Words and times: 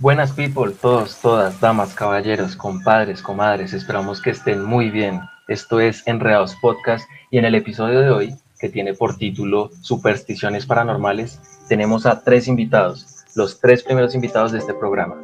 Buenas 0.00 0.32
people, 0.32 0.72
todos, 0.80 1.20
todas, 1.20 1.60
damas, 1.60 1.92
caballeros, 1.92 2.56
compadres, 2.56 3.20
comadres, 3.20 3.74
esperamos 3.74 4.22
que 4.22 4.30
estén 4.30 4.64
muy 4.64 4.88
bien. 4.88 5.20
Esto 5.46 5.78
es 5.78 6.02
Enredados 6.06 6.56
Podcast 6.62 7.06
y 7.30 7.36
en 7.36 7.44
el 7.44 7.54
episodio 7.54 8.00
de 8.00 8.10
hoy, 8.10 8.34
que 8.58 8.70
tiene 8.70 8.94
por 8.94 9.18
título 9.18 9.68
Supersticiones 9.82 10.64
Paranormales, 10.64 11.38
tenemos 11.68 12.06
a 12.06 12.22
tres 12.24 12.48
invitados, 12.48 13.26
los 13.34 13.60
tres 13.60 13.82
primeros 13.82 14.14
invitados 14.14 14.52
de 14.52 14.60
este 14.60 14.72
programa. 14.72 15.16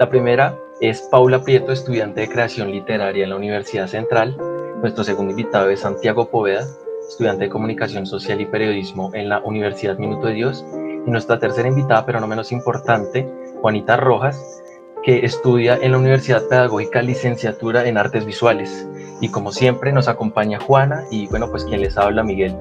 La 0.00 0.08
primera 0.08 0.56
es 0.80 1.02
Paula 1.10 1.42
Prieto, 1.42 1.70
estudiante 1.72 2.22
de 2.22 2.30
creación 2.30 2.70
literaria 2.70 3.24
en 3.24 3.30
la 3.30 3.36
Universidad 3.36 3.86
Central. 3.86 4.34
Nuestro 4.80 5.04
segundo 5.04 5.32
invitado 5.32 5.68
es 5.68 5.80
Santiago 5.80 6.30
Poveda, 6.30 6.66
estudiante 7.06 7.44
de 7.44 7.50
comunicación 7.50 8.06
social 8.06 8.40
y 8.40 8.46
periodismo 8.46 9.10
en 9.12 9.28
la 9.28 9.40
Universidad 9.40 9.98
Minuto 9.98 10.28
de 10.28 10.32
Dios. 10.32 10.64
Y 11.06 11.10
nuestra 11.10 11.38
tercera 11.38 11.68
invitada, 11.68 12.06
pero 12.06 12.18
no 12.18 12.26
menos 12.26 12.50
importante, 12.50 13.30
Juanita 13.66 13.96
Rojas, 13.96 14.62
que 15.02 15.24
estudia 15.24 15.76
en 15.82 15.90
la 15.90 15.98
Universidad 15.98 16.46
Pedagógica 16.48 17.02
Licenciatura 17.02 17.88
en 17.88 17.98
Artes 17.98 18.24
Visuales. 18.24 18.86
Y 19.20 19.28
como 19.30 19.50
siempre 19.50 19.90
nos 19.90 20.06
acompaña 20.06 20.60
Juana 20.60 21.02
y 21.10 21.26
bueno, 21.26 21.50
pues 21.50 21.64
quien 21.64 21.80
les 21.80 21.98
habla 21.98 22.22
Miguel. 22.22 22.54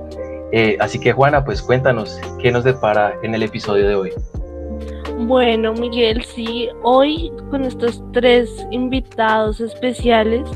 Eh, 0.51 0.77
así 0.79 0.97
que 0.97 1.13
Juana, 1.13 1.45
pues 1.45 1.61
cuéntanos 1.61 2.19
qué 2.41 2.51
nos 2.51 2.63
depara 2.63 3.13
en 3.21 3.35
el 3.35 3.43
episodio 3.43 3.87
de 3.87 3.93
hoy. 3.93 4.13
Bueno, 5.17 5.73
Miguel, 5.73 6.23
sí, 6.23 6.67
hoy 6.83 7.31
con 7.49 7.63
estos 7.63 8.03
tres 8.11 8.49
invitados 8.71 9.61
especiales 9.61 10.47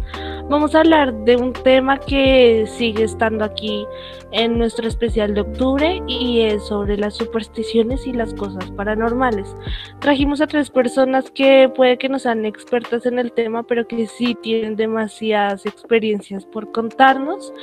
vamos 0.50 0.76
a 0.76 0.80
hablar 0.80 1.14
de 1.24 1.38
un 1.38 1.54
tema 1.54 1.98
que 1.98 2.66
sigue 2.68 3.06
estando 3.06 3.46
aquí 3.46 3.86
en 4.32 4.58
nuestro 4.58 4.88
especial 4.88 5.34
de 5.34 5.42
octubre 5.42 6.04
y 6.08 6.42
es 6.42 6.68
sobre 6.68 6.98
las 6.98 7.16
supersticiones 7.16 8.06
y 8.06 8.12
las 8.12 8.34
cosas 8.34 8.70
paranormales. 8.72 9.56
Trajimos 10.00 10.42
a 10.42 10.48
tres 10.48 10.70
personas 10.70 11.32
que 11.32 11.72
puede 11.74 11.98
que 11.98 12.10
no 12.10 12.20
sean 12.20 12.46
expertas 12.46 13.06
en 13.06 13.18
el 13.18 13.32
tema, 13.32 13.64
pero 13.64 13.88
que 13.88 14.08
sí 14.08 14.36
tienen 14.36 14.76
demasiadas 14.76 15.66
experiencias 15.66 16.46
por 16.46 16.72
contarnos 16.74 17.54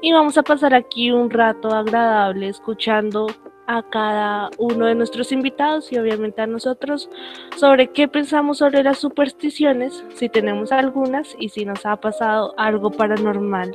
y 0.00 0.12
vamos 0.12 0.38
a 0.38 0.42
pasar 0.42 0.72
aquí 0.72 1.10
un 1.10 1.28
rato 1.28 1.68
agradable 1.68 2.48
escuchando 2.48 3.26
a 3.66 3.82
cada 3.82 4.50
uno 4.58 4.86
de 4.86 4.94
nuestros 4.94 5.32
invitados 5.32 5.92
y 5.92 5.98
obviamente 5.98 6.42
a 6.42 6.46
nosotros 6.46 7.10
sobre 7.56 7.88
qué 7.88 8.08
pensamos 8.08 8.58
sobre 8.58 8.82
las 8.82 8.98
supersticiones, 8.98 10.04
si 10.14 10.28
tenemos 10.28 10.72
algunas 10.72 11.34
y 11.38 11.48
si 11.48 11.64
nos 11.64 11.84
ha 11.86 11.96
pasado 11.96 12.54
algo 12.56 12.90
paranormal 12.90 13.72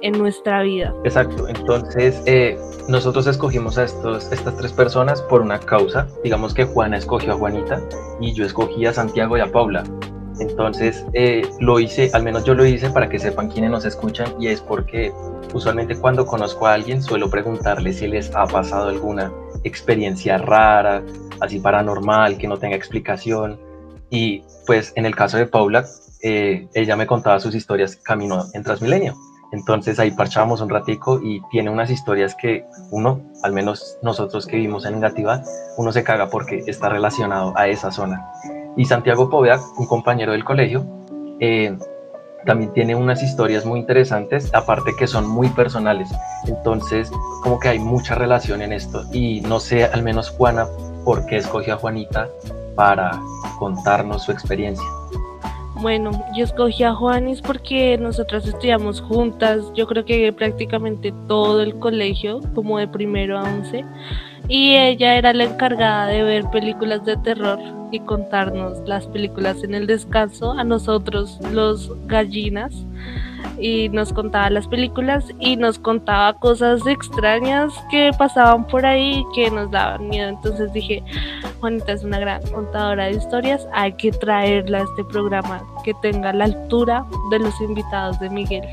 en 0.00 0.18
nuestra 0.18 0.62
vida. 0.62 0.94
Exacto, 1.04 1.48
entonces 1.48 2.22
eh, 2.26 2.58
nosotros 2.88 3.26
escogimos 3.26 3.78
a 3.78 3.84
estos, 3.84 4.30
estas 4.32 4.56
tres 4.56 4.72
personas 4.72 5.22
por 5.22 5.40
una 5.40 5.58
causa, 5.58 6.08
digamos 6.24 6.54
que 6.54 6.64
Juana 6.64 6.96
escogió 6.96 7.32
a 7.32 7.36
Juanita 7.36 7.80
y 8.20 8.32
yo 8.32 8.44
escogí 8.44 8.86
a 8.86 8.92
Santiago 8.92 9.36
y 9.36 9.40
a 9.40 9.50
Paula. 9.50 9.84
Entonces 10.42 11.06
eh, 11.12 11.42
lo 11.60 11.78
hice, 11.78 12.10
al 12.12 12.24
menos 12.24 12.44
yo 12.44 12.54
lo 12.54 12.66
hice 12.66 12.90
para 12.90 13.08
que 13.08 13.18
sepan 13.18 13.48
quiénes 13.48 13.70
nos 13.70 13.84
escuchan 13.84 14.34
y 14.40 14.48
es 14.48 14.60
porque 14.60 15.12
usualmente 15.54 15.96
cuando 15.96 16.26
conozco 16.26 16.66
a 16.66 16.74
alguien 16.74 17.00
suelo 17.00 17.30
preguntarle 17.30 17.92
si 17.92 18.08
les 18.08 18.34
ha 18.34 18.44
pasado 18.46 18.88
alguna 18.88 19.32
experiencia 19.62 20.38
rara, 20.38 21.02
así 21.40 21.60
paranormal, 21.60 22.38
que 22.38 22.48
no 22.48 22.56
tenga 22.56 22.74
explicación. 22.74 23.60
Y 24.10 24.42
pues 24.66 24.92
en 24.96 25.06
el 25.06 25.14
caso 25.14 25.36
de 25.36 25.46
Paula, 25.46 25.86
eh, 26.22 26.66
ella 26.74 26.96
me 26.96 27.06
contaba 27.06 27.38
sus 27.38 27.54
historias 27.54 27.96
camino 27.96 28.46
en 28.52 28.64
Transmilenio. 28.64 29.14
Entonces 29.52 30.00
ahí 30.00 30.10
parchábamos 30.10 30.60
un 30.60 30.70
ratico 30.70 31.20
y 31.22 31.40
tiene 31.50 31.70
unas 31.70 31.90
historias 31.90 32.34
que 32.34 32.64
uno, 32.90 33.20
al 33.44 33.52
menos 33.52 33.96
nosotros 34.02 34.46
que 34.46 34.56
vivimos 34.56 34.86
en 34.86 34.94
Negativa, 34.94 35.42
uno 35.76 35.92
se 35.92 36.02
caga 36.02 36.30
porque 36.30 36.64
está 36.66 36.88
relacionado 36.88 37.52
a 37.56 37.68
esa 37.68 37.92
zona. 37.92 38.26
Y 38.76 38.84
Santiago 38.84 39.28
Poveda, 39.28 39.60
un 39.78 39.86
compañero 39.86 40.32
del 40.32 40.44
colegio, 40.44 40.84
eh, 41.40 41.76
también 42.46 42.72
tiene 42.72 42.94
unas 42.94 43.22
historias 43.22 43.64
muy 43.64 43.80
interesantes, 43.80 44.52
aparte 44.54 44.92
que 44.98 45.06
son 45.06 45.28
muy 45.28 45.48
personales. 45.50 46.10
Entonces, 46.46 47.10
como 47.42 47.60
que 47.60 47.68
hay 47.68 47.78
mucha 47.78 48.14
relación 48.14 48.62
en 48.62 48.72
esto. 48.72 49.04
Y 49.12 49.40
no 49.42 49.60
sé, 49.60 49.84
al 49.84 50.02
menos 50.02 50.30
Juana, 50.30 50.66
por 51.04 51.26
qué 51.26 51.36
escogió 51.36 51.74
a 51.74 51.76
Juanita 51.76 52.28
para 52.74 53.20
contarnos 53.58 54.24
su 54.24 54.32
experiencia. 54.32 54.84
Bueno, 55.80 56.12
yo 56.36 56.44
escogí 56.44 56.84
a 56.84 56.94
Juanis 56.94 57.40
porque 57.40 57.98
nosotras 57.98 58.46
estudiamos 58.46 59.00
juntas, 59.00 59.64
yo 59.74 59.86
creo 59.86 60.04
que 60.04 60.32
prácticamente 60.32 61.12
todo 61.26 61.60
el 61.60 61.76
colegio, 61.78 62.40
como 62.54 62.78
de 62.78 62.86
primero 62.86 63.38
a 63.38 63.42
once 63.42 63.84
y 64.52 64.76
ella 64.76 65.16
era 65.16 65.32
la 65.32 65.44
encargada 65.44 66.08
de 66.08 66.22
ver 66.22 66.44
películas 66.50 67.02
de 67.06 67.16
terror 67.16 67.58
y 67.90 68.00
contarnos 68.00 68.86
las 68.86 69.06
películas 69.06 69.64
en 69.64 69.72
el 69.72 69.86
descanso 69.86 70.52
a 70.52 70.62
nosotros 70.62 71.38
los 71.52 71.90
gallinas 72.06 72.84
y 73.58 73.88
nos 73.88 74.12
contaba 74.12 74.50
las 74.50 74.68
películas 74.68 75.24
y 75.38 75.56
nos 75.56 75.78
contaba 75.78 76.34
cosas 76.34 76.86
extrañas 76.86 77.72
que 77.90 78.10
pasaban 78.18 78.66
por 78.66 78.84
ahí 78.84 79.24
que 79.34 79.50
nos 79.50 79.70
daban 79.70 80.10
miedo. 80.10 80.28
Entonces 80.28 80.70
dije, 80.74 81.02
Juanita 81.60 81.92
es 81.92 82.04
una 82.04 82.18
gran 82.18 82.42
contadora 82.48 83.06
de 83.06 83.12
historias, 83.12 83.66
hay 83.72 83.94
que 83.94 84.12
traerla 84.12 84.80
a 84.80 84.82
este 84.82 85.02
programa 85.04 85.62
que 85.82 85.94
tenga 86.02 86.30
la 86.34 86.44
altura 86.44 87.06
de 87.30 87.38
los 87.38 87.58
invitados 87.62 88.20
de 88.20 88.28
Miguel. 88.28 88.68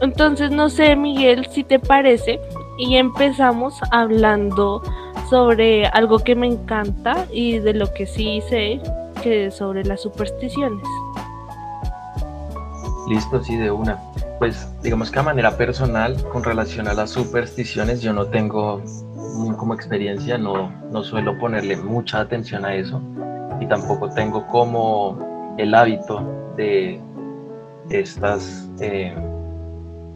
Entonces 0.00 0.50
no 0.50 0.70
sé, 0.70 0.96
Miguel, 0.96 1.46
si 1.50 1.62
te 1.62 1.78
parece, 1.78 2.40
y 2.78 2.96
empezamos 2.96 3.80
hablando 3.90 4.82
sobre 5.30 5.86
algo 5.86 6.18
que 6.18 6.34
me 6.34 6.46
encanta 6.46 7.26
y 7.32 7.58
de 7.58 7.74
lo 7.74 7.92
que 7.92 8.06
sí 8.06 8.42
sé, 8.48 8.80
que 9.22 9.46
es 9.46 9.56
sobre 9.56 9.84
las 9.84 10.02
supersticiones. 10.02 10.86
Listo, 13.08 13.42
sí, 13.42 13.56
de 13.56 13.70
una. 13.70 13.98
Pues 14.38 14.68
digamos 14.82 15.10
que 15.10 15.18
a 15.18 15.22
manera 15.22 15.56
personal, 15.56 16.22
con 16.30 16.42
relación 16.42 16.88
a 16.88 16.94
las 16.94 17.10
supersticiones, 17.10 18.00
yo 18.00 18.12
no 18.12 18.26
tengo 18.26 18.82
como 19.56 19.74
experiencia, 19.74 20.38
no, 20.38 20.70
no 20.90 21.02
suelo 21.02 21.38
ponerle 21.38 21.76
mucha 21.76 22.20
atención 22.20 22.64
a 22.64 22.74
eso 22.74 23.00
y 23.60 23.66
tampoco 23.66 24.08
tengo 24.10 24.46
como 24.46 25.54
el 25.58 25.74
hábito 25.74 26.22
de 26.56 27.00
estas, 27.90 28.68
eh, 28.80 29.14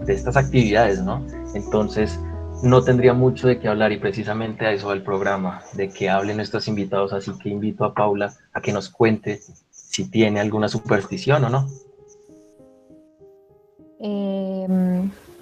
de 0.04 0.12
estas 0.12 0.36
actividades, 0.36 1.02
¿no? 1.02 1.24
Entonces, 1.54 2.18
no 2.62 2.82
tendría 2.82 3.14
mucho 3.14 3.48
de 3.48 3.58
qué 3.58 3.68
hablar 3.68 3.92
y 3.92 3.98
precisamente 3.98 4.66
a 4.66 4.72
eso 4.72 4.90
del 4.90 5.02
programa, 5.02 5.62
de 5.74 5.88
que 5.88 6.08
hablen 6.08 6.40
estos 6.40 6.68
invitados, 6.68 7.12
así 7.12 7.32
que 7.38 7.48
invito 7.48 7.84
a 7.84 7.94
Paula 7.94 8.34
a 8.52 8.60
que 8.60 8.72
nos 8.72 8.88
cuente 8.88 9.40
si 9.70 10.10
tiene 10.10 10.40
alguna 10.40 10.68
superstición 10.68 11.44
o 11.44 11.50
no. 11.50 11.68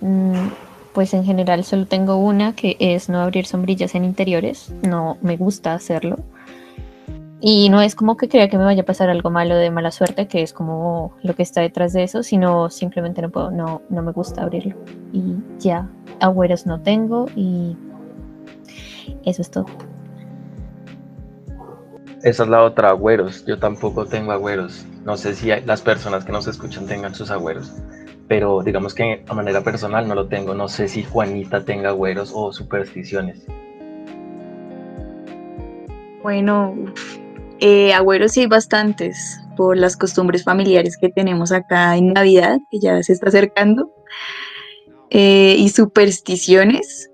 Mm, 0.00 0.49
pues 0.93 1.12
en 1.15 1.25
general 1.25 1.65
solo 1.65 1.87
tengo 1.87 2.16
una 2.16 2.55
que 2.55 2.76
es 2.78 3.09
no 3.09 3.21
abrir 3.21 3.47
sombrillas 3.47 3.94
en 3.94 4.05
interiores, 4.05 4.72
no 4.82 5.19
me 5.21 5.37
gusta 5.37 5.75
hacerlo. 5.75 6.19
Y 7.41 7.69
no 7.69 7.83
es 7.83 7.95
como 7.95 8.17
que 8.17 8.29
crea 8.29 8.49
que 8.49 8.57
me 8.57 8.65
vaya 8.65 8.83
a 8.83 8.87
pasar 8.87 9.11
algo 9.11 9.31
malo 9.31 9.57
de 9.57 9.71
mala 9.71 9.91
suerte, 9.91 10.27
que 10.27 10.43
es 10.43 10.53
como 10.53 11.13
lo 11.23 11.35
que 11.35 11.43
está 11.43 11.61
detrás 11.61 11.93
de 11.93 12.03
eso, 12.03 12.23
sino 12.23 12.71
simplemente 12.71 13.21
no 13.21 13.31
puedo, 13.31 13.51
no, 13.51 13.83
no 13.91 14.03
me 14.03 14.13
gusta 14.13 14.43
abrirlo. 14.43 14.75
Y 15.13 15.37
ya, 15.59 15.89
agüeros 16.21 16.67
no 16.67 16.81
tengo 16.81 17.27
y 17.37 17.77
eso 19.25 19.43
es 19.43 19.51
todo. 19.51 19.67
Esa 22.23 22.43
es 22.45 22.49
la 22.49 22.63
otra, 22.63 22.89
agüeros. 22.89 23.45
Yo 23.45 23.59
tampoco 23.59 24.07
tengo 24.07 24.33
agüeros. 24.33 24.87
No 25.05 25.17
sé 25.17 25.35
si 25.35 25.49
las 25.49 25.83
personas 25.83 26.25
que 26.25 26.33
nos 26.33 26.49
escuchan 26.49 26.87
tengan 26.87 27.15
sus 27.15 27.31
agüeros, 27.31 27.73
pero 28.29 28.63
digamos 28.63 28.95
que 28.95 29.25
a 29.29 29.35
manera 29.35 29.63
personal 29.63 30.09
no 30.09 30.15
lo 30.15 30.27
tengo. 30.27 30.55
No 30.55 30.69
sé 30.69 30.89
si 30.89 31.05
Juanita 31.05 31.65
tenga 31.65 31.91
agüeros 31.91 32.33
o 32.35 32.53
supersticiones. 32.53 33.45
Bueno, 36.23 36.75
eh, 37.61 37.93
agüeros 37.93 38.32
sí 38.32 38.41
hay 38.41 38.47
bastantes 38.47 39.41
por 39.56 39.76
las 39.76 39.97
costumbres 39.97 40.44
familiares 40.44 40.97
que 41.00 41.08
tenemos 41.08 41.53
acá 41.53 41.97
en 41.97 42.12
Navidad, 42.12 42.58
que 42.70 42.79
ya 42.81 43.03
se 43.03 43.12
está 43.12 43.29
acercando. 43.29 43.93
Eh, 45.11 45.56
y 45.58 45.69
supersticiones, 45.69 47.11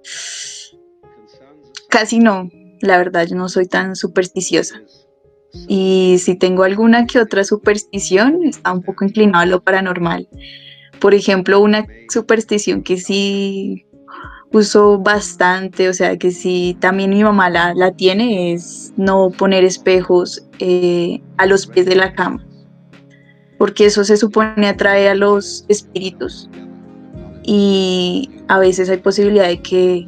casi 1.88 2.18
no, 2.18 2.48
la 2.80 2.96
verdad, 2.98 3.26
yo 3.26 3.36
no 3.36 3.48
soy 3.48 3.66
tan 3.66 3.96
supersticiosa. 3.96 4.82
Y 5.68 6.16
si 6.18 6.34
tengo 6.34 6.64
alguna 6.64 7.06
que 7.06 7.18
otra 7.18 7.44
superstición, 7.44 8.44
está 8.44 8.72
un 8.72 8.82
poco 8.82 9.04
inclinado 9.04 9.42
a 9.42 9.46
lo 9.46 9.62
paranormal. 9.62 10.28
Por 11.00 11.14
ejemplo, 11.14 11.60
una 11.60 11.86
superstición 12.08 12.82
que 12.82 12.96
sí 12.96 13.86
uso 14.52 14.98
bastante, 14.98 15.88
o 15.88 15.94
sea, 15.94 16.16
que 16.16 16.30
sí 16.30 16.76
también 16.80 17.10
mi 17.10 17.22
mamá 17.22 17.50
la, 17.50 17.74
la 17.74 17.92
tiene, 17.92 18.52
es 18.52 18.92
no 18.96 19.30
poner 19.30 19.64
espejos 19.64 20.46
eh, 20.58 21.20
a 21.38 21.46
los 21.46 21.66
pies 21.66 21.86
de 21.86 21.96
la 21.96 22.12
cama, 22.14 22.44
porque 23.58 23.86
eso 23.86 24.04
se 24.04 24.16
supone 24.16 24.68
atrae 24.68 25.08
a 25.08 25.14
los 25.14 25.64
espíritus 25.68 26.48
y 27.42 28.30
a 28.48 28.58
veces 28.58 28.90
hay 28.90 28.98
posibilidad 28.98 29.48
de 29.48 29.60
que, 29.60 30.06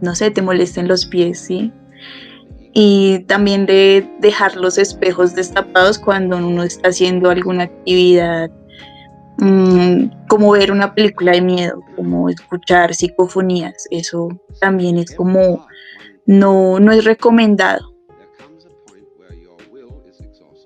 no 0.00 0.14
sé, 0.14 0.30
te 0.30 0.42
molesten 0.42 0.88
los 0.88 1.06
pies, 1.06 1.40
¿sí? 1.40 1.72
y 2.80 3.20
también 3.20 3.66
de 3.66 4.08
dejar 4.20 4.56
los 4.56 4.78
espejos 4.78 5.34
destapados 5.34 5.98
cuando 5.98 6.36
uno 6.36 6.62
está 6.62 6.90
haciendo 6.90 7.30
alguna 7.30 7.64
actividad, 7.64 8.50
mm, 9.38 10.26
como 10.28 10.52
ver 10.52 10.70
una 10.70 10.94
película 10.94 11.32
de 11.32 11.40
miedo, 11.40 11.80
como 11.96 12.28
escuchar 12.28 12.94
psicofonías, 12.94 13.86
eso 13.90 14.28
también 14.60 14.98
es 14.98 15.14
como 15.14 15.66
no, 16.26 16.78
no 16.78 16.92
es 16.92 17.04
recomendado. 17.04 17.94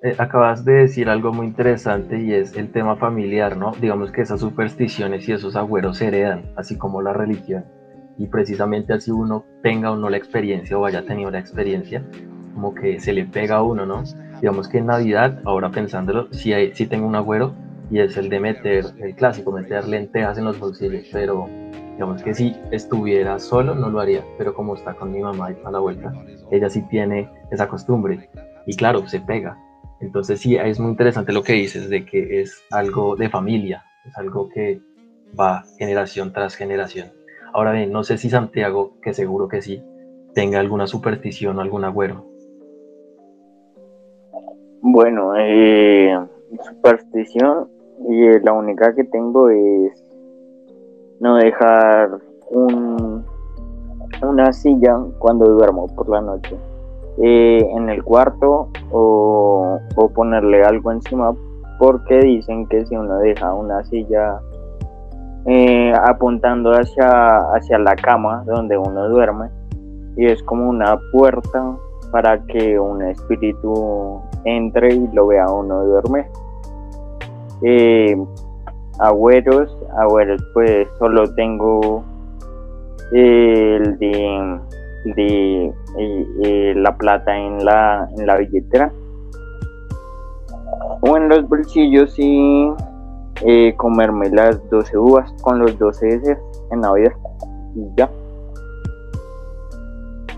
Eh, 0.04 0.16
acabas 0.18 0.64
de 0.64 0.72
decir 0.72 1.08
algo 1.08 1.32
muy 1.32 1.46
interesante 1.46 2.20
y 2.20 2.32
es 2.32 2.56
el 2.56 2.72
tema 2.72 2.96
familiar, 2.96 3.56
¿no? 3.56 3.70
Digamos 3.80 4.10
que 4.10 4.22
esas 4.22 4.40
supersticiones 4.40 5.28
y 5.28 5.32
esos 5.32 5.54
agüeros 5.54 5.98
se 5.98 6.08
heredan, 6.08 6.50
así 6.56 6.76
como 6.76 7.00
la 7.00 7.12
religión. 7.12 7.64
Y 8.18 8.26
precisamente 8.26 8.92
así 8.92 9.12
uno 9.12 9.44
tenga 9.62 9.92
o 9.92 9.96
no 9.96 10.10
la 10.10 10.16
experiencia 10.16 10.76
o 10.76 10.84
haya 10.84 11.06
tenido 11.06 11.30
la 11.30 11.38
experiencia, 11.38 12.02
como 12.52 12.74
que 12.74 12.98
se 12.98 13.12
le 13.12 13.24
pega 13.26 13.56
a 13.56 13.62
uno, 13.62 13.86
¿no? 13.86 14.02
Digamos 14.40 14.68
que 14.68 14.78
en 14.78 14.86
Navidad, 14.86 15.40
ahora 15.44 15.70
pensándolo, 15.70 16.26
sí, 16.32 16.52
hay, 16.52 16.74
sí 16.74 16.88
tengo 16.88 17.06
un 17.06 17.14
agüero 17.14 17.54
y 17.92 18.00
es 18.00 18.16
el 18.16 18.30
de 18.30 18.40
meter, 18.40 18.86
el 19.00 19.14
clásico, 19.14 19.52
meter 19.52 19.86
lentejas 19.86 20.38
en 20.38 20.46
los 20.46 20.58
bolsillos, 20.58 21.06
pero 21.12 21.46
digamos 21.92 22.22
que 22.22 22.32
si 22.32 22.56
estuviera 22.70 23.38
solo 23.38 23.74
no 23.74 23.90
lo 23.90 24.00
haría, 24.00 24.24
pero 24.38 24.54
como 24.54 24.74
está 24.74 24.94
con 24.94 25.12
mi 25.12 25.20
mamá 25.20 25.52
y 25.52 25.56
a 25.62 25.70
la 25.70 25.78
vuelta, 25.78 26.10
ella 26.50 26.70
sí 26.70 26.80
tiene 26.88 27.28
esa 27.50 27.68
costumbre 27.68 28.30
y 28.64 28.74
claro, 28.76 29.06
se 29.06 29.20
pega. 29.20 29.58
Entonces 30.00 30.40
sí, 30.40 30.56
es 30.56 30.80
muy 30.80 30.92
interesante 30.92 31.34
lo 31.34 31.42
que 31.42 31.52
dices 31.52 31.90
de 31.90 32.06
que 32.06 32.40
es 32.40 32.64
algo 32.70 33.14
de 33.14 33.28
familia, 33.28 33.84
es 34.06 34.16
algo 34.16 34.48
que 34.48 34.80
va 35.38 35.62
generación 35.78 36.32
tras 36.32 36.54
generación. 36.54 37.12
Ahora 37.52 37.72
bien, 37.72 37.92
no 37.92 38.04
sé 38.04 38.16
si 38.16 38.30
Santiago, 38.30 38.94
que 39.02 39.12
seguro 39.12 39.48
que 39.48 39.60
sí, 39.60 39.82
tenga 40.34 40.60
alguna 40.60 40.86
superstición 40.86 41.58
o 41.58 41.60
algún 41.60 41.84
agüero. 41.84 42.26
Bueno, 44.80 45.36
eh, 45.36 46.18
superstición, 46.60 47.68
y 48.08 48.40
la 48.40 48.52
única 48.52 48.94
que 48.94 49.04
tengo 49.04 49.48
es 49.48 50.04
no 51.20 51.36
dejar 51.36 52.10
un, 52.50 53.24
una 54.22 54.52
silla 54.52 54.98
cuando 55.18 55.46
duermo 55.46 55.86
por 55.94 56.08
la 56.08 56.20
noche 56.20 56.56
eh, 57.18 57.66
en 57.76 57.88
el 57.90 58.02
cuarto 58.02 58.68
o, 58.90 59.78
ponerle 60.14 60.62
algo 60.62 60.92
encima 60.92 61.34
porque 61.78 62.20
dicen 62.20 62.66
que 62.68 62.84
si 62.86 62.96
uno 62.96 63.18
deja 63.18 63.54
una 63.54 63.82
silla 63.84 64.40
eh, 65.46 65.92
apuntando 66.04 66.72
hacia, 66.72 67.38
hacia 67.54 67.78
la 67.78 67.96
cama 67.96 68.44
donde 68.46 68.76
uno 68.76 69.08
duerme 69.08 69.48
y 70.16 70.26
es 70.26 70.42
como 70.42 70.68
una 70.68 70.98
puerta 71.12 71.76
para 72.10 72.38
que 72.46 72.78
un 72.78 73.02
espíritu 73.02 74.20
entre 74.44 74.94
y 74.94 75.08
lo 75.12 75.26
vea 75.28 75.46
uno 75.50 75.84
duerme. 75.84 76.28
Eh, 77.64 78.16
agüeros, 78.98 79.76
pues 80.54 80.88
solo 80.98 81.32
tengo 81.34 82.04
el 83.12 83.98
de, 83.98 84.60
de 85.14 86.74
la 86.76 86.96
plata 86.96 87.36
en 87.36 87.64
la, 87.64 88.08
en 88.16 88.26
la 88.26 88.36
billetera 88.38 88.92
o 91.00 91.16
en 91.16 91.28
los 91.28 91.48
bolsillos 91.48 92.14
y 92.18 92.72
eh, 93.44 93.74
comerme 93.76 94.30
las 94.30 94.58
12 94.70 94.96
uvas 94.96 95.32
con 95.42 95.58
los 95.58 95.78
12 95.78 96.08
S 96.08 96.38
en 96.70 96.80
Navidad 96.80 97.12
y 97.74 97.80
ya. 97.96 98.10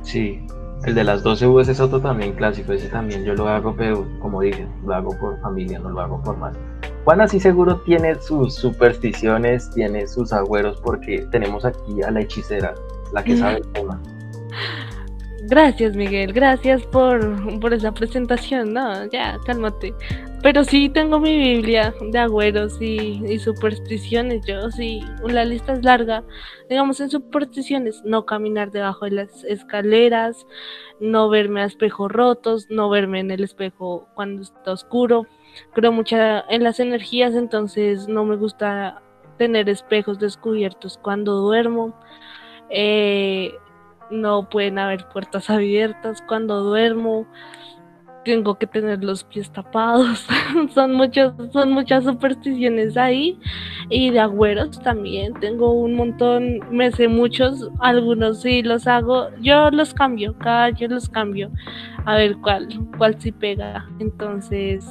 Sí, 0.02 0.46
el 0.84 0.94
de 0.94 1.04
las 1.04 1.22
12 1.22 1.46
uvas 1.46 1.68
es 1.68 1.80
otro 1.80 2.00
también 2.00 2.32
clásico, 2.32 2.72
ese 2.72 2.88
también 2.88 3.24
yo 3.24 3.34
lo 3.34 3.48
hago, 3.48 3.74
pero 3.76 4.04
como 4.20 4.40
dije, 4.40 4.66
lo 4.86 4.94
hago 4.94 5.10
por 5.18 5.38
familia, 5.40 5.78
no 5.78 5.90
lo 5.90 6.00
hago 6.00 6.22
por 6.22 6.36
más. 6.38 6.56
Juan 7.04 7.20
así 7.20 7.38
seguro 7.38 7.80
tiene 7.82 8.14
sus 8.20 8.54
supersticiones, 8.54 9.70
tiene 9.70 10.06
sus 10.06 10.32
agüeros, 10.32 10.80
porque 10.80 11.26
tenemos 11.30 11.64
aquí 11.64 12.02
a 12.02 12.10
la 12.10 12.22
hechicera, 12.22 12.74
la 13.12 13.22
que 13.22 13.36
sabe 13.36 13.58
el 13.58 13.72
tema. 13.72 14.00
Gracias, 15.46 15.94
Miguel, 15.94 16.32
gracias 16.32 16.86
por, 16.86 17.60
por 17.60 17.74
esa 17.74 17.92
presentación. 17.92 18.72
No, 18.72 19.04
ya, 19.10 19.36
cálmate. 19.44 19.92
Pero 20.42 20.64
sí 20.64 20.88
tengo 20.88 21.20
mi 21.20 21.36
Biblia 21.36 21.94
de 22.00 22.18
agüeros 22.18 22.80
y, 22.80 23.20
y, 23.26 23.38
supersticiones. 23.38 24.46
Yo 24.46 24.70
sí, 24.70 25.02
la 25.22 25.44
lista 25.44 25.74
es 25.74 25.84
larga. 25.84 26.24
Digamos 26.70 26.98
en 27.00 27.10
supersticiones, 27.10 28.02
no 28.06 28.24
caminar 28.24 28.70
debajo 28.70 29.04
de 29.04 29.10
las 29.10 29.44
escaleras, 29.44 30.46
no 30.98 31.28
verme 31.28 31.60
a 31.60 31.66
espejos 31.66 32.10
rotos, 32.10 32.66
no 32.70 32.88
verme 32.88 33.20
en 33.20 33.30
el 33.30 33.44
espejo 33.44 34.08
cuando 34.14 34.42
está 34.42 34.72
oscuro, 34.72 35.26
creo 35.72 35.92
mucho 35.92 36.16
en 36.16 36.62
las 36.62 36.80
energías, 36.80 37.34
entonces 37.34 38.08
no 38.08 38.24
me 38.24 38.36
gusta 38.36 39.02
tener 39.36 39.68
espejos 39.68 40.18
descubiertos 40.18 40.98
cuando 40.98 41.36
duermo. 41.36 41.94
Eh, 42.70 43.54
no 44.10 44.48
pueden 44.48 44.78
haber 44.78 45.08
puertas 45.08 45.50
abiertas 45.50 46.22
cuando 46.26 46.62
duermo. 46.62 47.26
Tengo 48.24 48.54
que 48.54 48.66
tener 48.66 49.04
los 49.04 49.22
pies 49.24 49.50
tapados. 49.52 50.26
son 50.74 50.94
muchos, 50.94 51.34
son 51.52 51.72
muchas 51.72 52.04
supersticiones 52.04 52.96
ahí. 52.96 53.38
Y 53.90 54.10
de 54.10 54.20
agüeros 54.20 54.80
también. 54.80 55.34
Tengo 55.34 55.72
un 55.72 55.94
montón, 55.94 56.60
me 56.70 56.90
sé 56.90 57.08
muchos, 57.08 57.70
algunos 57.80 58.40
sí 58.40 58.62
los 58.62 58.86
hago. 58.86 59.28
Yo 59.40 59.70
los 59.70 59.92
cambio, 59.92 60.34
cada 60.38 60.64
año 60.64 60.88
los 60.88 61.08
cambio. 61.08 61.50
A 62.06 62.16
ver 62.16 62.36
cuál, 62.38 62.68
cuál 62.96 63.20
sí 63.20 63.30
pega. 63.30 63.86
Entonces, 63.98 64.86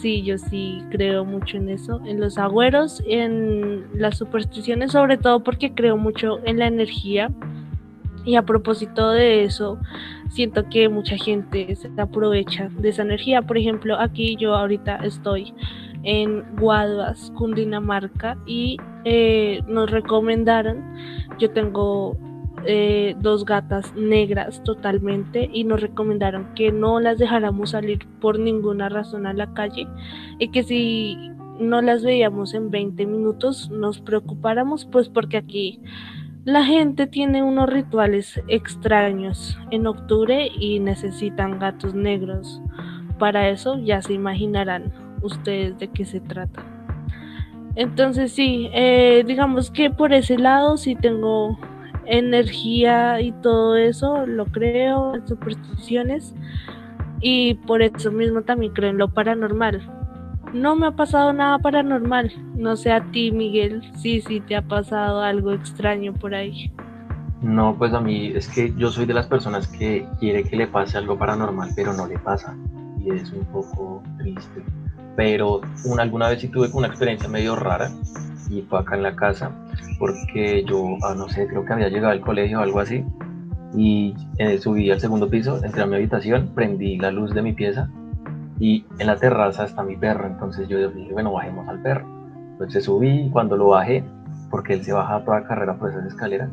Sí, 0.00 0.22
yo 0.22 0.36
sí 0.38 0.82
creo 0.90 1.24
mucho 1.24 1.56
en 1.56 1.68
eso, 1.68 2.00
en 2.04 2.20
los 2.20 2.38
agüeros, 2.38 3.02
en 3.06 3.86
las 3.94 4.18
supersticiones, 4.18 4.92
sobre 4.92 5.16
todo 5.16 5.44
porque 5.44 5.74
creo 5.74 5.96
mucho 5.96 6.40
en 6.44 6.58
la 6.58 6.66
energía. 6.66 7.30
Y 8.24 8.36
a 8.36 8.42
propósito 8.42 9.10
de 9.10 9.44
eso, 9.44 9.78
siento 10.30 10.68
que 10.68 10.88
mucha 10.88 11.16
gente 11.16 11.74
se 11.74 11.90
aprovecha 12.00 12.68
de 12.78 12.88
esa 12.88 13.02
energía. 13.02 13.42
Por 13.42 13.58
ejemplo, 13.58 13.96
aquí 13.98 14.36
yo 14.36 14.54
ahorita 14.54 14.96
estoy 14.96 15.54
en 16.04 16.44
Guaduas, 16.56 17.32
Cundinamarca, 17.36 18.36
y 18.46 18.78
eh, 19.04 19.60
nos 19.66 19.90
recomendaron, 19.90 20.82
yo 21.38 21.50
tengo 21.50 22.16
eh, 22.66 23.14
dos 23.18 23.44
gatas 23.44 23.94
negras 23.94 24.62
totalmente 24.62 25.50
y 25.52 25.64
nos 25.64 25.80
recomendaron 25.80 26.54
que 26.54 26.72
no 26.72 27.00
las 27.00 27.18
dejáramos 27.18 27.70
salir 27.70 28.06
por 28.20 28.38
ninguna 28.38 28.88
razón 28.88 29.26
a 29.26 29.32
la 29.32 29.52
calle 29.54 29.86
y 30.38 30.48
que 30.48 30.62
si 30.62 31.16
no 31.58 31.82
las 31.82 32.02
veíamos 32.02 32.54
en 32.54 32.70
20 32.70 33.06
minutos 33.06 33.70
nos 33.70 34.00
preocupáramos 34.00 34.86
pues 34.86 35.08
porque 35.08 35.36
aquí 35.36 35.80
la 36.44 36.64
gente 36.64 37.06
tiene 37.06 37.42
unos 37.44 37.68
rituales 37.68 38.40
extraños 38.48 39.56
en 39.70 39.86
octubre 39.86 40.50
y 40.58 40.80
necesitan 40.80 41.60
gatos 41.60 41.94
negros. 41.94 42.60
Para 43.18 43.48
eso 43.48 43.78
ya 43.78 44.02
se 44.02 44.14
imaginarán 44.14 44.92
ustedes 45.22 45.78
de 45.78 45.88
qué 45.88 46.04
se 46.04 46.18
trata. 46.18 46.64
Entonces 47.76 48.32
sí, 48.32 48.68
eh, 48.72 49.22
digamos 49.24 49.70
que 49.70 49.90
por 49.90 50.12
ese 50.12 50.36
lado 50.36 50.76
sí 50.76 50.96
tengo 50.96 51.58
energía 52.06 53.20
y 53.20 53.32
todo 53.32 53.76
eso, 53.76 54.26
lo 54.26 54.46
creo, 54.46 55.14
en 55.14 55.26
supersticiones 55.26 56.34
y 57.20 57.54
por 57.54 57.82
eso 57.82 58.10
mismo 58.10 58.42
también 58.42 58.72
creo 58.72 58.90
en 58.90 58.98
lo 58.98 59.08
paranormal. 59.08 59.80
No 60.52 60.76
me 60.76 60.88
ha 60.88 60.90
pasado 60.90 61.32
nada 61.32 61.58
paranormal, 61.58 62.30
no 62.56 62.76
sé 62.76 62.92
a 62.92 63.02
ti 63.10 63.30
Miguel, 63.32 63.82
sí, 63.96 64.20
sí 64.20 64.40
te 64.40 64.56
ha 64.56 64.62
pasado 64.62 65.22
algo 65.22 65.52
extraño 65.52 66.12
por 66.12 66.34
ahí. 66.34 66.70
No, 67.40 67.74
pues 67.76 67.92
a 67.92 68.00
mí 68.00 68.32
es 68.34 68.48
que 68.48 68.72
yo 68.76 68.90
soy 68.90 69.06
de 69.06 69.14
las 69.14 69.26
personas 69.26 69.66
que 69.66 70.06
quiere 70.20 70.44
que 70.44 70.56
le 70.56 70.66
pase 70.66 70.98
algo 70.98 71.18
paranormal, 71.18 71.70
pero 71.74 71.92
no 71.92 72.06
le 72.06 72.18
pasa 72.18 72.56
y 73.00 73.10
es 73.10 73.32
un 73.32 73.44
poco 73.46 74.02
triste. 74.18 74.62
Pero 75.16 75.60
una, 75.84 76.02
alguna 76.02 76.28
vez 76.28 76.40
sí 76.40 76.48
tuve 76.48 76.68
una 76.72 76.86
experiencia 76.86 77.28
medio 77.28 77.56
rara 77.56 77.90
y 78.52 78.62
fue 78.62 78.80
acá 78.80 78.96
en 78.96 79.02
la 79.02 79.16
casa 79.16 79.50
porque 79.98 80.64
yo, 80.64 80.96
ah, 81.02 81.14
no 81.16 81.28
sé, 81.28 81.46
creo 81.46 81.64
que 81.64 81.72
había 81.72 81.88
llegado 81.88 82.12
al 82.12 82.20
colegio 82.20 82.60
o 82.60 82.62
algo 82.62 82.80
así 82.80 83.04
y 83.74 84.14
eh, 84.38 84.58
subí 84.58 84.90
al 84.90 85.00
segundo 85.00 85.30
piso, 85.30 85.64
entré 85.64 85.82
a 85.82 85.86
mi 85.86 85.96
habitación, 85.96 86.50
prendí 86.54 86.98
la 86.98 87.10
luz 87.10 87.32
de 87.32 87.42
mi 87.42 87.52
pieza 87.52 87.88
y 88.62 88.84
en 88.98 89.06
la 89.06 89.16
terraza 89.16 89.64
está 89.64 89.82
mi 89.82 89.96
perro, 89.96 90.26
entonces 90.26 90.68
yo 90.68 90.88
dije, 90.90 91.12
bueno, 91.12 91.32
bajemos 91.32 91.68
al 91.68 91.82
perro. 91.82 92.06
Entonces 92.52 92.84
subí 92.84 93.28
cuando 93.32 93.56
lo 93.56 93.68
bajé, 93.68 94.04
porque 94.50 94.74
él 94.74 94.84
se 94.84 94.92
baja 94.92 95.24
toda 95.24 95.42
carrera 95.42 95.76
por 95.76 95.90
esas 95.90 96.06
escaleras, 96.06 96.48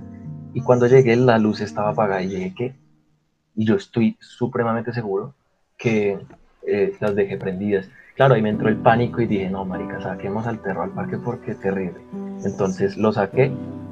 y 0.54 0.62
cuando 0.62 0.88
llegué 0.88 1.16
la 1.16 1.38
luz 1.38 1.62
estaba 1.62 1.90
apagada 1.90 2.24
y 2.24 2.30
dije, 2.30 2.54
¿qué? 2.58 2.76
Y 3.56 3.66
yo 3.66 3.76
estoy 3.76 4.18
supremamente 4.20 4.92
seguro 4.92 5.36
que 5.78 6.18
eh, 6.66 6.94
las 7.00 7.16
dejé 7.16 7.38
prendidas. 7.38 7.88
Claro, 8.20 8.36
ahí 8.36 8.42
me 8.42 8.50
entró 8.50 8.68
el 8.68 8.76
pánico 8.76 9.22
y 9.22 9.28
dije, 9.28 9.50
no, 9.50 9.64
marica, 9.64 10.02
saquemos 10.02 10.46
al 10.46 10.60
perro 10.60 10.84
al 10.84 10.90
parque 10.90 11.18
porque 11.18 11.52
es 11.52 11.60
terrible. 11.62 12.02
Entonces 12.44 12.98
lo 12.98 13.14
saqué 13.14 13.50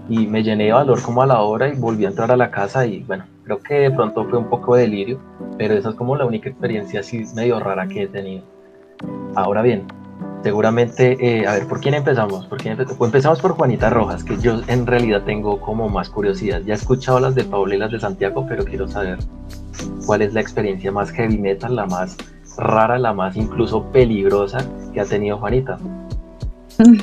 y 0.10 0.28
me 0.28 0.44
llené 0.44 0.66
de 0.66 0.74
valor 0.74 1.02
como 1.02 1.22
a 1.22 1.26
la 1.26 1.40
hora 1.40 1.70
y 1.70 1.78
volví 1.78 2.04
a 2.04 2.10
entrar 2.10 2.30
a 2.34 2.36
la 2.36 2.52
casa 2.52 2.86
y 2.86 3.04
bueno, 3.04 3.24
Creo 3.46 3.60
que 3.64 3.76
de 3.76 3.92
pronto 3.92 4.26
fue 4.26 4.38
un 4.38 4.50
poco 4.50 4.76
de 4.76 4.82
delirio, 4.82 5.22
pero 5.58 5.76
esa 5.76 5.92
es 5.92 5.96
como 5.96 6.18
la 6.18 6.26
única 6.26 6.50
experiencia 6.50 7.00
así 7.00 7.24
medio 7.36 7.58
rara 7.62 7.88
que 7.88 8.04
he 8.04 8.08
tenido. 8.10 8.44
Ahora 9.34 9.62
bien, 9.62 9.86
seguramente, 10.44 11.16
eh, 11.22 11.48
a 11.48 11.54
ver, 11.54 11.66
¿por 11.66 11.80
quién 11.80 11.94
empezamos? 11.94 12.48
¿Por 12.48 12.58
quién? 12.58 12.76
Pues 12.76 13.00
empezamos 13.00 13.40
por 13.40 13.54
Juanita 13.54 13.90
Rojas, 13.90 14.26
que 14.26 14.36
yo 14.40 14.60
en 14.68 14.86
realidad 14.86 15.24
tengo 15.24 15.62
como 15.62 15.88
más 15.88 16.10
curiosidad. 16.10 16.60
Ya 16.66 16.74
he 16.74 16.76
escuchado 16.76 17.22
las 17.22 17.34
de 17.34 17.46
Paula 17.46 17.76
y 17.76 17.78
las 17.78 17.94
de 17.94 18.02
Santiago, 18.02 18.46
pero 18.46 18.66
quiero 18.66 18.90
saber 18.90 19.20
cuál 20.06 20.22
es 20.22 20.34
la 20.34 20.42
experiencia 20.42 20.92
más 20.92 21.12
heavy 21.12 21.38
metal, 21.38 21.78
la 21.78 21.86
más 21.86 22.18
rara, 22.58 22.98
la 23.00 23.14
más 23.14 23.36
incluso 23.36 23.84
peligrosa 23.92 24.60
que 24.94 25.02
ha 25.02 25.06
tenido 25.06 25.38
Juanita. 25.38 25.78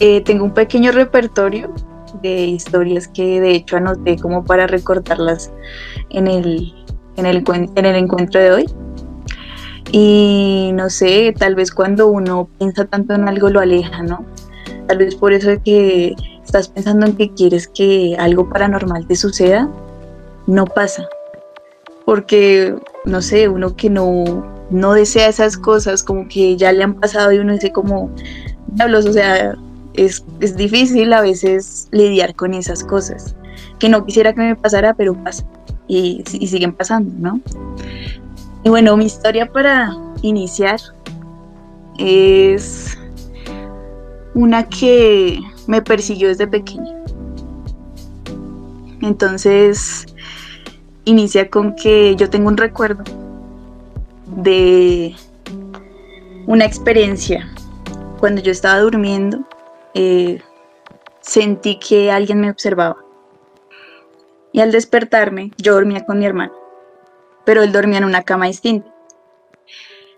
Eh, 0.00 0.22
tengo 0.22 0.44
un 0.44 0.52
pequeño 0.52 0.90
repertorio 0.90 1.72
de 2.20 2.46
historias 2.46 3.06
que 3.06 3.40
de 3.40 3.52
hecho 3.52 3.76
anoté 3.76 4.18
como 4.18 4.44
para 4.44 4.66
recordarlas 4.66 5.52
en 6.10 6.26
el, 6.26 6.74
en 7.16 7.26
el, 7.26 7.44
en 7.46 7.86
el 7.86 7.94
encuentro 7.94 8.40
de 8.40 8.50
hoy. 8.50 8.64
Y 9.92 10.72
no 10.74 10.90
sé, 10.90 11.32
tal 11.38 11.54
vez 11.54 11.70
cuando 11.70 12.08
uno 12.08 12.48
piensa 12.58 12.86
tanto 12.86 13.14
en 13.14 13.28
algo 13.28 13.50
lo 13.50 13.60
aleja, 13.60 14.02
¿no? 14.02 14.24
Tal 14.88 14.98
vez 14.98 15.14
por 15.14 15.32
eso 15.32 15.50
que 15.64 16.16
estás 16.44 16.68
pensando 16.68 17.06
en 17.06 17.16
que 17.16 17.32
quieres 17.32 17.68
que 17.68 18.16
algo 18.18 18.48
paranormal 18.48 19.06
te 19.06 19.14
suceda, 19.14 19.68
no 20.46 20.64
pasa. 20.64 21.08
Porque, 22.04 22.74
no 23.04 23.22
sé, 23.22 23.48
uno 23.48 23.76
que 23.76 23.88
no, 23.88 24.24
no 24.70 24.92
desea 24.92 25.28
esas 25.28 25.56
cosas, 25.56 26.02
como 26.02 26.28
que 26.28 26.56
ya 26.56 26.72
le 26.72 26.84
han 26.84 26.94
pasado 26.94 27.32
y 27.32 27.38
uno 27.38 27.54
dice 27.54 27.72
como, 27.72 28.10
diablos, 28.68 29.06
o 29.06 29.12
sea, 29.12 29.54
es, 29.94 30.24
es 30.40 30.56
difícil 30.56 31.12
a 31.12 31.20
veces 31.20 31.88
lidiar 31.92 32.34
con 32.34 32.54
esas 32.54 32.84
cosas. 32.84 33.34
Que 33.78 33.88
no 33.88 34.04
quisiera 34.04 34.32
que 34.32 34.40
me 34.40 34.56
pasara, 34.56 34.94
pero 34.94 35.14
pasa. 35.14 35.44
Y, 35.86 36.24
y 36.32 36.46
siguen 36.46 36.72
pasando, 36.72 37.12
¿no? 37.18 37.40
Y 38.64 38.68
bueno, 38.68 38.96
mi 38.96 39.04
historia 39.04 39.46
para 39.46 39.94
iniciar 40.22 40.80
es 41.98 42.98
una 44.34 44.68
que 44.68 45.38
me 45.66 45.82
persiguió 45.82 46.28
desde 46.28 46.46
pequeña. 46.46 46.94
Entonces, 49.00 50.06
inicia 51.04 51.50
con 51.50 51.74
que 51.74 52.16
yo 52.16 52.30
tengo 52.30 52.48
un 52.48 52.56
recuerdo 52.56 53.04
de 54.26 55.14
una 56.46 56.64
experiencia. 56.64 57.48
Cuando 58.18 58.40
yo 58.40 58.52
estaba 58.52 58.80
durmiendo, 58.80 59.46
eh, 59.94 60.40
sentí 61.20 61.78
que 61.78 62.10
alguien 62.10 62.40
me 62.40 62.50
observaba. 62.50 62.96
Y 64.52 64.60
al 64.60 64.72
despertarme, 64.72 65.50
yo 65.58 65.74
dormía 65.74 66.06
con 66.06 66.18
mi 66.18 66.26
hermano, 66.26 66.52
pero 67.44 67.62
él 67.62 67.72
dormía 67.72 67.98
en 67.98 68.04
una 68.04 68.22
cama 68.22 68.46
distinta. 68.46 68.88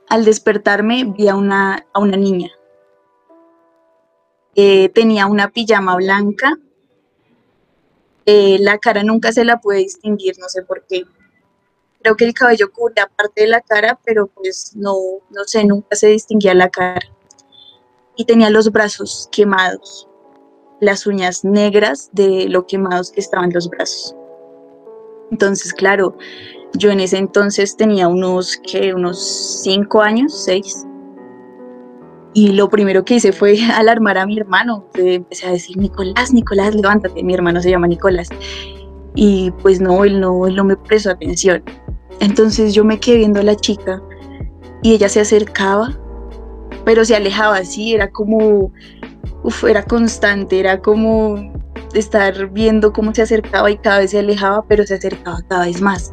Al 0.09 0.25
despertarme 0.25 1.05
vi 1.17 1.29
a 1.29 1.35
una, 1.35 1.87
a 1.93 1.99
una 1.99 2.17
niña. 2.17 2.51
Eh, 4.55 4.89
tenía 4.91 5.27
una 5.27 5.51
pijama 5.51 5.97
blanca 5.97 6.57
eh, 8.27 8.59
la 8.61 8.79
cara 8.79 9.05
nunca 9.05 9.33
se 9.33 9.45
la 9.45 9.61
puede 9.61 9.81
distinguir, 9.81 10.35
no 10.39 10.49
sé 10.49 10.63
por 10.63 10.85
qué. 10.87 11.05
Creo 12.03 12.17
que 12.17 12.25
el 12.25 12.35
cabello 12.35 12.73
cubría 12.73 13.07
parte 13.07 13.43
de 13.43 13.49
la 13.49 13.61
cara, 13.61 13.99
pero 14.05 14.27
pues 14.27 14.73
no, 14.75 14.95
no 15.31 15.45
sé, 15.47 15.65
nunca 15.65 15.97
se 15.97 16.09
distinguía 16.09 16.53
la 16.55 16.69
cara. 16.69 17.01
Y 18.17 18.25
tenía 18.25 18.51
los 18.51 18.71
brazos 18.73 19.29
quemados, 19.31 20.09
las 20.81 21.07
uñas 21.07 21.45
negras 21.45 22.11
de 22.13 22.49
lo 22.49 22.67
quemados 22.67 23.13
que 23.13 23.21
estaban 23.21 23.53
los 23.53 23.69
brazos. 23.69 24.15
Entonces, 25.31 25.73
claro, 25.73 26.17
yo 26.75 26.91
en 26.91 27.01
ese 27.01 27.19
entonces 27.19 27.77
tenía 27.77 28.09
unos, 28.09 28.61
¿qué? 28.71 28.93
Unos 28.93 29.63
cinco 29.63 30.03
años, 30.03 30.45
seis. 30.45 30.85
Y 32.37 32.49
lo 32.49 32.69
primero 32.69 33.03
que 33.03 33.15
hice 33.15 33.33
fue 33.33 33.59
alarmar 33.75 34.19
a 34.19 34.27
mi 34.27 34.39
hermano. 34.39 34.85
Empecé 34.95 35.47
a 35.47 35.53
decir, 35.53 35.79
Nicolás, 35.79 36.35
Nicolás, 36.35 36.75
levántate. 36.75 37.23
Mi 37.23 37.33
hermano 37.33 37.63
se 37.63 37.71
llama 37.71 37.87
Nicolás. 37.87 38.29
Y 39.15 39.51
pues 39.63 39.81
no, 39.81 40.05
él 40.05 40.21
no, 40.21 40.47
él 40.47 40.55
no 40.55 40.63
me 40.63 40.77
prestó 40.77 41.13
atención. 41.13 41.65
Entonces 42.21 42.75
yo 42.75 42.85
me 42.85 43.01
quedé 43.01 43.17
viendo 43.17 43.41
a 43.41 43.43
la 43.43 43.57
chica 43.57 44.03
y 44.83 44.93
ella 44.93 45.09
se 45.09 45.21
acercaba, 45.21 45.99
pero 46.85 47.07
se 47.07 47.17
alejaba 47.17 47.57
así, 47.57 47.95
era 47.95 48.11
como, 48.11 48.71
uf, 49.43 49.65
era 49.65 49.83
constante, 49.83 50.61
era 50.61 50.83
como 50.83 51.37
estar 51.95 52.51
viendo 52.51 52.93
cómo 52.93 53.15
se 53.15 53.23
acercaba 53.23 53.71
y 53.71 53.79
cada 53.79 54.01
vez 54.01 54.11
se 54.11 54.19
alejaba, 54.19 54.63
pero 54.69 54.87
se 54.87 54.97
acercaba 54.97 55.41
cada 55.49 55.65
vez 55.65 55.81
más. 55.81 56.13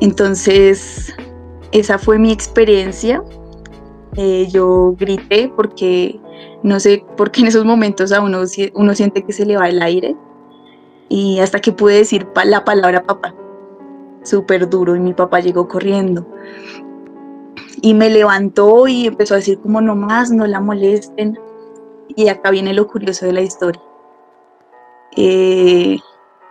Entonces, 0.00 1.14
esa 1.70 1.96
fue 1.96 2.18
mi 2.18 2.32
experiencia 2.32 3.22
eh, 4.16 4.48
yo 4.50 4.94
grité 4.98 5.52
porque 5.54 6.18
no 6.62 6.80
sé 6.80 7.04
por 7.16 7.30
qué 7.30 7.42
en 7.42 7.48
esos 7.48 7.64
momentos 7.64 8.12
a 8.12 8.20
uno, 8.20 8.42
uno 8.74 8.94
siente 8.94 9.22
que 9.22 9.32
se 9.32 9.46
le 9.46 9.56
va 9.56 9.68
el 9.68 9.82
aire. 9.82 10.16
Y 11.08 11.38
hasta 11.38 11.60
que 11.60 11.72
pude 11.72 11.98
decir 11.98 12.26
la 12.44 12.64
palabra 12.64 13.02
papá, 13.02 13.34
súper 14.24 14.68
duro 14.68 14.96
y 14.96 15.00
mi 15.00 15.14
papá 15.14 15.40
llegó 15.40 15.68
corriendo. 15.68 16.26
Y 17.80 17.94
me 17.94 18.10
levantó 18.10 18.88
y 18.88 19.06
empezó 19.06 19.34
a 19.34 19.36
decir 19.36 19.60
como 19.60 19.80
no 19.80 19.94
más, 19.94 20.30
no 20.30 20.46
la 20.46 20.60
molesten 20.60 21.38
y 22.08 22.28
acá 22.28 22.50
viene 22.50 22.72
lo 22.72 22.86
curioso 22.86 23.26
de 23.26 23.32
la 23.32 23.42
historia. 23.42 23.82
Eh, 25.16 25.98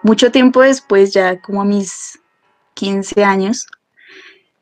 mucho 0.03 0.31
tiempo 0.31 0.61
después, 0.61 1.13
ya 1.13 1.41
como 1.41 1.61
a 1.61 1.65
mis 1.65 2.19
15 2.75 3.23
años, 3.23 3.67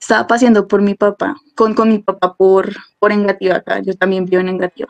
estaba 0.04 0.28
paseando 0.28 0.68
por 0.68 0.82
mi 0.82 0.96
papá, 0.96 1.38
con, 1.56 1.74
con 1.74 1.88
mi 1.88 2.00
papá 2.00 2.34
por, 2.34 2.74
por 3.00 3.14
Engativa 3.14 3.56
acá, 3.56 3.80
yo 3.80 3.96
también 3.96 4.26
vivo 4.26 4.42
en 4.42 4.50
Engativa. 4.50 4.90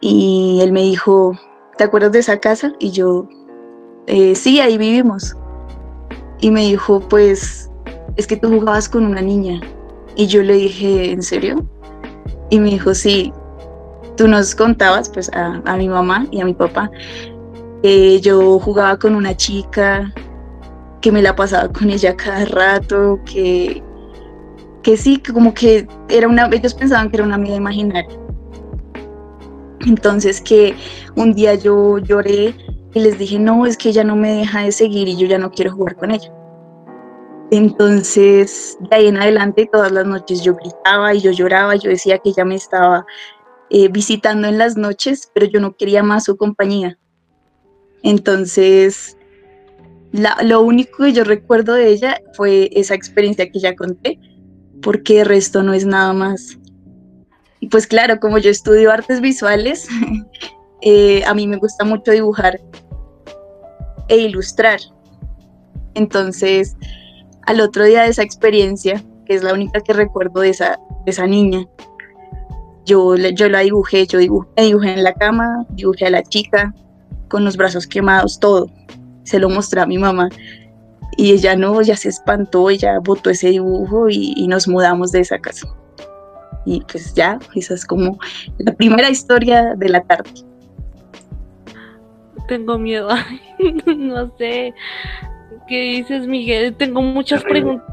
Y 0.00 0.60
él 0.62 0.72
me 0.72 0.80
dijo, 0.80 1.38
¿te 1.76 1.84
acuerdas 1.84 2.12
de 2.12 2.20
esa 2.20 2.38
casa? 2.40 2.72
Y 2.78 2.92
yo, 2.92 3.28
eh, 4.06 4.34
sí, 4.34 4.58
ahí 4.58 4.78
vivimos. 4.78 5.36
Y 6.40 6.50
me 6.50 6.62
dijo, 6.62 7.00
pues, 7.00 7.70
es 8.16 8.26
que 8.26 8.38
tú 8.38 8.48
jugabas 8.48 8.88
con 8.88 9.04
una 9.04 9.20
niña. 9.20 9.60
Y 10.16 10.28
yo 10.28 10.42
le 10.42 10.54
dije, 10.54 11.10
¿en 11.12 11.22
serio? 11.22 11.68
Y 12.48 12.60
me 12.60 12.70
dijo, 12.70 12.94
sí, 12.94 13.34
tú 14.16 14.28
nos 14.28 14.54
contabas, 14.54 15.10
pues, 15.10 15.30
a, 15.34 15.60
a 15.66 15.76
mi 15.76 15.90
mamá 15.90 16.26
y 16.30 16.40
a 16.40 16.46
mi 16.46 16.54
papá, 16.54 16.90
que 17.82 18.18
yo 18.22 18.58
jugaba 18.60 18.98
con 18.98 19.14
una 19.14 19.36
chica 19.36 20.10
que 21.00 21.12
me 21.12 21.22
la 21.22 21.36
pasaba 21.36 21.72
con 21.72 21.90
ella 21.90 22.16
cada 22.16 22.44
rato, 22.46 23.20
que, 23.24 23.82
que 24.82 24.96
sí, 24.96 25.18
que 25.18 25.32
como 25.32 25.54
que 25.54 25.86
era 26.08 26.28
una, 26.28 26.48
ellos 26.52 26.74
pensaban 26.74 27.10
que 27.10 27.18
era 27.18 27.24
una 27.24 27.36
amiga 27.36 27.56
imaginaria. 27.56 28.18
Entonces 29.86 30.40
que 30.40 30.74
un 31.14 31.34
día 31.34 31.54
yo 31.54 31.98
lloré 31.98 32.54
y 32.94 33.00
les 33.00 33.18
dije, 33.18 33.38
no, 33.38 33.66
es 33.66 33.76
que 33.76 33.90
ella 33.90 34.04
no 34.04 34.16
me 34.16 34.32
deja 34.32 34.62
de 34.62 34.72
seguir 34.72 35.08
y 35.08 35.16
yo 35.16 35.26
ya 35.26 35.38
no 35.38 35.50
quiero 35.50 35.72
jugar 35.72 35.96
con 35.96 36.10
ella. 36.10 36.32
Entonces, 37.50 38.76
de 38.80 38.96
ahí 38.96 39.06
en 39.06 39.16
adelante, 39.16 39.68
todas 39.72 39.90
las 39.90 40.06
noches 40.06 40.42
yo 40.42 40.54
gritaba 40.54 41.14
y 41.14 41.20
yo 41.20 41.30
lloraba, 41.30 41.76
yo 41.76 41.88
decía 41.88 42.18
que 42.18 42.30
ella 42.30 42.44
me 42.44 42.56
estaba 42.56 43.06
eh, 43.70 43.88
visitando 43.88 44.48
en 44.48 44.58
las 44.58 44.76
noches, 44.76 45.30
pero 45.34 45.46
yo 45.46 45.60
no 45.60 45.74
quería 45.74 46.02
más 46.02 46.24
su 46.24 46.36
compañía. 46.36 46.98
Entonces, 48.02 49.17
lo 50.12 50.62
único 50.62 51.04
que 51.04 51.12
yo 51.12 51.24
recuerdo 51.24 51.74
de 51.74 51.88
ella 51.88 52.20
fue 52.34 52.70
esa 52.72 52.94
experiencia 52.94 53.50
que 53.50 53.58
ya 53.58 53.74
conté, 53.74 54.18
porque 54.82 55.20
el 55.20 55.26
resto 55.26 55.62
no 55.62 55.74
es 55.74 55.84
nada 55.84 56.12
más. 56.12 56.58
Y 57.60 57.68
pues 57.68 57.86
claro, 57.86 58.20
como 58.20 58.38
yo 58.38 58.50
estudio 58.50 58.90
artes 58.90 59.20
visuales, 59.20 59.88
eh, 60.82 61.24
a 61.24 61.34
mí 61.34 61.46
me 61.46 61.56
gusta 61.56 61.84
mucho 61.84 62.12
dibujar 62.12 62.60
e 64.08 64.16
ilustrar. 64.16 64.80
Entonces, 65.94 66.76
al 67.46 67.60
otro 67.60 67.84
día 67.84 68.02
de 68.02 68.10
esa 68.10 68.22
experiencia, 68.22 69.02
que 69.26 69.34
es 69.34 69.42
la 69.42 69.52
única 69.52 69.80
que 69.80 69.92
recuerdo 69.92 70.40
de 70.40 70.50
esa, 70.50 70.78
esa 71.06 71.26
niña, 71.26 71.66
yo, 72.86 73.16
yo 73.16 73.48
la 73.50 73.60
dibujé, 73.60 74.06
yo 74.06 74.18
dibujé, 74.18 74.48
dibujé 74.56 74.94
en 74.94 75.04
la 75.04 75.12
cama, 75.12 75.66
dibujé 75.70 76.06
a 76.06 76.10
la 76.10 76.22
chica 76.22 76.74
con 77.28 77.44
los 77.44 77.58
brazos 77.58 77.86
quemados, 77.86 78.40
todo 78.40 78.70
se 79.28 79.38
lo 79.38 79.48
mostré 79.50 79.80
a 79.80 79.86
mi 79.86 79.98
mamá 79.98 80.30
y 81.18 81.32
ella 81.32 81.56
no, 81.56 81.82
ya 81.82 81.96
se 81.96 82.08
espantó, 82.08 82.70
ella 82.70 83.00
botó 83.00 83.28
ese 83.30 83.50
dibujo 83.50 84.08
y, 84.08 84.46
nos 84.46 84.68
mudamos 84.68 85.10
de 85.10 85.20
esa 85.20 85.38
casa. 85.38 85.66
Y 86.64 86.80
pues 86.82 87.12
ya, 87.12 87.40
esa 87.56 87.74
es 87.74 87.84
como 87.84 88.18
la 88.58 88.72
primera 88.72 89.10
historia 89.10 89.74
de 89.74 89.88
la 89.88 90.00
tarde. 90.02 90.30
Tengo 92.46 92.78
miedo, 92.78 93.08
no 93.96 94.32
sé. 94.38 94.72
¿Qué 95.66 95.80
dices, 95.80 96.26
Miguel? 96.26 96.74
Tengo 96.76 97.02
muchas 97.02 97.42
preguntas. 97.42 97.92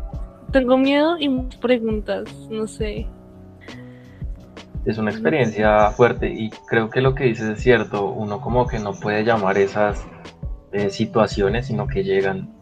Tengo 0.52 0.78
miedo 0.78 1.18
y 1.18 1.28
muchas 1.28 1.60
preguntas, 1.60 2.30
no 2.50 2.68
sé. 2.68 3.08
Es 4.86 5.00
una 5.00 5.10
experiencia 5.10 5.90
fuerte 5.90 6.32
y 6.32 6.52
creo 6.68 6.92
que 6.92 7.02
lo 7.02 7.16
que 7.16 7.24
dices 7.24 7.50
es 7.50 7.64
cierto. 7.64 8.06
Uno 8.06 8.40
como 8.40 8.68
que 8.68 8.78
no 8.78 8.94
puede 8.94 9.24
llamar 9.24 9.58
esas 9.58 10.06
eh, 10.76 10.90
situaciones, 10.90 11.68
sino 11.68 11.88
que 11.88 12.04
llegan. 12.04 12.54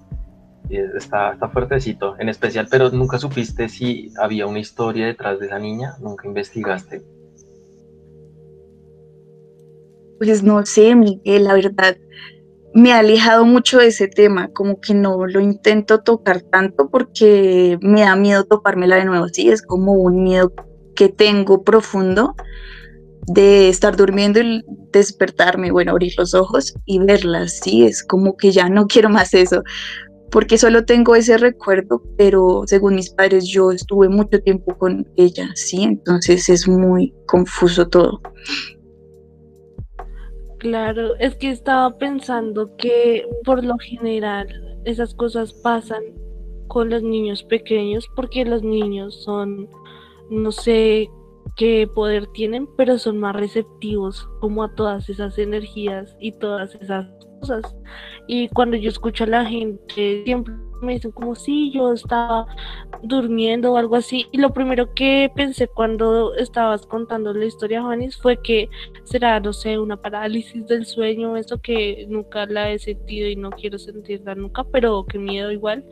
Está, 0.70 1.34
está 1.34 1.50
fuertecito, 1.50 2.16
en 2.20 2.30
especial, 2.30 2.68
pero 2.70 2.90
nunca 2.90 3.18
supiste 3.18 3.68
si 3.70 4.12
había 4.20 4.48
una 4.48 4.60
historia 4.60 5.08
detrás 5.08 5.40
de 5.40 5.48
esa 5.48 5.60
niña, 5.60 5.96
nunca 6.00 6.28
investigaste. 6.28 7.02
Pues 10.20 10.42
no 10.44 10.66
sé, 10.66 10.96
Miguel, 10.96 11.44
la 11.44 11.54
verdad, 11.56 11.98
me 12.74 12.94
ha 12.94 13.00
alejado 13.00 13.46
mucho 13.46 13.80
de 13.80 13.88
ese 13.88 14.08
tema, 14.08 14.50
como 14.54 14.80
que 14.80 14.94
no 14.94 15.26
lo 15.26 15.40
intento 15.40 16.02
tocar 16.02 16.42
tanto 16.42 16.90
porque 16.90 17.78
me 17.82 18.02
da 18.02 18.16
miedo 18.16 18.46
topármela 18.46 18.96
de 18.98 19.06
nuevo, 19.06 19.28
sí, 19.30 19.50
es 19.50 19.62
como 19.62 19.94
un 19.94 20.24
miedo 20.24 20.54
que 20.96 21.10
tengo 21.10 21.64
profundo 21.64 22.36
de 23.28 23.70
estar 23.70 23.96
durmiendo 23.96 24.40
y 24.42 24.64
despertarme, 24.92 25.72
bueno, 25.72 25.92
abrir 25.92 26.14
los 26.18 26.34
ojos 26.34 26.74
y 26.86 27.00
verla, 27.00 27.48
sí, 27.48 27.86
es 27.86 28.04
como 28.04 28.36
que 28.38 28.52
ya 28.52 28.70
no 28.70 28.88
quiero 28.88 29.10
más 29.10 29.34
eso, 29.34 29.64
porque 30.32 30.58
solo 30.58 30.84
tengo 30.84 31.16
ese 31.16 31.38
recuerdo, 31.38 32.02
pero 32.18 32.64
según 32.66 32.96
mis 32.96 33.12
padres 33.12 33.48
yo 33.48 33.72
estuve 33.72 34.10
mucho 34.10 34.42
tiempo 34.42 34.78
con 34.78 35.08
ella, 35.16 35.50
sí, 35.56 35.84
entonces 35.84 36.50
es 36.50 36.68
muy 36.68 37.14
confuso 37.28 37.88
todo. 37.88 38.20
Claro, 40.58 41.16
es 41.20 41.36
que 41.36 41.52
estaba 41.52 41.98
pensando 41.98 42.76
que 42.78 43.26
por 43.44 43.64
lo 43.64 43.78
general 43.78 44.48
esas 44.86 45.14
cosas 45.14 45.54
pasan 45.54 46.02
con 46.68 46.90
los 46.90 47.04
niños 47.04 47.44
pequeños 47.44 48.08
porque 48.16 48.46
los 48.46 48.64
niños 48.64 49.24
son, 49.24 49.70
no 50.30 50.52
sé 50.52 51.10
qué 51.56 51.88
poder 51.94 52.28
tienen, 52.28 52.68
pero 52.78 52.98
son 52.98 53.20
más 53.20 53.36
receptivos 53.36 54.28
como 54.40 54.64
a 54.64 54.74
todas 54.76 55.10
esas 55.10 55.38
energías 55.38 56.16
y 56.20 56.32
todas 56.34 56.76
esas 56.76 57.08
cosas. 57.40 57.76
Y 58.28 58.50
cuando 58.50 58.78
yo 58.78 58.90
escucho 58.90 59.26
a 59.26 59.28
la 59.28 59.46
gente, 59.46 60.24
siempre 60.26 60.54
me 60.84 60.94
dicen 60.94 61.12
como 61.12 61.36
si 61.36 61.72
yo 61.72 61.94
estaba 61.94 62.46
durmiendo 63.02 63.74
o 63.74 63.78
algo 63.78 63.96
así. 63.96 64.28
Y 64.32 64.38
lo 64.38 64.54
primero 64.54 64.94
que 64.94 65.32
pensé 65.36 65.68
cuando 65.68 66.36
estabas 66.36 66.86
contando 66.86 67.34
la 67.34 67.46
historia, 67.46 67.82
Juanis, 67.82 68.18
fue 68.18 68.42
que 68.42 68.70
será, 69.04 69.40
no 69.40 69.54
sé, 69.54 69.80
una 69.80 69.98
parálisis 69.98 70.66
del 70.68 70.86
sueño, 70.86 71.38
eso 71.38 71.60
que 71.62 72.06
nunca 72.10 72.46
la 72.46 72.72
he 72.72 72.80
sentido 72.80 73.28
y 73.30 73.36
no 73.36 73.50
quiero 73.52 73.80
sentirla 73.80 74.36
nunca, 74.36 74.64
pero 74.66 75.06
qué 75.06 75.18
miedo 75.18 75.52
igual. 75.52 75.84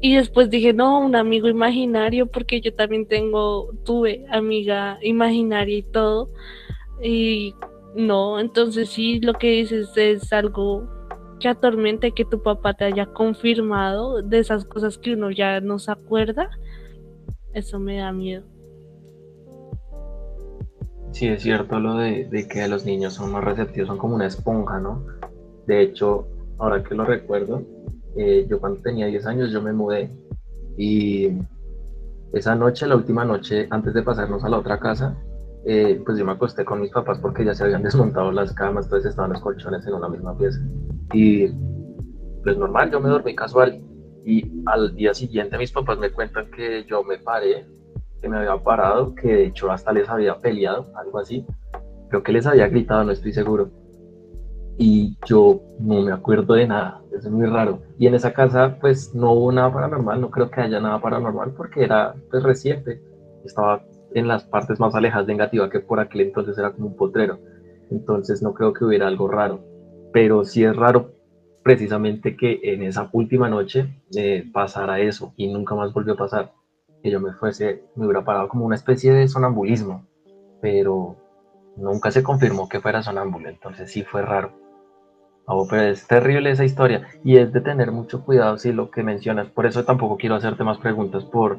Y 0.00 0.16
después 0.16 0.48
dije, 0.48 0.72
no, 0.72 1.00
un 1.00 1.14
amigo 1.14 1.48
imaginario, 1.48 2.26
porque 2.26 2.60
yo 2.60 2.74
también 2.74 3.06
tengo, 3.06 3.70
tuve 3.84 4.24
amiga 4.30 4.98
imaginaria 5.02 5.78
y 5.78 5.82
todo. 5.82 6.30
Y 7.02 7.54
no, 7.94 8.40
entonces 8.40 8.88
sí, 8.88 9.20
lo 9.20 9.34
que 9.34 9.50
dices 9.50 9.90
es 9.96 10.32
algo 10.32 10.88
que 11.40 11.48
atormente 11.48 12.12
que 12.12 12.24
tu 12.24 12.42
papá 12.42 12.74
te 12.74 12.84
haya 12.84 13.06
confirmado 13.06 14.22
de 14.22 14.38
esas 14.38 14.64
cosas 14.64 14.98
que 14.98 15.14
uno 15.14 15.30
ya 15.30 15.60
no 15.60 15.78
se 15.78 15.90
acuerda, 15.90 16.50
eso 17.54 17.78
me 17.80 17.98
da 17.98 18.12
miedo. 18.12 18.44
Sí, 21.12 21.26
es 21.26 21.42
cierto 21.42 21.80
lo 21.80 21.96
de, 21.96 22.46
que 22.48 22.68
los 22.68 22.84
niños 22.84 23.14
son 23.14 23.32
más 23.32 23.42
receptivos, 23.42 23.88
son 23.88 23.98
como 23.98 24.14
una 24.14 24.26
esponja, 24.26 24.78
¿no? 24.78 25.04
De 25.66 25.82
hecho, 25.82 26.28
ahora 26.58 26.84
que 26.84 26.94
lo 26.94 27.04
recuerdo, 27.04 27.62
eh, 28.16 28.46
yo 28.48 28.60
cuando 28.60 28.80
tenía 28.82 29.06
10 29.06 29.26
años 29.26 29.52
yo 29.52 29.62
me 29.62 29.72
mudé 29.72 30.10
y 30.76 31.28
esa 32.32 32.54
noche, 32.54 32.86
la 32.86 32.96
última 32.96 33.24
noche, 33.24 33.66
antes 33.70 33.92
de 33.92 34.02
pasarnos 34.02 34.44
a 34.44 34.48
la 34.48 34.58
otra 34.58 34.78
casa, 34.78 35.16
eh, 35.66 36.00
pues 36.04 36.16
yo 36.16 36.24
me 36.24 36.32
acosté 36.32 36.64
con 36.64 36.80
mis 36.80 36.90
papás 36.90 37.18
porque 37.18 37.44
ya 37.44 37.54
se 37.54 37.64
habían 37.64 37.82
desmontado 37.82 38.30
las 38.32 38.52
camas, 38.52 38.86
entonces 38.86 39.10
estaban 39.10 39.32
los 39.32 39.42
colchones 39.42 39.86
en 39.86 39.94
una 39.94 40.08
misma 40.08 40.36
pieza. 40.36 40.60
Y 41.12 41.48
pues 42.42 42.56
normal, 42.56 42.90
yo 42.90 43.00
me 43.00 43.08
dormí 43.08 43.34
casual. 43.34 43.82
Y 44.24 44.62
al 44.66 44.94
día 44.94 45.14
siguiente 45.14 45.58
mis 45.58 45.72
papás 45.72 45.98
me 45.98 46.10
cuentan 46.10 46.50
que 46.50 46.84
yo 46.84 47.02
me 47.02 47.18
paré, 47.18 47.66
que 48.20 48.28
me 48.28 48.36
había 48.36 48.56
parado, 48.62 49.14
que 49.14 49.28
de 49.28 49.46
hecho 49.46 49.70
hasta 49.70 49.92
les 49.92 50.08
había 50.08 50.38
peleado, 50.38 50.92
algo 50.96 51.18
así. 51.18 51.44
Creo 52.10 52.22
que 52.22 52.32
les 52.32 52.46
había 52.46 52.68
gritado, 52.68 53.04
no 53.04 53.12
estoy 53.12 53.32
seguro. 53.32 53.70
Y 54.82 55.16
yo 55.26 55.60
no 55.78 56.00
me 56.00 56.10
acuerdo 56.10 56.54
de 56.54 56.66
nada, 56.66 57.02
es 57.12 57.28
muy 57.30 57.46
raro. 57.46 57.82
Y 57.98 58.06
en 58.06 58.14
esa 58.14 58.32
casa 58.32 58.78
pues 58.80 59.14
no 59.14 59.32
hubo 59.32 59.52
nada 59.52 59.72
paranormal, 59.72 60.20
no 60.20 60.30
creo 60.30 60.50
que 60.50 60.62
haya 60.62 60.80
nada 60.80 61.00
paranormal 61.00 61.52
porque 61.52 61.84
era 61.84 62.14
pues 62.30 62.42
reciente. 62.42 63.00
Estaba 63.44 63.84
en 64.14 64.26
las 64.26 64.44
partes 64.44 64.80
más 64.80 64.94
alejadas 64.94 65.26
de 65.26 65.34
negativa 65.34 65.68
que 65.68 65.80
por 65.80 66.00
aquel 66.00 66.22
entonces 66.22 66.56
era 66.56 66.72
como 66.72 66.88
un 66.88 66.96
potrero. 66.96 67.38
Entonces 67.90 68.42
no 68.42 68.54
creo 68.54 68.72
que 68.72 68.84
hubiera 68.84 69.06
algo 69.06 69.28
raro 69.28 69.60
pero 70.12 70.44
sí 70.44 70.64
es 70.64 70.76
raro 70.76 71.12
precisamente 71.62 72.36
que 72.36 72.60
en 72.62 72.82
esa 72.82 73.08
última 73.12 73.48
noche 73.48 74.02
eh, 74.16 74.48
pasara 74.52 75.00
eso 75.00 75.32
y 75.36 75.52
nunca 75.52 75.74
más 75.74 75.92
volvió 75.92 76.14
a 76.14 76.18
pasar. 76.18 76.52
Que 77.02 77.10
yo 77.10 77.20
me 77.20 77.32
fuese, 77.32 77.84
me 77.96 78.06
hubiera 78.06 78.24
parado 78.24 78.48
como 78.48 78.66
una 78.66 78.76
especie 78.76 79.12
de 79.12 79.28
sonambulismo, 79.28 80.06
pero 80.60 81.16
nunca 81.76 82.10
se 82.10 82.22
confirmó 82.22 82.68
que 82.68 82.80
fuera 82.80 83.02
sonámbulo, 83.02 83.48
entonces 83.48 83.90
sí 83.90 84.02
fue 84.02 84.22
raro. 84.22 84.52
Oh, 85.46 85.66
pero 85.68 85.82
es 85.82 86.06
terrible 86.06 86.50
esa 86.50 86.64
historia 86.64 87.08
y 87.24 87.38
es 87.38 87.52
de 87.52 87.60
tener 87.60 87.90
mucho 87.90 88.24
cuidado 88.24 88.56
si 88.56 88.72
lo 88.72 88.90
que 88.90 89.02
mencionas, 89.02 89.48
por 89.48 89.66
eso 89.66 89.84
tampoco 89.84 90.16
quiero 90.16 90.36
hacerte 90.36 90.62
más 90.62 90.78
preguntas 90.78 91.24
por 91.24 91.58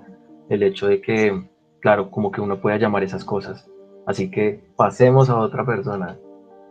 el 0.50 0.63
hecho 0.63 0.88
de 0.88 1.02
que, 1.02 1.50
claro, 1.82 2.10
como 2.10 2.32
que 2.32 2.41
uno 2.41 2.62
pueda 2.62 2.78
llamar 2.78 3.04
esas 3.04 3.26
cosas. 3.26 3.70
Así 4.06 4.32
que 4.32 4.63
pasemos 4.76 5.30
a 5.30 5.38
otra 5.38 5.65
persona. 5.65 6.17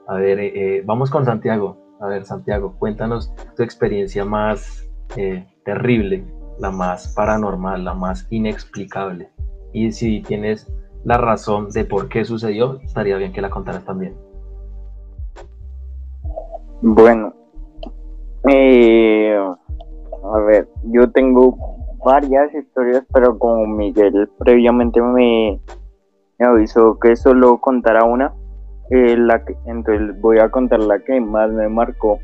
A 0.08 0.14
ver, 0.14 0.40
eh, 0.40 0.52
eh, 0.54 0.82
vamos 0.84 1.10
con 1.10 1.24
Santiago. 1.24 1.76
A 2.00 2.06
ver, 2.06 2.24
Santiago, 2.24 2.76
cuéntanos 2.78 3.32
tu 3.56 3.62
experiencia 3.62 4.24
más 4.24 4.88
eh, 5.16 5.46
terrible, 5.64 6.24
la 6.58 6.70
más 6.70 7.14
paranormal, 7.14 7.84
la 7.84 7.94
más 7.94 8.26
inexplicable. 8.30 9.30
Y 9.72 9.92
si 9.92 10.22
tienes 10.22 10.72
la 11.04 11.18
razón 11.18 11.70
de 11.70 11.84
por 11.84 12.08
qué 12.08 12.24
sucedió, 12.24 12.80
estaría 12.80 13.16
bien 13.16 13.32
que 13.32 13.40
la 13.40 13.50
contaras 13.50 13.84
también. 13.84 14.16
Bueno, 16.82 17.34
a 20.32 20.38
ver, 20.40 20.66
yo 20.84 21.10
tengo 21.10 21.54
varias 22.02 22.54
historias, 22.54 23.04
pero 23.12 23.38
como 23.38 23.66
Miguel 23.66 24.30
previamente 24.38 25.02
me, 25.02 25.60
avisó 26.38 26.98
que 26.98 27.16
solo 27.16 27.60
contara 27.60 28.04
una, 28.04 28.32
eh, 28.88 29.14
la 29.18 29.44
entonces 29.66 30.18
voy 30.22 30.38
a 30.38 30.50
contar 30.50 30.80
la 30.80 30.98
que 31.00 31.20
más 31.20 31.50
me 31.50 31.68
marcó. 31.68 32.18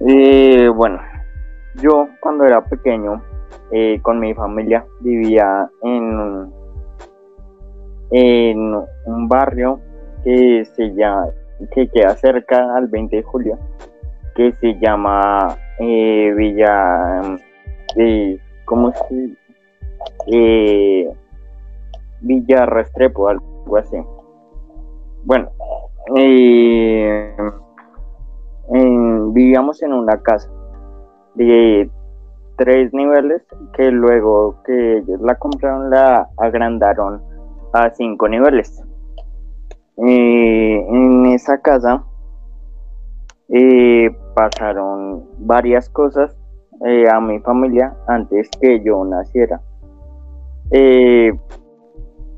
Eh, 0.00 0.68
bueno, 0.74 1.00
yo 1.82 2.08
cuando 2.20 2.44
era 2.44 2.64
pequeño 2.64 3.22
eh, 3.72 4.00
con 4.00 4.20
mi 4.20 4.32
familia 4.32 4.86
vivía 5.00 5.68
en, 5.82 6.50
en 8.10 8.74
un 9.04 9.28
barrio 9.28 9.80
que 10.24 10.64
se 10.74 10.94
llama 10.94 11.28
que 11.72 11.88
queda 11.88 12.14
cerca 12.16 12.76
al 12.76 12.88
20 12.88 13.16
de 13.16 13.22
julio 13.22 13.58
que 14.34 14.52
se 14.52 14.78
llama 14.78 15.56
Villa 15.78 17.38
¿cómo 18.64 18.92
se 18.92 19.36
Villa 22.20 22.66
Restrepo 22.66 23.28
algo 23.28 23.76
así 23.76 23.96
bueno, 25.24 25.50
eh, 26.16 27.34
vivíamos 29.32 29.82
en 29.82 29.94
una 29.94 30.20
casa 30.22 30.50
de 31.34 31.90
tres 32.56 32.92
niveles 32.92 33.42
que 33.74 33.90
luego 33.90 34.62
que 34.66 34.98
ellos 34.98 35.20
la 35.22 35.34
compraron 35.36 35.88
la 35.88 36.28
agrandaron 36.36 37.22
a 37.72 37.90
cinco 37.94 38.28
niveles. 38.28 38.82
Eh, 39.96 40.86
en 40.88 41.26
esa 41.26 41.58
casa 41.58 42.04
eh, 43.48 44.10
pasaron 44.34 45.24
varias 45.38 45.88
cosas 45.90 46.36
a 47.10 47.20
mi 47.20 47.38
familia 47.40 47.96
antes 48.08 48.50
que 48.60 48.82
yo 48.84 49.04
naciera. 49.04 49.60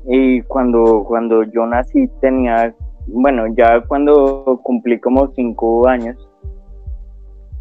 Y 0.09 0.41
cuando, 0.43 1.03
cuando 1.05 1.43
yo 1.43 1.65
nací 1.65 2.07
tenía, 2.21 2.73
bueno, 3.07 3.45
ya 3.57 3.81
cuando 3.87 4.61
cumplí 4.63 5.01
como 5.01 5.27
cinco 5.33 5.85
años, 5.85 6.15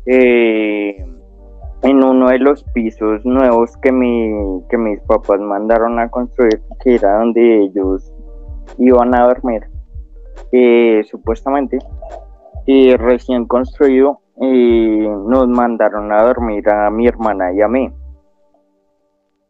eh, 0.07 1.05
en 1.83 2.05
uno 2.05 2.29
de 2.29 2.39
los 2.39 2.63
pisos 2.73 3.25
nuevos 3.25 3.77
que, 3.79 3.91
mi, 3.91 4.63
que 4.71 4.79
mis 4.79 5.01
papás 5.03 5.41
mandaron 5.41 5.99
a 5.99 6.09
construir, 6.09 6.63
que 6.85 6.95
era 6.95 7.19
donde 7.19 7.65
ellos 7.65 8.15
iban 8.79 9.13
a 9.17 9.27
dormir, 9.27 9.65
eh, 10.53 11.03
supuestamente, 11.11 11.79
eh, 12.67 12.97
recién 12.97 13.47
construido, 13.47 14.21
nos 14.39 15.49
mandaron 15.49 16.13
a 16.13 16.23
dormir 16.23 16.69
a 16.69 16.91
mi 16.91 17.07
hermana 17.07 17.53
y 17.53 17.63
a 17.63 17.69
mí 17.69 17.91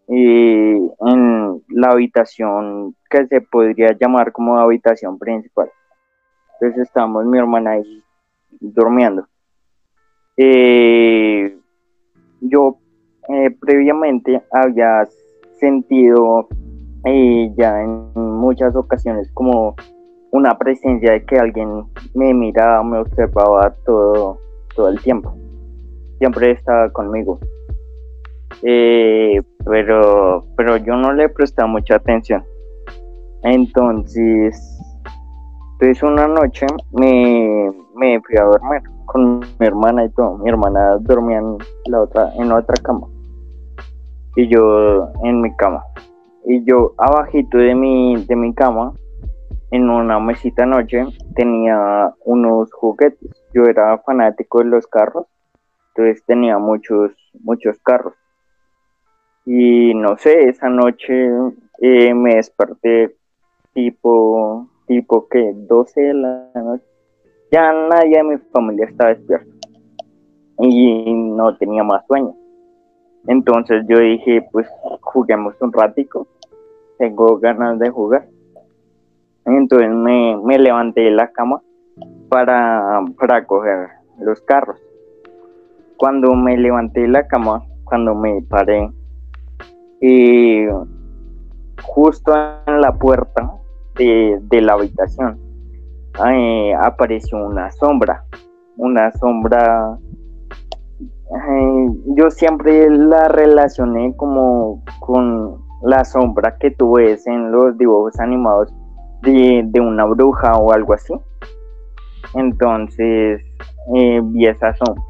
y 0.09 0.77
en 1.01 1.63
la 1.69 1.91
habitación 1.91 2.95
que 3.11 3.27
se 3.27 3.41
podría 3.41 3.97
llamar 3.99 4.33
como 4.33 4.59
habitación 4.59 5.19
principal. 5.19 5.71
Entonces 6.55 6.87
estábamos 6.87 7.25
mi 7.27 7.39
hermana 7.39 7.73
ahí 7.73 8.03
durmiendo. 8.61 9.27
eh, 10.37 11.57
yo 12.41 12.79
eh, 13.29 13.51
previamente 13.51 14.43
había 14.53 15.05
sentido 15.59 16.49
eh, 17.05 17.51
ya 17.57 17.83
en 17.83 18.13
muchas 18.15 18.77
ocasiones 18.77 19.31
como 19.33 19.75
una 20.37 20.57
presencia 20.59 21.13
de 21.13 21.25
que 21.25 21.39
alguien 21.39 21.85
me 22.15 22.35
miraba, 22.35 22.83
me 22.83 22.99
observaba 22.99 23.75
todo, 23.85 24.39
todo 24.75 24.89
el 24.89 25.01
tiempo. 25.01 25.35
Siempre 26.19 26.53
estaba 26.53 26.91
conmigo. 26.91 27.39
pero, 28.63 30.45
pero 30.57 30.77
yo 30.77 30.97
no 30.97 31.13
le 31.13 31.29
prestaba 31.29 31.69
mucha 31.69 31.97
atención. 31.97 32.45
Entonces, 33.43 34.57
entonces 35.73 36.03
una 36.03 36.27
noche 36.27 36.67
me, 36.93 37.73
me 37.95 38.21
fui 38.21 38.37
a 38.37 38.45
dormir 38.45 38.83
con 39.07 39.41
mi 39.41 39.67
hermana 39.67 40.05
y 40.05 40.11
todo. 40.11 40.39
Mi 40.39 40.49
hermana 40.51 40.99
dormía 41.01 41.39
en 41.39 41.59
la 41.87 42.03
otra, 42.03 42.33
en 42.37 42.53
otra 42.53 42.75
cama. 42.83 43.07
Y 44.37 44.49
yo 44.49 45.11
en 45.23 45.41
mi 45.41 45.55
cama. 45.57 45.83
Y 46.45 46.63
yo 46.65 46.93
abajito 46.99 47.59
de 47.59 47.75
mi, 47.75 48.25
de 48.25 48.37
mi 48.37 48.55
cama, 48.55 48.93
en 49.71 49.91
una 49.91 50.19
mesita 50.21 50.67
noche, 50.67 51.05
tenía 51.35 52.15
unos 52.25 52.73
juguetes. 52.73 53.31
Yo 53.53 53.65
era 53.65 53.99
fanático 53.99 54.59
de 54.59 54.67
los 54.67 54.87
carros. 54.87 55.27
Entonces 55.89 56.25
tenía 56.27 56.59
muchos, 56.59 57.13
muchos 57.41 57.79
carros. 57.81 58.15
Y 59.45 59.95
no 59.95 60.17
sé, 60.19 60.49
esa 60.49 60.69
noche 60.69 61.31
eh, 61.81 62.15
me 62.15 62.37
desperté 62.37 63.17
tipo, 63.73 64.69
tipo 64.87 65.29
que 65.29 65.53
12 65.55 66.01
de 66.01 66.15
la 66.15 66.51
noche 66.55 66.85
ya 67.51 67.73
nadie 67.73 68.17
de 68.19 68.25
mi 68.25 68.39
familia 68.53 68.87
estaba 68.87 69.11
despierto 69.11 69.51
y 70.59 71.13
no 71.13 71.57
tenía 71.57 71.85
más 71.85 72.05
sueño. 72.07 72.35
Entonces 73.27 73.85
yo 73.89 73.99
dije, 73.99 74.47
pues 74.53 74.67
juguemos 75.01 75.55
un 75.61 75.73
ratico, 75.73 76.27
tengo 76.99 77.39
ganas 77.39 77.79
de 77.79 77.91
jugar. 77.91 78.29
Entonces 79.47 79.91
me, 79.91 80.59
levanté 80.59 81.03
de 81.03 81.11
la 81.13 81.31
cama 81.31 81.63
para, 82.29 83.03
para 83.19 83.47
coger 83.47 83.89
los 84.19 84.41
carros. 84.43 84.81
Cuando 85.97 86.35
me 86.35 86.57
levanté 86.57 87.03
de 87.03 87.09
la 87.09 87.27
cama, 87.27 87.65
cuando 87.85 88.15
me 88.15 88.43
paré, 88.43 88.91
y 90.01 90.67
justo 91.83 92.35
en 92.67 92.81
la 92.81 92.93
puerta 92.93 93.51
de, 93.97 94.39
de 94.43 94.61
la 94.61 94.75
habitación 94.75 95.47
apareció 96.81 97.39
una 97.39 97.71
sombra, 97.73 98.25
una 98.77 99.13
sombra, 99.13 99.99
eh, 100.91 101.87
yo 102.17 102.31
siempre 102.31 102.89
la 102.91 103.29
relacioné 103.29 104.15
como 104.17 104.83
con 105.01 105.63
la 105.83 106.05
sombra 106.05 106.57
que 106.59 106.71
tú 106.71 106.95
ves 106.95 107.27
en 107.27 107.53
los 107.53 107.77
dibujos 107.77 108.19
animados 108.19 108.73
de, 109.33 109.81
una 109.81 110.05
bruja 110.05 110.57
o 110.57 110.73
algo 110.73 110.95
así. 110.95 111.15
Entonces 112.35 113.43
eh, 113.95 114.21
vi 114.23 114.47
esa 114.47 114.75
sombra. 114.75 115.03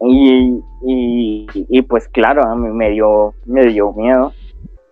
Y, 0.00 0.62
y, 0.82 1.82
pues 1.82 2.08
claro, 2.08 2.44
a 2.44 2.54
mí 2.54 2.68
me 2.68 2.90
dio, 2.90 3.34
me 3.46 3.66
dio 3.66 3.92
miedo 3.92 4.32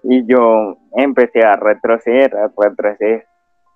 y 0.03 0.27
yo 0.27 0.77
empecé 0.96 1.44
a 1.44 1.55
retroceder, 1.55 2.37
a 2.37 2.51
retroceder 2.57 3.25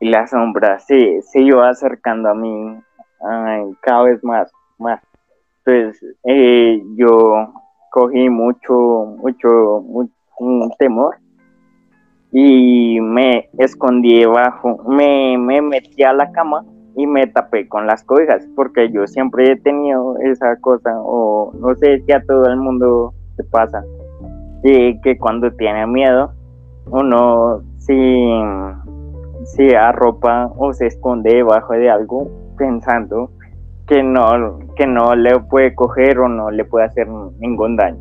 y 0.00 0.08
la 0.08 0.26
sombra 0.26 0.80
se, 0.80 1.22
se 1.22 1.40
iba 1.40 1.68
acercando 1.68 2.30
a 2.30 2.34
mí 2.34 2.80
cada 3.80 4.02
vez 4.02 4.24
más, 4.24 4.50
más. 4.78 5.00
Entonces 5.64 6.16
eh, 6.24 6.82
yo 6.96 7.52
cogí 7.92 8.28
mucho, 8.28 8.74
mucho, 9.18 9.82
mucho 9.82 10.12
temor 10.78 11.16
y 12.32 13.00
me 13.00 13.48
escondí 13.58 14.20
debajo, 14.20 14.78
me, 14.88 15.36
me 15.38 15.60
metí 15.62 16.02
a 16.02 16.12
la 16.12 16.30
cama 16.32 16.64
y 16.96 17.06
me 17.06 17.26
tapé 17.26 17.68
con 17.68 17.86
las 17.86 18.04
cobijas 18.04 18.46
porque 18.56 18.90
yo 18.90 19.06
siempre 19.06 19.52
he 19.52 19.56
tenido 19.56 20.16
esa 20.18 20.56
cosa 20.60 20.90
o 21.02 21.52
no 21.58 21.74
sé 21.76 22.00
si 22.00 22.12
a 22.12 22.22
todo 22.24 22.46
el 22.46 22.56
mundo 22.56 23.14
se 23.36 23.44
pasa 23.44 23.82
que 24.62 25.16
cuando 25.18 25.50
tiene 25.52 25.86
miedo 25.86 26.32
uno 26.90 27.62
sin 27.78 28.74
se 29.44 29.76
arropa 29.76 30.52
o 30.56 30.72
se 30.72 30.86
esconde 30.86 31.34
debajo 31.34 31.72
de 31.72 31.90
algo 31.90 32.30
pensando 32.58 33.30
que 33.86 34.02
no, 34.02 34.58
que 34.76 34.86
no 34.86 35.14
le 35.14 35.40
puede 35.40 35.74
coger 35.74 36.18
o 36.18 36.28
no 36.28 36.50
le 36.50 36.64
puede 36.64 36.86
hacer 36.86 37.08
ningún 37.38 37.76
daño. 37.76 37.98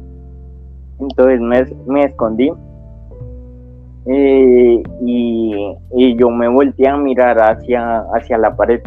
Entonces 1.00 1.39
me, 1.88 2.04
escondí 2.04 2.52
eh, 4.06 4.84
y, 5.02 6.16
yo 6.18 6.30
me 6.30 6.48
volteé 6.48 6.88
a 6.88 6.98
mirar 6.98 7.38
hacia, 7.40 8.00
hacia 8.14 8.38
la 8.38 8.56
pared. 8.56 8.82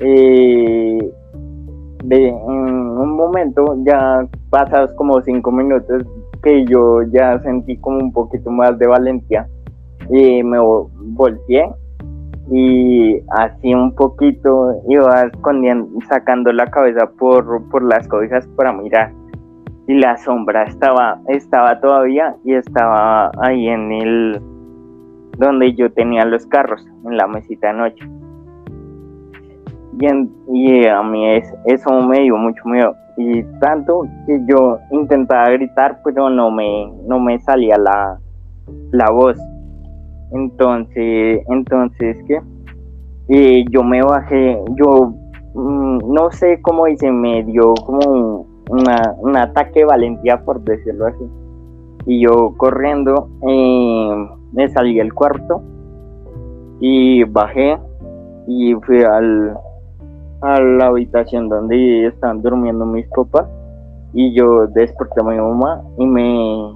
Eh, 0.00 1.12
de, 2.04 2.28
en 2.28 2.38
un 2.38 3.16
momento, 3.16 3.76
ya 3.84 4.26
pasados 4.50 4.92
como 4.94 5.20
cinco 5.22 5.50
minutos, 5.50 6.04
que 6.42 6.64
yo 6.66 7.02
ya 7.04 7.40
sentí 7.40 7.76
como 7.78 7.98
un 7.98 8.12
poquito 8.12 8.50
más 8.50 8.78
de 8.78 8.86
valentía, 8.86 9.48
y 10.10 10.42
me 10.42 10.58
volteé 10.58 11.70
y 12.50 13.20
así 13.30 13.72
un 13.72 13.94
poquito 13.94 14.82
iba 14.88 15.22
escondiendo, 15.22 15.88
sacando 16.08 16.52
la 16.52 16.66
cabeza 16.70 17.10
por, 17.18 17.66
por 17.70 17.82
las 17.82 18.06
cobijas 18.08 18.46
para 18.48 18.72
mirar 18.72 19.12
y 19.86 19.94
la 19.94 20.16
sombra 20.18 20.64
estaba, 20.64 21.20
estaba 21.28 21.80
todavía 21.80 22.36
y 22.44 22.54
estaba 22.54 23.30
ahí 23.38 23.68
en 23.68 23.92
el 23.92 24.42
donde 25.38 25.74
yo 25.74 25.92
tenía 25.92 26.24
los 26.24 26.46
carros, 26.46 26.86
en 27.04 27.16
la 27.16 27.26
mesita 27.26 27.68
de 27.68 27.74
noche. 27.74 28.08
Y, 30.48 30.86
a 30.86 31.02
mí 31.02 31.28
es, 31.36 31.54
eso 31.66 32.00
me 32.02 32.20
dio 32.20 32.36
mucho 32.36 32.62
miedo. 32.64 32.94
Y 33.16 33.42
tanto 33.60 34.02
que 34.26 34.40
yo 34.48 34.78
intentaba 34.90 35.50
gritar, 35.50 36.00
pero 36.04 36.30
no 36.30 36.50
me, 36.50 36.92
no 37.06 37.20
me 37.20 37.38
salía 37.40 37.76
la, 37.78 38.18
la 38.90 39.10
voz. 39.10 39.38
Entonces, 40.32 41.42
entonces, 41.48 42.18
¿qué? 42.26 42.40
Y 43.28 43.70
yo 43.70 43.82
me 43.82 44.02
bajé, 44.02 44.58
yo 44.76 45.14
mm, 45.54 46.12
no 46.12 46.30
sé 46.32 46.60
cómo 46.60 46.88
hice, 46.88 47.10
me 47.10 47.44
dio 47.44 47.72
como 47.74 48.46
una, 48.70 49.14
un 49.18 49.36
ataque 49.36 49.80
de 49.80 49.86
valentía, 49.86 50.44
por 50.44 50.60
decirlo 50.62 51.06
así. 51.06 51.24
Y 52.06 52.20
yo 52.20 52.54
corriendo, 52.56 53.28
eh, 53.48 54.28
me 54.52 54.68
salí 54.68 54.96
del 54.96 55.14
cuarto 55.14 55.62
y 56.80 57.24
bajé 57.24 57.78
y 58.46 58.74
fui 58.74 59.02
al, 59.02 59.56
a 60.42 60.60
la 60.60 60.86
habitación 60.86 61.48
donde 61.48 62.06
estaban 62.06 62.42
durmiendo 62.42 62.84
mis 62.84 63.08
copas 63.08 63.46
y 64.12 64.34
yo 64.34 64.66
desperté 64.66 65.20
a 65.20 65.24
mi 65.24 65.36
mamá 65.36 65.82
y 65.98 66.06
me, 66.06 66.74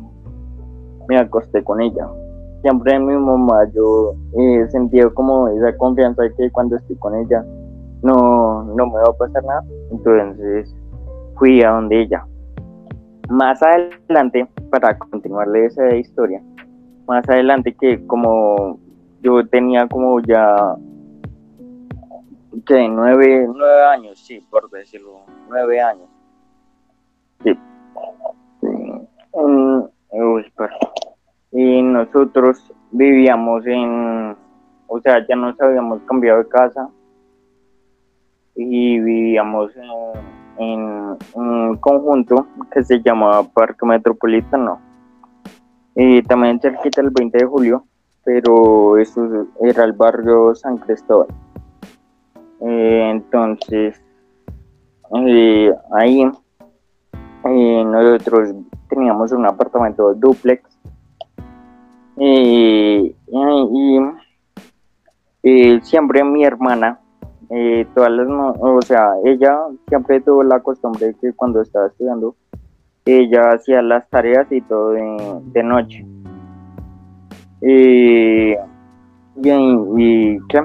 me 1.09 1.18
acosté 1.18 1.62
con 1.62 1.81
ella 1.81 2.09
siempre 2.62 2.98
mi 2.98 3.14
mamá 3.16 3.66
yo 3.74 4.14
he 4.37 4.68
sentido 4.70 5.12
como 5.14 5.48
esa 5.48 5.77
confianza 5.77 6.22
de 6.22 6.35
que 6.35 6.51
cuando 6.51 6.77
estoy 6.77 6.96
con 6.96 7.14
ella 7.14 7.44
no, 8.03 8.64
no 8.64 8.87
me 8.87 8.94
va 8.94 9.09
a 9.09 9.12
pasar 9.12 9.44
nada. 9.44 9.64
Entonces 9.90 10.74
fui 11.38 11.62
a 11.62 11.70
donde 11.70 12.03
ella. 12.03 12.27
Más 13.29 13.62
adelante, 13.62 14.46
para 14.70 14.98
continuarle 14.98 15.66
esa 15.66 15.94
historia, 15.94 16.42
más 17.07 17.29
adelante 17.29 17.74
que 17.74 18.07
como 18.07 18.79
yo 19.22 19.46
tenía 19.46 19.87
como 19.88 20.20
ya 20.20 20.77
que 22.66 22.88
nueve, 22.88 23.46
nueve 23.55 23.85
años, 23.85 24.18
sí, 24.18 24.44
por 24.51 24.70
decirlo, 24.70 25.20
nueve 25.48 25.81
años. 25.81 26.09
Sí. 27.42 27.59
uy, 30.12 30.53
perdón 30.57 30.79
y 31.53 31.83
nosotros 31.83 32.72
vivíamos 32.90 33.66
en, 33.66 34.37
o 34.87 35.01
sea, 35.01 35.27
ya 35.27 35.37
nos 35.37 35.61
habíamos 35.61 36.03
cambiado 36.03 36.38
de 36.38 36.48
casa 36.48 36.88
y 38.55 39.01
vivíamos 39.01 39.74
en, 39.77 40.38
un 40.58 41.76
conjunto 41.80 42.46
que 42.72 42.82
se 42.82 43.00
llamaba 43.00 43.44
Parque 43.44 43.86
Metropolitano 43.86 44.80
y 45.94 46.22
también 46.22 46.60
cerquita 46.60 47.00
el 47.00 47.10
20 47.10 47.38
de 47.38 47.44
julio, 47.44 47.84
pero 48.24 48.98
eso 48.98 49.46
era 49.60 49.84
el 49.84 49.92
barrio 49.92 50.54
San 50.54 50.78
Cristóbal. 50.78 51.26
Eh, 52.60 53.10
entonces, 53.10 54.00
eh, 55.16 55.72
ahí 55.92 56.22
eh, 56.22 57.84
nosotros 57.84 58.54
teníamos 58.88 59.32
un 59.32 59.46
apartamento 59.46 60.14
duplex 60.14 60.62
y, 62.16 63.14
siempre 65.82 66.22
mi 66.22 66.44
hermana 66.44 67.00
eh, 67.50 67.87
todas 67.94 68.11
las, 68.11 68.28
o 68.28 68.82
sea, 68.82 69.12
ella 69.24 69.58
siempre 69.88 70.20
tuvo 70.20 70.42
la 70.42 70.61
costumbre 70.61 71.06
de 71.06 71.14
que 71.14 71.32
cuando 71.32 71.62
estaba 71.62 71.87
estudiando, 71.87 72.34
ella 73.04 73.52
hacía 73.52 73.80
las 73.82 74.08
tareas 74.11 74.46
y 74.50 74.61
todo 74.62 74.90
de, 74.90 75.62
noche. 75.62 76.06
Y, 77.62 78.52
y, 78.52 80.38
¿qué? 80.48 80.62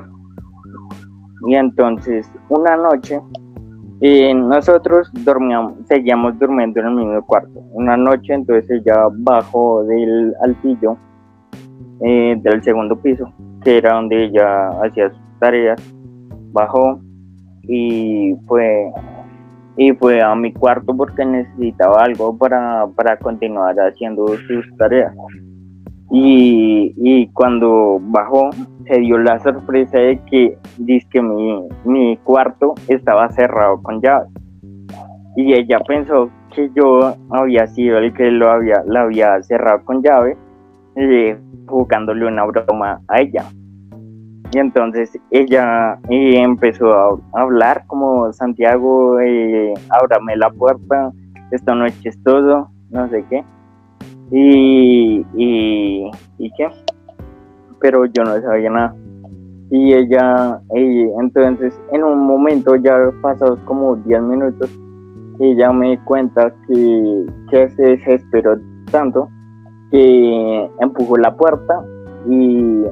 y 1.47 1.55
entonces 1.55 2.29
una 2.49 2.77
noche 2.77 3.19
eh, 4.01 4.33
nosotros 4.33 5.09
dormíamos, 5.13 5.75
seguíamos 5.87 6.37
durmiendo 6.37 6.81
en 6.81 6.87
el 6.87 6.93
mismo 6.93 7.25
cuarto. 7.25 7.61
Una 7.71 7.95
noche 7.95 8.33
entonces 8.33 8.69
ella 8.69 9.07
bajó 9.11 9.83
del 9.85 10.33
altillo 10.41 10.97
eh, 12.01 12.35
del 12.41 12.61
segundo 12.63 12.97
piso, 12.97 13.31
que 13.63 13.77
era 13.77 13.93
donde 13.93 14.25
ella 14.25 14.67
hacía 14.83 15.09
sus 15.09 15.39
tareas, 15.39 15.81
bajó 16.53 17.01
y 17.63 18.35
fue 18.47 18.91
y 19.75 19.91
fue 19.93 20.21
a 20.21 20.35
mi 20.35 20.53
cuarto 20.53 20.95
porque 20.95 21.25
necesitaba 21.25 22.03
algo 22.03 22.37
para, 22.37 22.85
para 22.95 23.17
continuar 23.17 23.75
haciendo 23.79 24.27
sus 24.27 24.77
tareas. 24.77 25.13
Y, 26.11 26.93
y, 26.95 27.27
cuando 27.29 27.97
bajó 27.99 28.51
se 28.85 28.99
dio 28.99 29.17
la 29.17 29.39
sorpresa 29.39 29.97
de 29.97 30.19
que, 30.29 30.55
que 31.09 31.21
mi, 31.23 31.67
mi 31.85 32.17
cuarto 32.17 32.75
estaba 32.87 33.29
cerrado 33.31 33.81
con 33.81 33.99
llave. 33.99 34.27
Y 35.35 35.53
ella 35.53 35.79
pensó 35.79 36.29
que 36.53 36.69
yo 36.75 37.15
había 37.31 37.65
sido 37.65 37.97
el 37.97 38.13
que 38.13 38.29
lo 38.29 38.51
había, 38.51 38.83
la 38.85 39.01
había 39.01 39.41
cerrado 39.41 39.83
con 39.85 40.03
llave, 40.03 40.37
eh, 40.97 41.35
jugándole 41.65 42.27
una 42.27 42.45
broma 42.45 43.01
a 43.07 43.21
ella. 43.21 43.45
Y 44.53 44.59
entonces 44.59 45.17
ella 45.31 45.97
empezó 46.09 46.93
a 46.93 47.17
hablar 47.33 47.85
como 47.87 48.31
Santiago, 48.33 49.19
eh, 49.19 49.73
ábrame 49.89 50.37
la 50.37 50.51
puerta, 50.51 51.11
esta 51.49 51.73
noche 51.73 52.09
es 52.09 52.23
todo, 52.23 52.69
no 52.91 53.09
sé 53.09 53.25
qué. 53.31 53.43
Y, 54.29 55.25
y, 55.35 56.11
y 56.37 56.51
qué, 56.55 56.69
pero 57.79 58.05
yo 58.05 58.23
no 58.23 58.39
sabía 58.41 58.69
nada. 58.69 58.95
Y 59.71 59.93
ella, 59.93 60.61
entonces 60.69 61.73
en 61.91 62.03
un 62.03 62.19
momento, 62.19 62.75
ya 62.75 62.95
pasados 63.23 63.57
como 63.65 63.95
10 63.95 64.21
minutos, 64.21 64.69
ella 65.39 65.71
me 65.71 65.97
cuenta 66.03 66.53
que, 66.67 67.25
que 67.49 67.69
se 67.71 67.81
desesperó 67.81 68.59
tanto 68.91 69.29
que 69.89 70.69
empujó 70.79 71.17
la 71.17 71.35
puerta 71.35 71.83
y 72.29 72.83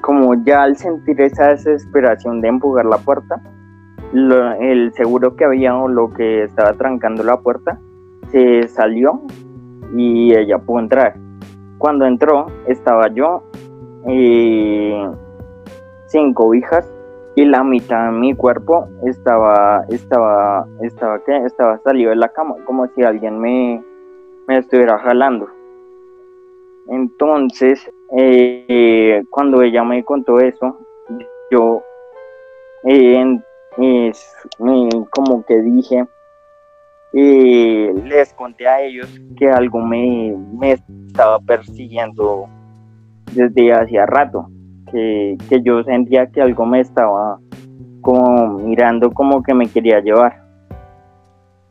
como 0.00 0.34
ya 0.44 0.62
al 0.62 0.76
sentir 0.76 1.20
esa 1.20 1.48
desesperación 1.48 2.40
de 2.40 2.48
empujar 2.48 2.86
la 2.86 2.98
puerta, 2.98 3.40
el 4.12 4.92
seguro 4.94 5.36
que 5.36 5.44
había 5.44 5.76
o 5.76 5.88
lo 5.88 6.10
que 6.10 6.44
estaba 6.44 6.72
trancando 6.72 7.22
la 7.22 7.38
puerta 7.38 7.78
se 8.30 8.68
salió 8.68 9.22
y 9.94 10.34
ella 10.34 10.58
pudo 10.58 10.80
entrar. 10.80 11.14
Cuando 11.78 12.06
entró 12.06 12.46
estaba 12.66 13.08
yo 13.08 13.42
y 14.08 14.92
sin 16.06 16.32
cobijas 16.32 16.90
y 17.36 17.44
la 17.44 17.62
mitad 17.62 18.06
de 18.06 18.12
mi 18.12 18.34
cuerpo 18.34 18.88
estaba 19.04 19.84
estaba 19.90 20.66
estaba 20.80 21.20
¿qué? 21.24 21.36
estaba 21.44 21.78
salido 21.78 22.10
de 22.10 22.16
la 22.16 22.28
cama 22.30 22.54
como 22.64 22.86
si 22.88 23.02
alguien 23.02 23.38
me, 23.38 23.84
me 24.46 24.58
estuviera 24.58 24.98
jalando 24.98 25.46
entonces 26.88 27.88
eh, 28.16 29.22
cuando 29.30 29.62
ella 29.62 29.84
me 29.84 30.02
contó 30.04 30.40
eso 30.40 30.78
yo 31.50 31.82
eh, 32.84 33.40
como 35.10 35.44
que 35.44 35.60
dije 35.60 36.06
y 37.12 37.92
les 38.04 38.32
conté 38.34 38.68
a 38.68 38.82
ellos 38.82 39.08
que 39.36 39.48
algo 39.50 39.80
me, 39.80 40.34
me 40.58 40.72
estaba 41.08 41.38
persiguiendo 41.40 42.48
desde 43.34 43.72
hacía 43.72 44.06
rato, 44.06 44.48
que, 44.90 45.36
yo 45.62 45.82
sentía 45.84 46.26
que 46.26 46.42
algo 46.42 46.66
me 46.66 46.80
estaba 46.80 47.38
como 48.00 48.58
mirando 48.58 49.10
como 49.10 49.42
que 49.42 49.54
me 49.54 49.68
quería 49.68 50.00
llevar. 50.00 50.44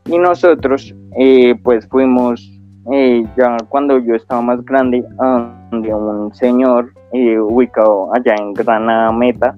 Y 0.05 0.17
nosotros 0.17 0.95
eh, 1.17 1.55
pues 1.63 1.87
fuimos 1.87 2.56
eh, 2.91 3.25
ya 3.37 3.57
cuando 3.67 3.99
yo 3.99 4.15
estaba 4.15 4.41
más 4.41 4.63
grande 4.63 5.03
donde 5.19 5.93
un 5.93 6.33
señor 6.33 6.93
eh, 7.11 7.37
ubicado 7.37 8.13
allá 8.13 8.35
en 8.39 8.53
Granada 8.53 9.11
Meta 9.11 9.57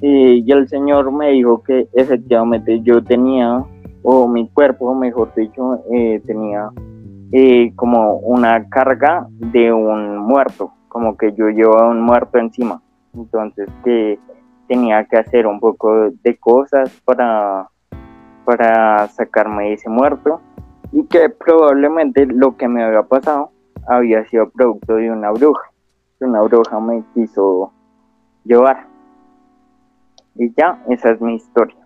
y 0.00 0.50
el 0.52 0.68
señor 0.68 1.10
me 1.10 1.30
dijo 1.30 1.62
que 1.62 1.88
efectivamente 1.94 2.80
yo 2.82 3.02
tenía 3.02 3.64
o 4.02 4.28
mi 4.28 4.48
cuerpo, 4.50 4.94
mejor 4.94 5.34
dicho, 5.34 5.82
eh, 5.92 6.22
tenía 6.24 6.70
como 7.74 8.18
una 8.18 8.68
carga 8.68 9.26
de 9.30 9.72
un 9.72 10.18
muerto, 10.18 10.70
como 10.88 11.16
que 11.16 11.32
yo 11.32 11.48
llevaba 11.48 11.90
un 11.90 12.02
muerto 12.02 12.38
encima. 12.38 12.80
Entonces 13.14 13.68
que 13.84 14.18
tenía 14.68 15.04
que 15.04 15.16
hacer 15.16 15.46
un 15.46 15.58
poco 15.58 16.10
de 16.22 16.36
cosas 16.36 16.90
para, 17.04 17.68
para 18.44 19.08
sacarme 19.08 19.72
ese 19.72 19.88
muerto 19.88 20.40
y 20.92 21.06
que 21.06 21.28
probablemente 21.30 22.26
lo 22.26 22.56
que 22.56 22.68
me 22.68 22.82
había 22.82 23.02
pasado 23.02 23.50
había 23.86 24.24
sido 24.28 24.50
producto 24.50 24.94
de 24.94 25.10
una 25.10 25.30
bruja. 25.30 25.70
Una 26.20 26.40
bruja 26.42 26.80
me 26.80 27.04
quiso 27.14 27.72
llevar. 28.44 28.86
Y 30.34 30.52
ya, 30.54 30.82
esa 30.88 31.10
es 31.10 31.20
mi 31.20 31.36
historia. 31.36 31.76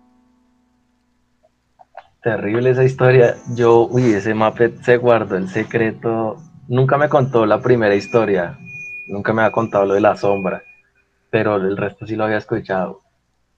Terrible 2.22 2.70
esa 2.70 2.84
historia. 2.84 3.36
Yo, 3.54 3.86
uy, 3.86 4.12
ese 4.12 4.34
Muppet 4.34 4.82
se 4.82 4.96
guardó 4.98 5.36
el 5.36 5.48
secreto. 5.48 6.36
Nunca 6.68 6.98
me 6.98 7.08
contó 7.08 7.46
la 7.46 7.60
primera 7.60 7.94
historia. 7.94 8.58
Nunca 9.08 9.32
me 9.32 9.42
ha 9.42 9.50
contado 9.50 9.86
lo 9.86 9.94
de 9.94 10.00
la 10.00 10.16
sombra. 10.16 10.62
Pero 11.30 11.56
el 11.56 11.76
resto 11.76 12.06
sí 12.06 12.16
lo 12.16 12.24
había 12.24 12.38
escuchado. 12.38 13.00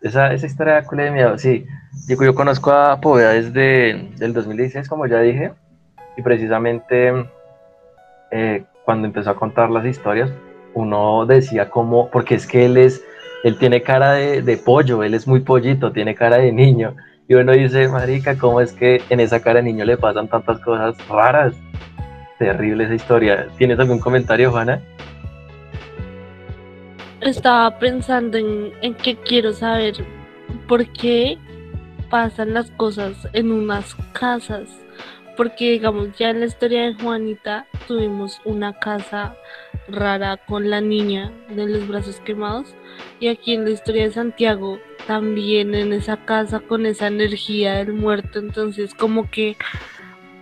Esa, 0.02 0.32
esa 0.32 0.46
historia 0.46 0.80
de 0.80 1.02
de 1.04 1.10
miedo, 1.10 1.38
sí. 1.38 1.66
Yo, 2.08 2.16
yo 2.22 2.34
conozco 2.34 2.72
a 2.72 3.00
Poveda 3.00 3.30
desde 3.30 3.90
el 4.20 4.32
2016, 4.32 4.88
como 4.88 5.06
ya 5.06 5.20
dije. 5.20 5.52
Y 6.16 6.22
precisamente 6.22 7.12
eh, 8.30 8.64
cuando 8.84 9.06
empezó 9.06 9.30
a 9.30 9.36
contar 9.36 9.70
las 9.70 9.86
historias, 9.86 10.30
uno 10.74 11.24
decía 11.26 11.70
como, 11.70 12.10
porque 12.10 12.34
es 12.34 12.46
que 12.46 12.66
él 12.66 12.76
es, 12.76 13.02
él 13.44 13.58
tiene 13.58 13.82
cara 13.82 14.12
de, 14.12 14.42
de 14.42 14.56
pollo, 14.56 15.02
él 15.02 15.14
es 15.14 15.26
muy 15.26 15.40
pollito, 15.40 15.92
tiene 15.92 16.14
cara 16.14 16.38
de 16.38 16.52
niño 16.52 16.94
y 17.28 17.34
uno 17.34 17.52
dice, 17.52 17.88
marica, 17.88 18.36
¿cómo 18.36 18.60
es 18.60 18.72
que 18.72 19.00
en 19.08 19.20
esa 19.20 19.40
cara 19.40 19.60
de 19.60 19.62
niño 19.62 19.84
le 19.84 19.96
pasan 19.96 20.28
tantas 20.28 20.58
cosas 20.60 20.96
raras? 21.08 21.54
Terrible 22.38 22.84
esa 22.84 22.94
historia. 22.94 23.46
¿Tienes 23.56 23.78
algún 23.78 24.00
comentario, 24.00 24.50
Juana? 24.50 24.82
Estaba 27.22 27.78
pensando 27.78 28.36
en, 28.36 28.72
en 28.82 28.94
quiero 28.94 29.52
saber 29.52 29.94
por 30.66 30.84
qué 30.88 31.38
pasan 32.10 32.52
las 32.52 32.72
cosas 32.72 33.28
en 33.32 33.52
unas 33.52 33.94
casas. 34.12 34.68
Porque 35.36 35.70
digamos, 35.70 36.08
ya 36.18 36.30
en 36.30 36.40
la 36.40 36.46
historia 36.46 36.82
de 36.82 36.94
Juanita 36.94 37.68
tuvimos 37.86 38.40
una 38.44 38.76
casa 38.76 39.36
rara 39.86 40.36
con 40.36 40.68
la 40.68 40.80
niña 40.80 41.32
de 41.48 41.66
los 41.66 41.86
brazos 41.86 42.18
quemados. 42.24 42.74
Y 43.20 43.28
aquí 43.28 43.54
en 43.54 43.64
la 43.66 43.70
historia 43.70 44.02
de 44.02 44.12
Santiago 44.12 44.80
también 45.06 45.76
en 45.76 45.92
esa 45.92 46.16
casa 46.24 46.58
con 46.58 46.86
esa 46.86 47.06
energía 47.06 47.74
del 47.74 47.92
muerto. 47.92 48.40
Entonces 48.40 48.94
como 48.94 49.30
que 49.30 49.56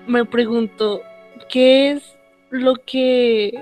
me 0.06 0.24
pregunto, 0.24 1.02
¿qué 1.50 1.90
es 1.90 2.16
lo 2.48 2.76
que 2.76 3.52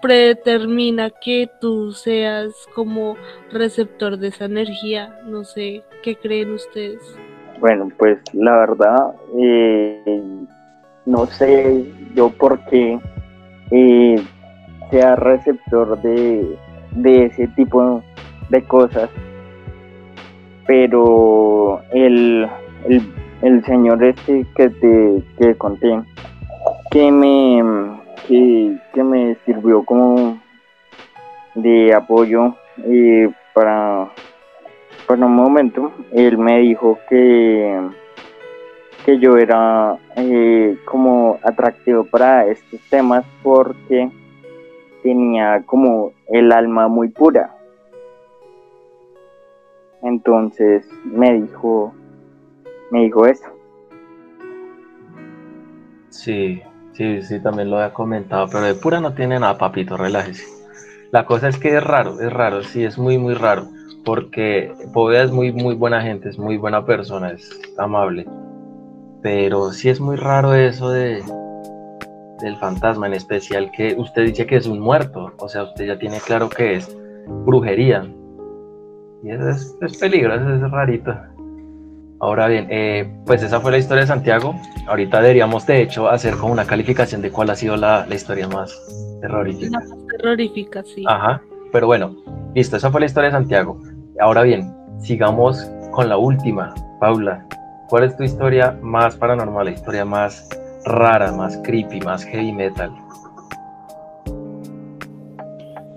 predetermina 0.00 1.10
que 1.10 1.50
tú 1.60 1.92
seas 1.92 2.52
como 2.74 3.16
receptor 3.52 4.18
de 4.18 4.28
esa 4.28 4.46
energía? 4.46 5.20
No 5.26 5.44
sé, 5.44 5.82
¿qué 6.02 6.16
creen 6.16 6.52
ustedes? 6.54 7.00
Bueno, 7.60 7.90
pues 7.98 8.18
la 8.32 8.56
verdad, 8.56 9.14
eh, 9.38 10.22
no 11.06 11.26
sé 11.26 11.84
yo 12.14 12.30
por 12.30 12.58
qué 12.66 12.98
eh, 13.70 14.16
sea 14.90 15.16
receptor 15.16 16.00
de, 16.02 16.56
de 16.92 17.26
ese 17.26 17.46
tipo 17.48 18.02
de 18.48 18.62
cosas 18.64 19.10
pero 20.70 21.82
el, 21.90 22.48
señor 23.66 24.04
este 24.04 24.46
que 24.54 24.70
te 24.70 25.22
que 25.36 25.54
conté, 25.56 26.00
que 26.92 27.10
me, 27.10 27.60
que, 28.30 29.02
me 29.02 29.34
sirvió 29.44 29.84
como 29.84 30.40
de 31.56 31.92
apoyo 31.92 32.54
para, 33.52 34.08
para 35.06 35.26
un 35.26 35.34
momento, 35.34 35.92
él 36.12 36.38
me 36.38 36.60
dijo 36.60 36.98
que, 37.08 37.80
que 39.04 39.18
yo 39.18 39.36
era 39.36 39.96
eh, 40.16 40.78
como 40.84 41.38
atractivo 41.42 42.04
para 42.04 42.46
estos 42.46 42.80
temas 42.88 43.24
porque 43.42 44.10
tenía 45.02 45.62
como 45.66 46.12
el 46.28 46.52
alma 46.52 46.86
muy 46.86 47.08
pura 47.08 47.56
Entonces 50.02 50.88
me 51.04 51.40
dijo, 51.40 51.92
me 52.92 53.02
dijo 53.04 53.26
eso. 53.26 53.48
Sí, 56.10 56.62
sí, 57.00 57.22
sí, 57.22 57.40
también 57.40 57.70
lo 57.70 57.78
había 57.78 57.94
comentado, 57.94 58.46
pero 58.48 58.64
de 58.64 58.74
pura 58.74 59.00
no 59.00 59.14
tiene 59.14 59.40
nada, 59.40 59.56
papito, 59.56 59.96
relájese. 59.96 60.44
La 61.12 61.24
cosa 61.24 61.48
es 61.48 61.56
que 61.56 61.74
es 61.74 61.82
raro, 61.82 62.20
es 62.20 62.30
raro, 62.30 62.62
sí, 62.62 62.84
es 62.84 62.98
muy, 62.98 63.16
muy 63.16 63.32
raro, 63.32 63.68
porque 64.04 64.70
Poveda 64.92 65.22
es 65.22 65.32
muy, 65.32 65.50
muy 65.50 65.74
buena 65.74 66.02
gente, 66.02 66.28
es 66.28 66.38
muy 66.38 66.58
buena 66.58 66.84
persona, 66.84 67.30
es 67.30 67.58
amable, 67.78 68.26
pero 69.22 69.72
sí 69.72 69.88
es 69.88 69.98
muy 69.98 70.16
raro 70.16 70.54
eso 70.54 70.90
de 70.90 71.24
del 72.42 72.56
fantasma, 72.56 73.06
en 73.06 73.14
especial 73.14 73.70
que 73.70 73.94
usted 73.96 74.26
dice 74.26 74.46
que 74.46 74.56
es 74.56 74.66
un 74.66 74.80
muerto, 74.80 75.32
o 75.38 75.48
sea, 75.48 75.64
usted 75.64 75.86
ya 75.86 75.98
tiene 75.98 76.18
claro 76.20 76.50
que 76.50 76.74
es 76.74 76.96
brujería, 77.46 78.06
y 79.22 79.30
eso 79.30 79.48
es, 79.48 79.76
es 79.80 79.98
peligroso, 79.98 80.54
es 80.54 80.70
rarito. 80.70 81.14
Ahora 82.20 82.48
bien, 82.48 82.66
eh, 82.68 83.10
pues 83.24 83.42
esa 83.42 83.60
fue 83.60 83.70
la 83.70 83.78
historia 83.78 84.02
de 84.02 84.08
Santiago. 84.08 84.54
Ahorita 84.86 85.22
deberíamos, 85.22 85.66
de 85.66 85.80
hecho, 85.80 86.08
hacer 86.10 86.36
como 86.36 86.52
una 86.52 86.66
calificación 86.66 87.22
de 87.22 87.30
cuál 87.30 87.48
ha 87.48 87.56
sido 87.56 87.76
la, 87.76 88.04
la 88.06 88.14
historia 88.14 88.46
más 88.46 88.78
terrorífica. 89.22 89.80
La 89.80 89.86
más 89.86 90.06
terrorífica, 90.06 90.82
sí. 90.84 91.02
Ajá, 91.08 91.40
pero 91.72 91.86
bueno, 91.86 92.14
listo, 92.54 92.76
esa 92.76 92.90
fue 92.90 93.00
la 93.00 93.06
historia 93.06 93.30
de 93.30 93.36
Santiago. 93.36 93.80
Ahora 94.20 94.42
bien, 94.42 94.70
sigamos 95.00 95.70
con 95.92 96.10
la 96.10 96.18
última. 96.18 96.74
Paula, 97.00 97.46
¿cuál 97.88 98.04
es 98.04 98.14
tu 98.18 98.22
historia 98.22 98.78
más 98.82 99.16
paranormal, 99.16 99.64
la 99.64 99.70
historia 99.70 100.04
más 100.04 100.46
rara, 100.84 101.32
más 101.32 101.58
creepy, 101.64 102.00
más 102.00 102.22
heavy 102.24 102.52
metal? 102.52 102.92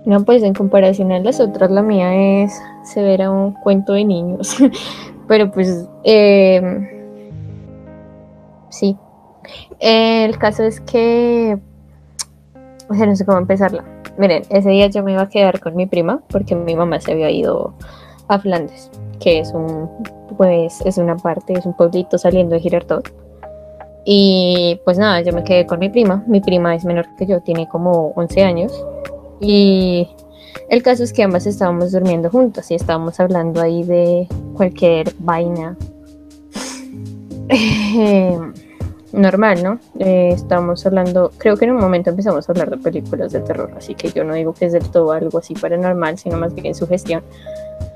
No, 0.06 0.24
pues 0.24 0.42
en 0.42 0.54
comparación 0.54 1.12
a 1.12 1.18
las 1.18 1.38
otras, 1.38 1.70
la 1.70 1.82
mía 1.82 2.42
es 2.44 2.58
severa 2.82 3.30
un 3.30 3.52
cuento 3.52 3.92
de 3.92 4.04
niños. 4.04 4.56
Pero 5.28 5.50
pues, 5.50 5.88
eh, 6.04 6.60
sí. 8.70 8.96
El 9.80 10.38
caso 10.38 10.62
es 10.64 10.80
que, 10.80 11.58
o 12.88 12.94
sea, 12.94 13.06
no 13.06 13.16
sé 13.16 13.24
cómo 13.24 13.38
empezarla. 13.38 13.84
Miren, 14.16 14.42
ese 14.50 14.70
día 14.70 14.86
yo 14.86 15.02
me 15.02 15.12
iba 15.12 15.22
a 15.22 15.28
quedar 15.28 15.60
con 15.60 15.74
mi 15.74 15.86
prima 15.86 16.22
porque 16.28 16.54
mi 16.54 16.76
mamá 16.76 17.00
se 17.00 17.12
había 17.12 17.30
ido 17.30 17.74
a 18.28 18.38
Flandes, 18.38 18.90
que 19.20 19.40
es 19.40 19.52
un, 19.52 19.90
pues, 20.36 20.80
es 20.82 20.98
una 20.98 21.16
parte, 21.16 21.54
es 21.54 21.66
un 21.66 21.74
pueblito 21.74 22.16
saliendo 22.16 22.54
de 22.54 22.60
Girardot. 22.60 23.12
Y 24.04 24.80
pues 24.84 24.98
nada, 24.98 25.22
yo 25.22 25.32
me 25.32 25.44
quedé 25.44 25.66
con 25.66 25.78
mi 25.78 25.88
prima. 25.88 26.22
Mi 26.26 26.40
prima 26.40 26.74
es 26.74 26.84
menor 26.84 27.06
que 27.16 27.26
yo, 27.26 27.40
tiene 27.40 27.66
como 27.68 28.12
11 28.16 28.42
años. 28.44 28.86
Y 29.40 30.08
el 30.68 30.82
caso 30.82 31.04
es 31.04 31.12
que 31.12 31.22
ambas 31.22 31.46
estábamos 31.46 31.92
durmiendo 31.92 32.30
juntas 32.30 32.70
y 32.70 32.74
estábamos 32.74 33.20
hablando 33.20 33.60
ahí 33.60 33.82
de 33.82 34.28
cualquier 34.54 35.14
vaina 35.18 35.76
eh, 37.48 38.38
normal, 39.12 39.62
¿no? 39.62 39.78
Eh, 39.98 40.30
estábamos 40.32 40.84
hablando, 40.86 41.30
creo 41.38 41.56
que 41.56 41.64
en 41.64 41.72
un 41.72 41.80
momento 41.80 42.10
empezamos 42.10 42.48
a 42.48 42.52
hablar 42.52 42.70
de 42.70 42.78
películas 42.78 43.32
de 43.32 43.40
terror, 43.40 43.72
así 43.76 43.94
que 43.94 44.10
yo 44.10 44.24
no 44.24 44.34
digo 44.34 44.52
que 44.52 44.66
es 44.66 44.72
del 44.72 44.88
todo 44.90 45.12
algo 45.12 45.38
así 45.38 45.54
paranormal, 45.54 46.18
sino 46.18 46.36
más 46.36 46.54
bien 46.54 46.74
su 46.74 46.86
gestión. 46.86 47.22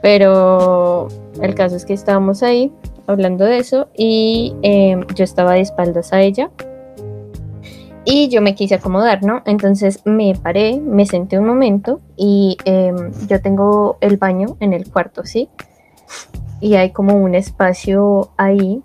Pero 0.01 1.09
el 1.43 1.55
caso 1.55 1.77
es 1.77 1.85
que 1.85 1.95
estábamos 1.95 2.43
ahí 2.43 2.73
hablando 3.07 3.45
de 3.45 3.59
eso 3.59 3.89
y 3.97 4.55
eh, 4.63 4.97
yo 5.15 5.25
estaba 5.25 5.55
de 5.55 5.61
espaldas 5.61 6.13
a 6.13 6.21
ella 6.21 6.51
y 8.05 8.29
yo 8.29 8.41
me 8.41 8.55
quise 8.55 8.77
acomodar, 8.77 9.23
¿no? 9.23 9.43
Entonces 9.45 10.03
me 10.05 10.35
paré, 10.35 10.81
me 10.81 11.07
senté 11.07 11.39
un 11.39 11.47
momento 11.47 12.01
y 12.17 12.57
em, 12.65 13.13
yo 13.29 13.41
tengo 13.41 13.99
el 14.01 14.17
baño 14.17 14.57
en 14.61 14.73
el 14.73 14.91
cuarto, 14.91 15.25
¿sí? 15.25 15.49
Y 16.61 16.75
hay 16.75 16.91
como 16.91 17.15
un 17.15 17.35
espacio 17.35 18.31
ahí, 18.37 18.83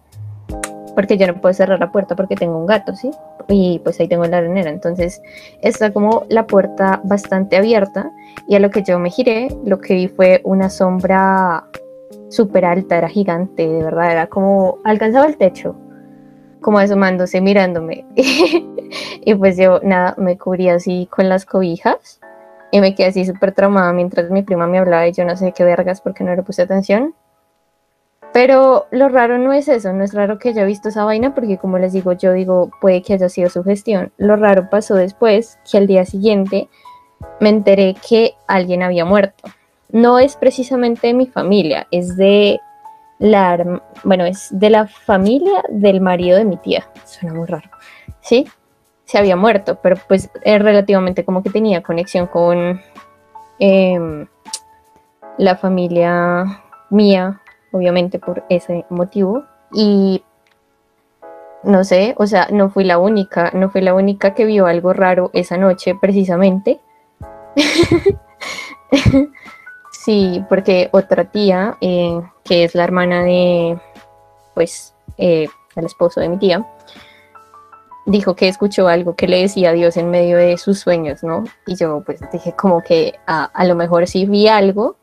porque 0.96 1.18
yo 1.18 1.28
no 1.28 1.42
puedo 1.42 1.54
cerrar 1.54 1.80
la 1.80 1.92
puerta 1.92 2.16
porque 2.16 2.36
tengo 2.36 2.58
un 2.58 2.66
gato, 2.66 2.96
¿sí? 2.96 3.12
Y 3.48 3.80
pues 3.80 4.00
ahí 4.00 4.08
tengo 4.08 4.26
la 4.26 4.38
arenera, 4.38 4.70
entonces 4.70 5.22
está 5.62 5.92
como 5.92 6.26
la 6.30 6.46
puerta 6.46 7.02
bastante 7.04 7.58
abierta 7.58 8.12
y 8.48 8.56
a 8.56 8.60
lo 8.60 8.70
que 8.70 8.84
yo 8.84 9.00
me 9.00 9.10
giré, 9.10 9.48
lo 9.66 9.80
que 9.80 9.96
vi 9.96 10.08
fue 10.08 10.42
una 10.44 10.70
sombra 10.70 11.66
súper 12.30 12.66
alta, 12.66 12.98
era 12.98 13.10
gigante, 13.10 13.68
de 13.68 13.84
verdad, 13.84 14.12
era 14.12 14.28
como 14.28 14.80
alcanzaba 14.84 15.28
el 15.28 15.38
techo, 15.38 15.76
como 16.64 16.80
asomándose, 16.80 17.42
mirándome. 17.42 18.06
y 18.16 19.36
pues 19.36 19.58
yo, 19.58 19.80
nada, 19.84 20.16
me 20.18 20.40
cubrí 20.40 20.70
así 20.70 21.08
con 21.12 21.30
las 21.30 21.46
cobijas 21.46 22.20
y 22.72 22.82
me 22.82 22.96
quedé 22.96 23.10
así 23.10 23.24
súper 23.24 23.52
traumada 23.52 23.94
mientras 23.94 24.32
mi 24.32 24.42
prima 24.42 24.66
me 24.66 24.80
hablaba 24.80 25.08
y 25.08 25.12
yo 25.12 25.24
no 25.26 25.38
sé 25.38 25.52
qué 25.52 25.64
vergas 25.64 26.02
porque 26.02 26.24
no 26.24 26.36
le 26.36 26.42
puse 26.42 26.64
atención. 26.64 27.14
Pero 28.34 28.88
lo 28.90 29.10
raro 29.10 29.38
no 29.38 29.54
es 29.54 29.68
eso, 29.68 29.94
no 29.94 30.04
es 30.04 30.12
raro 30.16 30.40
que 30.40 30.50
haya 30.50 30.64
visto 30.66 30.90
esa 30.90 31.06
vaina 31.06 31.36
porque 31.36 31.60
como 31.60 31.78
les 31.78 31.94
digo, 31.94 32.14
yo 32.14 32.34
digo, 32.34 32.72
puede 32.82 33.04
que 33.04 33.14
haya 33.14 33.30
sido 33.30 33.52
su 33.52 33.64
gestión. 33.64 34.12
Lo 34.18 34.36
raro 34.38 34.72
pasó 34.72 34.96
después, 34.96 35.60
que 35.70 35.78
al 35.78 35.86
día 35.86 36.04
siguiente 36.04 36.68
me 37.40 37.50
enteré 37.50 37.96
que 38.10 38.34
alguien 38.48 38.82
había 38.82 39.06
muerto. 39.06 39.50
No 39.92 40.18
es 40.18 40.36
precisamente 40.36 41.06
de 41.06 41.14
mi 41.14 41.28
familia, 41.28 41.86
es 41.92 42.18
de 42.18 42.60
la, 43.24 43.82
bueno, 44.04 44.26
es 44.26 44.50
de 44.52 44.70
la 44.70 44.86
familia 44.86 45.64
del 45.70 46.02
marido 46.02 46.38
de 46.38 46.44
mi 46.44 46.58
tía. 46.58 46.90
Suena 47.06 47.34
muy 47.34 47.46
raro. 47.46 47.70
¿Sí? 48.20 48.50
Se 49.06 49.18
había 49.18 49.38
muerto, 49.38 49.80
pero 49.82 49.96
pues 50.10 50.30
es 50.44 50.62
relativamente 50.62 51.24
como 51.24 51.42
que 51.42 51.50
tenía 51.50 51.82
conexión 51.82 52.28
con 52.28 52.82
em, 53.60 54.28
la 55.38 55.56
familia 55.56 56.64
mía, 56.90 57.40
obviamente 57.72 58.20
por 58.20 58.44
ese 58.50 58.86
motivo. 58.90 59.46
Y 59.72 60.22
no 61.64 61.86
sé, 61.86 62.16
o 62.18 62.28
sea, 62.28 62.50
no 62.52 62.70
fui 62.72 62.84
la 62.84 62.98
única, 62.98 63.52
no 63.54 63.70
fui 63.70 63.80
la 63.80 63.94
única 63.94 64.34
que 64.34 64.44
vio 64.44 64.66
algo 64.66 64.92
raro 64.92 65.30
esa 65.32 65.56
noche 65.56 65.96
precisamente. 65.96 66.82
Sí, 70.04 70.44
porque 70.50 70.90
otra 70.92 71.24
tía, 71.32 71.78
eh, 71.80 72.20
que 72.44 72.64
es 72.64 72.76
la 72.76 72.84
hermana 72.84 73.24
de, 73.24 73.78
pues, 74.54 74.94
eh, 75.18 75.48
el 75.76 75.86
esposo 75.86 76.20
de 76.20 76.30
mi 76.30 76.38
tía, 76.38 76.66
dijo 78.06 78.36
que 78.36 78.48
escuchó 78.48 78.88
algo 78.88 79.16
que 79.16 79.28
le 79.28 79.42
decía 79.42 79.70
a 79.70 79.74
Dios 79.74 79.98
en 79.98 80.10
medio 80.10 80.38
de 80.38 80.58
sus 80.58 80.80
sueños, 80.80 81.24
¿no? 81.24 81.44
Y 81.66 81.76
yo 81.76 82.04
pues 82.06 82.20
dije 82.32 82.54
como 82.54 82.82
que 82.84 83.16
a, 83.28 83.46
a 83.46 83.66
lo 83.66 83.76
mejor 83.76 84.08
sí 84.08 84.26
vi 84.26 84.48
algo, 84.48 84.98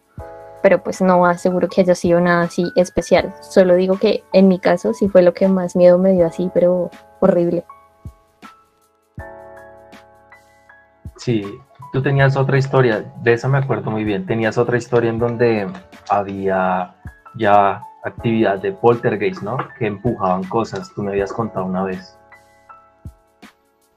pero 0.62 0.82
pues 0.82 1.00
no 1.00 1.24
aseguro 1.24 1.68
que 1.68 1.80
haya 1.80 1.94
sido 1.94 2.20
nada 2.20 2.42
así 2.42 2.70
especial. 2.76 3.34
Solo 3.40 3.74
digo 3.74 3.98
que 3.98 4.22
en 4.32 4.48
mi 4.48 4.58
caso 4.58 4.92
sí 4.92 5.08
fue 5.08 5.22
lo 5.22 5.32
que 5.32 5.48
más 5.48 5.76
miedo 5.76 5.98
me 5.98 6.12
dio 6.12 6.26
así, 6.26 6.50
pero 6.52 6.90
horrible. 7.20 7.64
Sí, 11.16 11.44
tú 11.92 12.02
tenías 12.02 12.36
otra 12.36 12.58
historia, 12.58 13.12
de 13.22 13.32
esa 13.32 13.48
me 13.48 13.58
acuerdo 13.58 13.90
muy 13.90 14.04
bien. 14.04 14.26
Tenías 14.26 14.58
otra 14.58 14.76
historia 14.76 15.10
en 15.10 15.18
donde 15.18 15.68
había 16.08 16.94
ya 17.34 17.82
actividad 18.04 18.58
de 18.58 18.72
poltergeist, 18.72 19.42
¿no? 19.42 19.56
Que 19.78 19.86
empujaban 19.86 20.44
cosas, 20.44 20.92
tú 20.94 21.02
me 21.02 21.10
habías 21.10 21.32
contado 21.32 21.66
una 21.66 21.84
vez. 21.84 22.16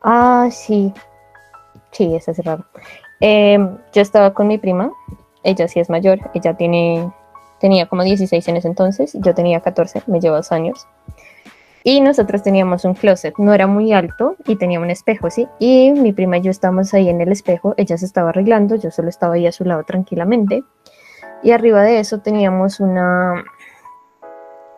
Ah, 0.02 0.50
sí. 0.52 0.94
Sí, 1.92 2.16
esa 2.16 2.32
es. 2.32 2.42
Em, 3.20 3.78
yo 3.94 4.02
estaba 4.02 4.34
con 4.34 4.48
mi 4.48 4.58
prima, 4.58 4.92
ella 5.44 5.68
sí 5.68 5.80
es 5.80 5.90
mayor, 5.90 6.20
ella 6.34 6.56
tiene, 6.56 7.10
tenía 7.60 7.88
como 7.88 8.04
16 8.04 8.46
en 8.48 8.58
ese 8.58 8.68
entonces, 8.68 9.14
yo 9.14 9.34
tenía 9.34 9.62
14, 9.62 10.04
me 10.08 10.20
lleva 10.20 10.38
dos 10.38 10.52
años. 10.52 10.88
Y 11.86 12.02
nosotros 12.02 12.44
teníamos 12.44 12.86
un 12.86 12.94
closet, 12.94 13.36
no 13.38 13.54
era 13.54 13.68
muy 13.68 13.94
alto 13.94 14.36
y 14.48 14.56
tenía 14.56 14.80
un 14.80 14.90
espejo, 14.90 15.30
¿sí? 15.30 15.48
Y 15.60 15.92
mi 15.92 16.14
prima 16.14 16.38
y 16.38 16.42
yo 16.42 16.52
estábamos 16.52 16.94
ahí 16.94 17.10
en 17.10 17.22
el 17.22 17.32
espejo, 17.32 17.74
ella 17.78 17.98
se 17.98 18.06
estaba 18.06 18.30
arreglando, 18.30 18.76
yo 18.76 18.90
solo 18.90 19.10
estaba 19.10 19.36
ahí 19.36 19.48
a 19.48 19.52
su 19.52 19.66
lado 19.66 19.84
tranquilamente. 19.84 20.64
Y 21.44 21.52
arriba 21.52 21.82
de 21.82 22.00
eso 22.00 22.20
teníamos 22.20 22.80
una 22.80 23.44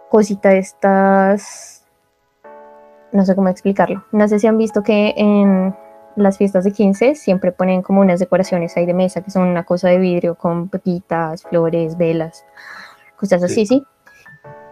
cosita 0.09 0.49
de 0.49 0.59
estas, 0.59 1.85
no 3.11 3.23
sé 3.23 3.35
cómo 3.35 3.49
explicarlo. 3.49 4.03
No 4.11 4.27
sé 4.27 4.39
si 4.39 4.47
han 4.47 4.57
visto 4.57 4.81
que 4.81 5.13
en 5.15 5.75
las 6.15 6.37
fiestas 6.37 6.63
de 6.63 6.71
15 6.71 7.15
siempre 7.15 7.51
ponen 7.51 7.81
como 7.81 8.01
unas 8.01 8.19
decoraciones 8.19 8.75
ahí 8.77 8.85
de 8.85 8.93
mesa, 8.93 9.21
que 9.21 9.31
son 9.31 9.47
una 9.47 9.63
cosa 9.63 9.89
de 9.89 9.99
vidrio 9.99 10.35
con 10.35 10.69
pepitas, 10.69 11.43
flores, 11.43 11.97
velas, 11.97 12.45
cosas 13.17 13.43
así, 13.43 13.65
¿sí? 13.65 13.83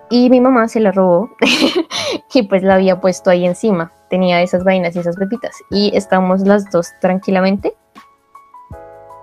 Y 0.09 0.29
mi 0.29 0.41
mamá 0.41 0.67
se 0.67 0.79
la 0.79 0.91
robó 0.91 1.29
y 2.33 2.43
pues 2.43 2.63
la 2.63 2.75
había 2.75 3.01
puesto 3.01 3.29
ahí 3.29 3.45
encima. 3.45 3.91
Tenía 4.09 4.41
esas 4.41 4.63
vainas 4.63 4.95
y 4.95 4.99
esas 4.99 5.15
pepitas. 5.15 5.55
Y 5.69 5.95
estábamos 5.95 6.41
las 6.41 6.69
dos 6.69 6.91
tranquilamente. 7.01 7.75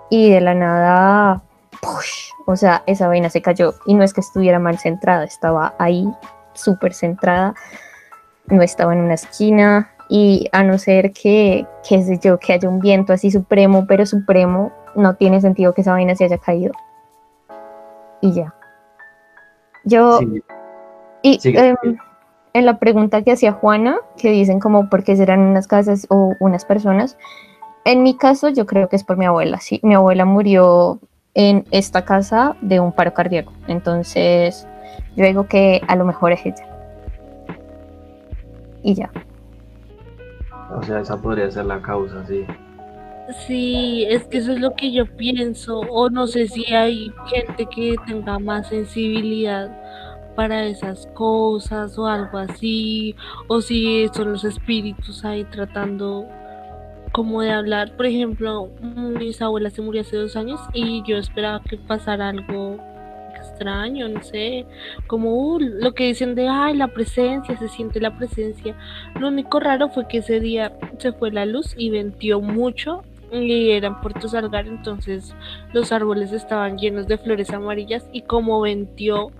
Y 0.08 0.30
de 0.30 0.40
la 0.40 0.54
nada, 0.54 1.42
¡push! 1.80 2.29
O 2.50 2.56
sea, 2.56 2.82
esa 2.86 3.08
vaina 3.08 3.30
se 3.30 3.42
cayó. 3.42 3.74
Y 3.86 3.94
no 3.94 4.04
es 4.04 4.12
que 4.12 4.20
estuviera 4.20 4.58
mal 4.58 4.78
centrada, 4.78 5.24
estaba 5.24 5.74
ahí 5.78 6.06
súper 6.54 6.94
centrada. 6.94 7.54
No 8.46 8.62
estaba 8.62 8.92
en 8.92 9.00
una 9.00 9.14
esquina. 9.14 9.90
Y 10.08 10.48
a 10.52 10.64
no 10.64 10.76
ser 10.78 11.12
que, 11.12 11.66
qué 11.88 12.02
sé 12.02 12.18
yo, 12.18 12.38
que 12.38 12.52
haya 12.52 12.68
un 12.68 12.80
viento 12.80 13.12
así 13.12 13.30
supremo, 13.30 13.86
pero 13.86 14.04
supremo, 14.06 14.72
no 14.96 15.14
tiene 15.14 15.40
sentido 15.40 15.72
que 15.72 15.82
esa 15.82 15.92
vaina 15.92 16.16
se 16.16 16.24
haya 16.24 16.38
caído. 16.38 16.72
Y 18.20 18.32
ya. 18.32 18.52
Yo, 19.84 20.18
Sí, 20.18 20.42
y 21.22 21.56
em, 21.56 21.76
en 22.52 22.66
la 22.66 22.78
pregunta 22.78 23.22
que 23.22 23.32
hacía 23.32 23.52
Juana, 23.52 23.98
que 24.16 24.30
dicen 24.30 24.60
como 24.60 24.88
por 24.88 25.04
qué 25.04 25.16
serán 25.16 25.40
unas 25.40 25.66
casas 25.66 26.06
o 26.08 26.34
unas 26.40 26.64
personas, 26.64 27.16
en 27.84 28.02
mi 28.02 28.16
caso 28.16 28.48
yo 28.48 28.66
creo 28.66 28.88
que 28.88 28.96
es 28.96 29.04
por 29.04 29.16
mi 29.16 29.26
abuela, 29.26 29.60
sí, 29.60 29.80
mi 29.82 29.94
abuela 29.94 30.24
murió 30.24 31.00
en 31.34 31.64
esta 31.70 32.04
casa 32.04 32.56
de 32.60 32.80
un 32.80 32.92
paro 32.92 33.14
cardíaco, 33.14 33.52
entonces 33.68 34.66
yo 35.16 35.24
digo 35.24 35.46
que 35.46 35.80
a 35.86 35.96
lo 35.96 36.04
mejor 36.04 36.32
es 36.32 36.44
ella. 36.44 36.66
Y 38.82 38.94
ya. 38.94 39.10
O 40.74 40.82
sea, 40.82 41.00
esa 41.00 41.20
podría 41.20 41.50
ser 41.50 41.66
la 41.66 41.82
causa, 41.82 42.24
sí. 42.26 42.44
Sí, 43.46 44.06
es 44.08 44.24
que 44.24 44.38
eso 44.38 44.52
es 44.52 44.60
lo 44.60 44.74
que 44.74 44.92
yo 44.92 45.06
pienso, 45.16 45.80
o 45.80 46.10
no 46.10 46.26
sé 46.26 46.48
si 46.48 46.72
hay 46.72 47.12
gente 47.26 47.66
que 47.66 47.94
tenga 48.06 48.38
más 48.38 48.68
sensibilidad 48.68 49.70
para 50.34 50.64
esas 50.64 51.06
cosas 51.14 51.96
o 51.98 52.06
algo 52.06 52.38
así, 52.38 53.14
o 53.46 53.60
si 53.60 54.08
son 54.14 54.32
los 54.32 54.44
espíritus 54.44 55.24
ahí 55.24 55.44
tratando 55.44 56.26
como 57.12 57.42
de 57.42 57.50
hablar. 57.50 57.96
Por 57.96 58.06
ejemplo, 58.06 58.68
mis 59.18 59.40
abuelas 59.42 59.72
se 59.72 59.82
murió 59.82 60.02
hace 60.02 60.16
dos 60.16 60.36
años 60.36 60.60
y 60.72 61.02
yo 61.06 61.16
esperaba 61.16 61.62
que 61.62 61.76
pasara 61.76 62.28
algo 62.28 62.78
extraño, 63.36 64.08
no 64.08 64.22
sé, 64.22 64.66
como 65.06 65.34
uh, 65.34 65.58
lo 65.58 65.92
que 65.94 66.06
dicen 66.06 66.34
de, 66.34 66.48
ay, 66.48 66.76
la 66.76 66.88
presencia, 66.88 67.56
se 67.56 67.68
siente 67.68 68.00
la 68.00 68.16
presencia. 68.16 68.76
Lo 69.18 69.28
único 69.28 69.60
raro 69.60 69.88
fue 69.88 70.08
que 70.08 70.18
ese 70.18 70.40
día 70.40 70.72
se 70.98 71.12
fue 71.12 71.30
la 71.30 71.46
luz 71.46 71.74
y 71.76 71.90
ventió 71.90 72.40
mucho 72.40 73.02
y 73.32 73.70
era 73.70 73.88
en 73.88 74.00
Puerto 74.00 74.28
Salgar, 74.28 74.66
entonces 74.66 75.34
los 75.72 75.92
árboles 75.92 76.32
estaban 76.32 76.78
llenos 76.78 77.06
de 77.06 77.18
flores 77.18 77.50
amarillas 77.50 78.08
y 78.12 78.22
como 78.22 78.60
ventió 78.60 79.30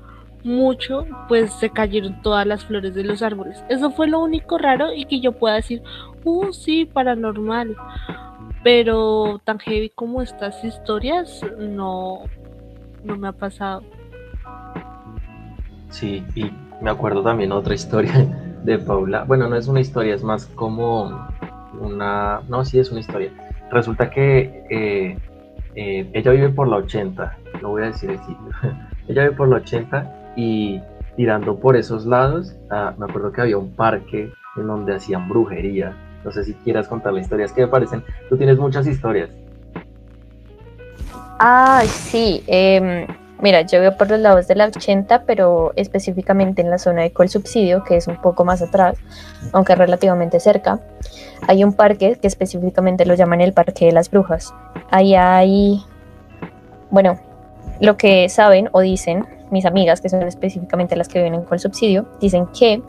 mucho, 0.42 1.06
pues 1.28 1.52
se 1.54 1.70
cayeron 1.70 2.22
todas 2.22 2.46
las 2.46 2.64
flores 2.64 2.94
de 2.94 3.04
los 3.04 3.22
árboles. 3.22 3.62
Eso 3.68 3.90
fue 3.90 4.06
lo 4.06 4.20
único 4.20 4.58
raro 4.58 4.92
y 4.92 5.04
que 5.04 5.20
yo 5.20 5.32
pueda 5.32 5.56
decir, 5.56 5.82
uh, 6.24 6.52
sí, 6.52 6.84
paranormal. 6.84 7.76
Pero 8.62 9.40
tan 9.44 9.58
heavy 9.58 9.90
como 9.90 10.20
estas 10.20 10.62
historias, 10.64 11.40
no, 11.58 12.24
no 13.04 13.16
me 13.16 13.28
ha 13.28 13.32
pasado. 13.32 13.82
Sí, 15.88 16.24
y 16.34 16.50
me 16.80 16.90
acuerdo 16.90 17.22
también 17.22 17.52
otra 17.52 17.74
historia 17.74 18.12
de 18.64 18.78
Paula. 18.78 19.24
Bueno, 19.24 19.48
no 19.48 19.56
es 19.56 19.68
una 19.68 19.80
historia, 19.80 20.14
es 20.14 20.22
más 20.22 20.46
como 20.46 21.28
una... 21.80 22.40
No, 22.48 22.64
sí 22.64 22.78
es 22.78 22.90
una 22.90 23.00
historia. 23.00 23.32
Resulta 23.70 24.10
que 24.10 24.64
eh, 24.70 25.18
eh, 25.74 26.10
ella 26.12 26.32
vive 26.32 26.50
por 26.50 26.68
la 26.68 26.76
80, 26.76 27.38
no 27.62 27.70
voy 27.70 27.82
a 27.82 27.86
decir 27.86 28.10
el 28.10 28.18
ella 29.08 29.22
vive 29.22 29.36
por 29.36 29.48
la 29.48 29.56
80 29.56 30.32
y 30.36 30.80
tirando 31.16 31.56
por 31.58 31.76
esos 31.76 32.06
lados, 32.06 32.56
ah, 32.70 32.94
me 32.98 33.06
acuerdo 33.06 33.32
que 33.32 33.42
había 33.42 33.58
un 33.58 33.70
parque 33.74 34.32
en 34.56 34.66
donde 34.66 34.94
hacían 34.94 35.28
brujería. 35.28 35.94
No 36.24 36.32
sé 36.32 36.44
si 36.44 36.54
quieras 36.54 36.88
contar 36.88 37.12
la 37.12 37.20
historia, 37.20 37.46
es 37.46 37.52
que 37.52 37.62
me 37.62 37.68
parecen... 37.68 38.04
Tú 38.28 38.36
tienes 38.36 38.58
muchas 38.58 38.86
historias. 38.86 39.30
Ah, 41.38 41.82
sí. 41.86 42.42
em, 42.46 43.06
mira, 43.40 43.62
yo 43.62 43.80
veo 43.80 43.96
por 43.96 44.10
los 44.10 44.20
lados 44.20 44.46
de 44.46 44.54
la 44.54 44.66
80, 44.66 45.24
pero 45.24 45.72
específicamente 45.76 46.60
en 46.60 46.70
la 46.70 46.78
zona 46.78 47.02
de 47.02 47.12
Colsubsidio, 47.12 47.82
que 47.84 47.96
es 47.96 48.06
un 48.06 48.20
poco 48.20 48.44
más 48.44 48.60
atrás, 48.60 48.98
aunque 49.52 49.74
relativamente 49.74 50.38
cerca, 50.40 50.80
hay 51.48 51.64
un 51.64 51.72
parque 51.72 52.18
que 52.20 52.26
específicamente 52.26 53.06
lo 53.06 53.14
llaman 53.14 53.40
el 53.40 53.54
Parque 53.54 53.86
de 53.86 53.92
las 53.92 54.10
Brujas. 54.10 54.52
Ahí 54.90 55.14
hay, 55.14 55.82
bueno, 56.90 57.18
lo 57.80 57.96
que 57.96 58.28
saben 58.28 58.68
o 58.72 58.80
dicen 58.80 59.26
mis 59.50 59.64
amigas, 59.64 60.00
que 60.00 60.08
son 60.08 60.22
específicamente 60.22 60.94
las 60.96 61.08
que 61.08 61.20
viven 61.20 61.34
en 61.34 61.44
Colsubsidio, 61.44 62.06
dicen 62.20 62.46
que 62.48 62.82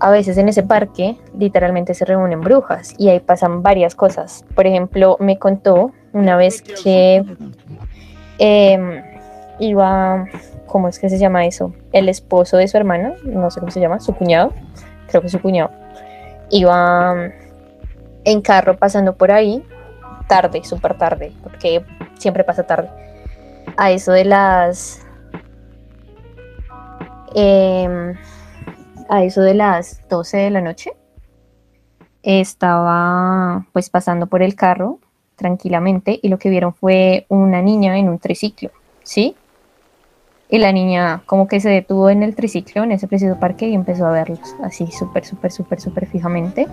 a 0.00 0.10
veces 0.10 0.38
en 0.38 0.48
ese 0.48 0.62
parque 0.62 1.16
literalmente 1.38 1.92
se 1.92 2.06
reúnen 2.06 2.40
brujas 2.40 2.94
y 2.98 3.10
ahí 3.10 3.20
pasan 3.20 3.62
varias 3.62 3.94
cosas. 3.94 4.44
Por 4.54 4.66
ejemplo, 4.66 5.16
me 5.20 5.38
contó 5.38 5.92
una 6.12 6.36
vez 6.36 6.62
que 6.62 7.22
em, 8.38 9.02
iba, 9.58 10.24
¿cómo 10.66 10.88
es 10.88 10.98
que 10.98 11.10
se 11.10 11.18
llama 11.18 11.44
eso? 11.44 11.74
El 11.92 12.08
esposo 12.08 12.56
de 12.56 12.66
su 12.66 12.78
hermana, 12.78 13.12
no 13.24 13.50
sé 13.50 13.60
cómo 13.60 13.70
se 13.70 13.80
llama, 13.80 14.00
su 14.00 14.14
cuñado, 14.14 14.54
creo 15.08 15.20
que 15.20 15.28
su 15.28 15.40
cuñado, 15.40 15.70
iba 16.48 17.14
mm, 17.14 17.32
en 18.24 18.40
carro 18.40 18.78
pasando 18.78 19.14
por 19.16 19.30
ahí, 19.30 19.62
tarde, 20.28 20.64
súper 20.64 20.96
tarde, 20.96 21.32
porque 21.42 21.84
siempre 22.18 22.42
pasa 22.42 22.62
tarde, 22.62 22.88
a 23.76 23.90
eso 23.90 24.12
de 24.12 24.24
las... 24.24 25.06
em, 27.34 28.14
a 29.10 29.24
eso 29.24 29.42
de 29.42 29.54
las 29.54 30.00
12 30.08 30.38
de 30.38 30.50
la 30.50 30.60
noche, 30.60 30.92
estaba 32.22 33.66
pues 33.72 33.90
pasando 33.90 34.26
por 34.26 34.42
el 34.42 34.54
carro 34.54 35.00
tranquilamente 35.36 36.20
y 36.22 36.28
lo 36.28 36.38
que 36.38 36.48
vieron 36.48 36.72
fue 36.74 37.26
una 37.28 37.60
niña 37.60 37.98
en 37.98 38.08
un 38.08 38.18
triciclo, 38.18 38.70
¿sí? 39.02 39.36
Y 40.48 40.58
la 40.58 40.72
niña 40.72 41.22
como 41.26 41.48
que 41.48 41.60
se 41.60 41.70
detuvo 41.70 42.10
en 42.10 42.22
el 42.22 42.34
triciclo, 42.34 42.84
en 42.84 42.92
ese 42.92 43.08
preciso 43.08 43.38
parque, 43.38 43.68
y 43.68 43.74
empezó 43.74 44.06
a 44.06 44.12
verlos 44.12 44.54
así 44.62 44.86
súper, 44.88 45.24
súper, 45.24 45.50
súper, 45.52 45.80
súper 45.80 46.06
fijamente. 46.06 46.66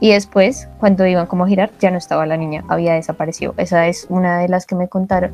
Y 0.00 0.12
después, 0.12 0.68
cuando 0.78 1.06
iban 1.06 1.26
como 1.26 1.44
a 1.44 1.48
girar, 1.48 1.70
ya 1.80 1.90
no 1.90 1.98
estaba 1.98 2.26
la 2.26 2.36
niña, 2.36 2.64
había 2.68 2.94
desaparecido. 2.94 3.54
Esa 3.56 3.86
es 3.86 4.06
una 4.08 4.38
de 4.38 4.48
las 4.48 4.66
que 4.66 4.74
me 4.74 4.88
contaron. 4.88 5.32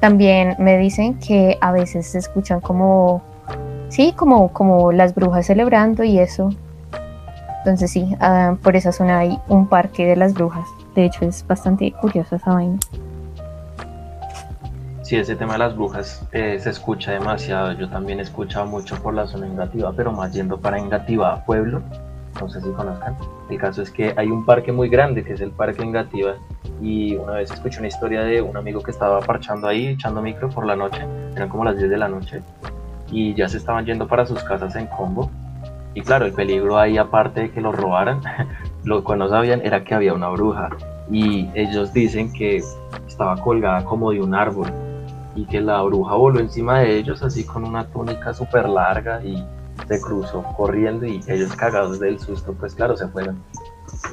También 0.00 0.56
me 0.58 0.76
dicen 0.78 1.18
que 1.18 1.58
a 1.60 1.70
veces 1.72 2.08
se 2.08 2.18
escuchan 2.18 2.60
como, 2.60 3.22
sí, 3.92 4.14
como, 4.16 4.52
como 4.52 4.90
las 4.90 5.14
brujas 5.14 5.46
celebrando 5.46 6.02
y 6.02 6.18
eso. 6.18 6.48
Entonces 7.58 7.90
sí, 7.90 8.16
ah, 8.20 8.56
por 8.62 8.74
esa 8.74 8.90
zona 8.90 9.18
hay 9.18 9.38
un 9.48 9.68
parque 9.68 10.06
de 10.06 10.16
las 10.16 10.34
brujas. 10.34 10.66
De 10.94 11.04
hecho, 11.04 11.24
es 11.24 11.46
bastante 11.46 11.92
curioso 11.92 12.36
esa 12.36 12.54
vaina. 12.54 12.78
Sí, 15.02 15.16
ese 15.16 15.36
tema 15.36 15.52
de 15.52 15.58
las 15.58 15.76
brujas 15.76 16.26
eh, 16.32 16.58
se 16.58 16.70
escucha 16.70 17.12
demasiado. 17.12 17.72
Yo 17.72 17.88
también 17.88 18.18
he 18.18 18.22
escuchado 18.22 18.66
mucho 18.66 18.96
por 19.02 19.12
la 19.14 19.26
zona 19.26 19.46
Engativá, 19.46 19.92
pero 19.94 20.10
más 20.10 20.32
yendo 20.32 20.58
para 20.58 20.78
Engativá 20.78 21.44
Pueblo. 21.44 21.82
No 22.40 22.48
sé 22.48 22.62
si 22.62 22.70
conozcan. 22.70 23.14
El 23.50 23.58
caso 23.58 23.82
es 23.82 23.90
que 23.90 24.14
hay 24.16 24.28
un 24.28 24.46
parque 24.46 24.72
muy 24.72 24.88
grande 24.88 25.22
que 25.22 25.34
es 25.34 25.40
el 25.42 25.50
Parque 25.50 25.82
Engativá. 25.82 26.36
Y 26.80 27.16
una 27.16 27.32
vez 27.34 27.50
escuché 27.50 27.78
una 27.78 27.88
historia 27.88 28.22
de 28.22 28.40
un 28.40 28.56
amigo 28.56 28.82
que 28.82 28.90
estaba 28.90 29.20
parchando 29.20 29.68
ahí, 29.68 29.88
echando 29.88 30.22
micro 30.22 30.48
por 30.48 30.64
la 30.64 30.76
noche. 30.76 31.02
Eran 31.36 31.50
como 31.50 31.64
las 31.64 31.76
10 31.76 31.90
de 31.90 31.98
la 31.98 32.08
noche. 32.08 32.42
Y 33.12 33.34
ya 33.34 33.48
se 33.48 33.58
estaban 33.58 33.84
yendo 33.84 34.08
para 34.08 34.26
sus 34.26 34.42
casas 34.42 34.74
en 34.74 34.86
combo. 34.88 35.30
Y 35.94 36.00
claro, 36.00 36.26
el 36.26 36.32
peligro 36.32 36.78
ahí, 36.78 36.98
aparte 36.98 37.42
de 37.42 37.50
que 37.52 37.60
los 37.60 37.76
robaran, 37.76 38.20
lo 38.84 39.04
que 39.04 39.16
no 39.16 39.28
sabían 39.28 39.60
era 39.62 39.84
que 39.84 39.94
había 39.94 40.14
una 40.14 40.30
bruja. 40.30 40.70
Y 41.10 41.48
ellos 41.54 41.92
dicen 41.92 42.32
que 42.32 42.62
estaba 43.06 43.36
colgada 43.36 43.84
como 43.84 44.10
de 44.10 44.20
un 44.20 44.34
árbol 44.34 44.68
y 45.34 45.44
que 45.46 45.60
la 45.60 45.82
bruja 45.82 46.14
voló 46.14 46.40
encima 46.40 46.80
de 46.80 46.98
ellos 46.98 47.22
así 47.22 47.44
con 47.44 47.64
una 47.64 47.86
túnica 47.86 48.32
súper 48.34 48.68
larga 48.68 49.22
y 49.24 49.42
se 49.88 50.00
cruzó 50.00 50.42
corriendo 50.56 51.06
y 51.06 51.20
ellos 51.26 51.54
cagados 51.54 51.98
del 52.00 52.18
susto 52.18 52.52
pues 52.52 52.74
claro 52.74 52.96
se 52.96 53.08
fueron 53.08 53.42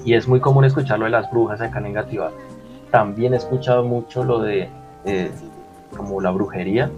y 0.06 0.14
es 0.14 0.28
muy 0.28 0.40
común 0.40 0.66
escuchar 0.66 1.00
lo 1.00 1.06
de 1.06 1.12
las 1.12 1.30
brujas 1.32 1.62
acá 1.62 1.80
en 1.80 1.96
también 2.92 3.34
he 3.34 3.38
escuchado 3.38 3.84
mucho 3.84 4.24
lo 4.24 4.40
de 4.40 4.70
eh, 5.06 5.32
como 5.96 6.22
la 6.22 6.32
brujería 6.32 6.90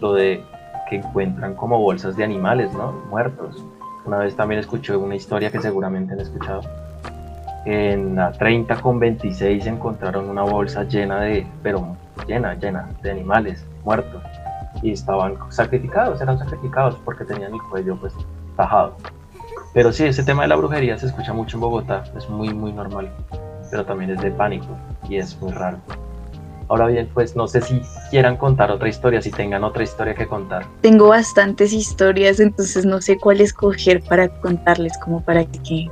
lo 0.00 0.12
de 0.14 0.44
que 0.92 0.98
encuentran 0.98 1.54
como 1.54 1.78
bolsas 1.78 2.16
de 2.16 2.24
animales 2.24 2.74
no 2.74 2.92
muertos. 3.08 3.64
Una 4.04 4.18
vez 4.18 4.36
también 4.36 4.60
escuché 4.60 4.94
una 4.94 5.14
historia 5.14 5.50
que 5.50 5.58
seguramente 5.58 6.12
han 6.12 6.20
escuchado. 6.20 6.60
En 7.64 8.16
la 8.16 8.30
30 8.32 8.78
con 8.82 9.00
26 9.00 9.64
encontraron 9.66 10.28
una 10.28 10.42
bolsa 10.42 10.84
llena 10.84 11.22
de, 11.22 11.46
pero 11.62 11.96
llena, 12.26 12.54
llena 12.56 12.90
de 13.02 13.10
animales 13.10 13.64
muertos. 13.84 14.22
Y 14.82 14.92
estaban 14.92 15.38
sacrificados, 15.50 16.20
eran 16.20 16.38
sacrificados 16.38 16.96
porque 17.06 17.24
tenían 17.24 17.54
el 17.54 17.62
cuello 17.62 17.96
pues 17.96 18.12
tajado. 18.58 18.94
Pero 19.72 19.92
sí, 19.92 20.04
ese 20.04 20.24
tema 20.24 20.42
de 20.42 20.48
la 20.48 20.56
brujería 20.56 20.98
se 20.98 21.06
escucha 21.06 21.32
mucho 21.32 21.56
en 21.56 21.62
Bogotá, 21.62 22.04
es 22.14 22.28
muy 22.28 22.52
muy 22.52 22.74
normal, 22.74 23.10
pero 23.70 23.86
también 23.86 24.10
es 24.10 24.20
de 24.20 24.30
pánico 24.30 24.76
y 25.08 25.16
es 25.16 25.40
muy 25.40 25.52
raro. 25.52 25.78
Ahora 26.68 26.86
bien, 26.86 27.08
pues 27.12 27.36
no 27.36 27.46
sé 27.46 27.60
si 27.60 27.80
quieran 28.10 28.36
contar 28.36 28.70
otra 28.70 28.88
historia, 28.88 29.20
si 29.20 29.30
tengan 29.30 29.64
otra 29.64 29.82
historia 29.82 30.14
que 30.14 30.26
contar. 30.26 30.66
Tengo 30.80 31.08
bastantes 31.08 31.72
historias, 31.72 32.40
entonces 32.40 32.86
no 32.86 33.00
sé 33.00 33.18
cuál 33.18 33.40
escoger 33.40 34.02
para 34.02 34.28
contarles, 34.40 34.96
como 34.98 35.20
para 35.20 35.44
que 35.44 35.88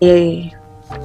eh, 0.00 0.50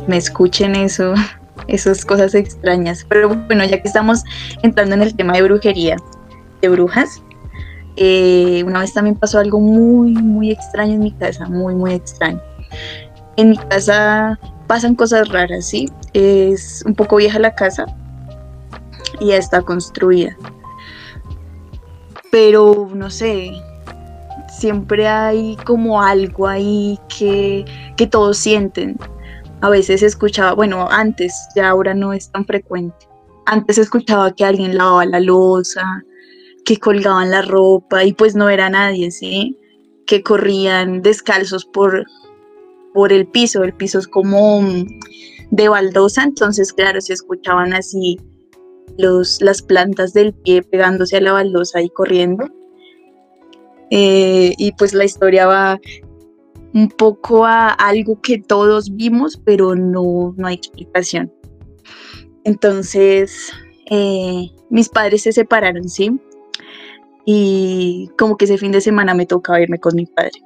me 0.08 0.18
escuchen 0.18 0.76
eso, 0.76 1.14
esas 1.68 2.06
cosas 2.06 2.36
extrañas. 2.36 3.06
Pero 3.08 3.30
bueno, 3.30 3.64
ya 3.66 3.82
que 3.82 3.88
estamos 3.88 4.24
entrando 4.62 4.96
en 4.96 5.02
el 5.02 5.16
tema 5.16 5.34
de 5.34 5.44
brujería, 5.44 5.98
de 6.62 6.70
brujas, 6.70 7.22
eh, 7.96 8.64
una 8.66 8.82
vez 8.82 8.94
también 8.94 9.16
pasó 9.16 9.40
algo 9.40 9.60
muy, 9.60 10.14
muy 10.14 10.52
extraño 10.52 10.94
en 10.94 11.00
mi 11.00 11.12
casa, 11.12 11.48
muy, 11.48 11.76
muy 11.76 11.94
extraño. 11.94 12.42
En 13.36 13.52
mi 13.52 13.58
casa 13.58 14.40
pasan 14.68 14.96
cosas 14.96 15.28
raras, 15.30 15.66
¿sí? 15.66 15.90
Es 16.14 16.84
un 16.86 16.94
poco 16.94 17.18
vieja 17.18 17.40
la 17.40 17.56
casa 17.56 17.86
y 19.20 19.28
ya 19.28 19.38
está 19.38 19.62
construida. 19.62 20.38
pero 22.32 22.90
no 22.94 23.10
sé, 23.10 23.52
siempre 24.60 25.08
hay 25.08 25.56
como 25.66 26.02
algo 26.02 26.48
ahí 26.48 27.00
que, 27.18 27.66
que 27.98 28.08
todos 28.08 28.38
sienten. 28.38 28.98
A 29.62 29.70
veces 29.70 30.04
escuchaba, 30.04 30.54
bueno, 30.54 30.88
antes, 30.90 31.34
ya 31.56 31.70
ahora 31.70 31.94
no 31.94 32.14
es 32.14 32.32
tan 32.32 32.46
frecuente. 32.46 33.08
Antes 33.46 33.78
escuchaba 33.78 34.34
que 34.34 34.46
alguien 34.46 34.78
lavaba 34.78 35.06
la 35.06 35.20
losa, 35.20 36.04
que 36.66 36.78
colgaban 36.78 37.32
la 37.32 37.42
ropa 37.42 38.04
y 38.04 38.14
pues 38.14 38.36
no 38.36 38.50
era 38.50 38.70
nadie, 38.70 39.12
¿sí? 39.12 39.58
Que 40.06 40.22
corrían 40.22 41.02
descalzos 41.02 41.66
por, 41.66 42.06
por 42.94 43.12
el 43.12 43.28
piso. 43.28 43.64
El 43.64 43.74
piso 43.74 44.00
es 44.00 44.08
como 44.08 44.62
de 45.52 45.68
baldosa, 45.68 46.24
entonces 46.24 46.72
claro, 46.72 47.02
se 47.02 47.14
escuchaban 47.14 47.74
así 47.74 48.18
los, 48.98 49.42
las 49.42 49.62
plantas 49.62 50.14
del 50.14 50.34
pie 50.34 50.62
pegándose 50.64 51.18
a 51.18 51.22
la 51.22 51.34
baldosa 51.34 51.82
y 51.82 51.90
corriendo. 51.90 52.48
Eh, 53.92 54.54
y 54.58 54.72
pues 54.74 54.94
la 54.94 55.06
historia 55.06 55.48
va 55.48 55.80
un 56.74 56.90
poco 56.90 57.46
a 57.46 57.70
algo 57.70 58.22
que 58.22 58.40
todos 58.40 58.96
vimos, 58.96 59.42
pero 59.44 59.76
no, 59.76 60.34
no 60.38 60.48
hay 60.48 60.56
explicación. 60.56 61.32
Entonces, 62.44 63.52
eh, 63.90 64.50
mis 64.70 64.90
padres 64.90 65.24
se 65.24 65.32
separaron, 65.32 65.90
¿sí? 65.90 66.20
Y 67.26 68.10
como 68.18 68.38
que 68.38 68.46
ese 68.46 68.58
fin 68.58 68.72
de 68.72 68.82
semana 68.82 69.14
me 69.14 69.26
tocaba 69.26 69.62
irme 69.62 69.80
con 69.80 69.96
mi 69.96 70.06
padre. 70.06 70.44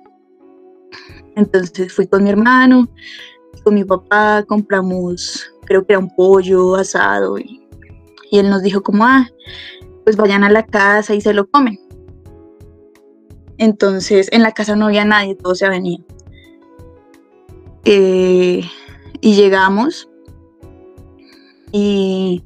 Entonces 1.35 1.93
fui 1.93 2.07
con 2.07 2.23
mi 2.23 2.29
hermano, 2.29 2.87
con 3.63 3.73
mi 3.73 3.83
papá, 3.83 4.43
compramos, 4.47 5.51
creo 5.65 5.85
que 5.85 5.93
era 5.93 5.99
un 5.99 6.13
pollo 6.15 6.75
asado 6.75 7.37
y, 7.37 7.62
y 8.34 8.39
él 8.39 8.49
nos 8.49 8.63
dijo 8.63 8.81
como, 8.81 9.05
ah, 9.05 9.29
pues 10.03 10.17
vayan 10.17 10.43
a 10.43 10.49
la 10.49 10.65
casa 10.65 11.13
y 11.13 11.21
se 11.21 11.36
lo 11.36 11.47
comen. 11.51 11.79
Entonces 13.59 14.27
en 14.31 14.41
la 14.41 14.53
casa 14.53 14.75
no 14.75 14.88
había 14.88 15.05
nadie, 15.05 15.36
todo 15.36 15.53
se 15.53 15.69
venía. 15.69 15.99
Eh, 17.86 18.63
y 19.21 19.36
llegamos 19.36 20.09
y, 21.71 22.43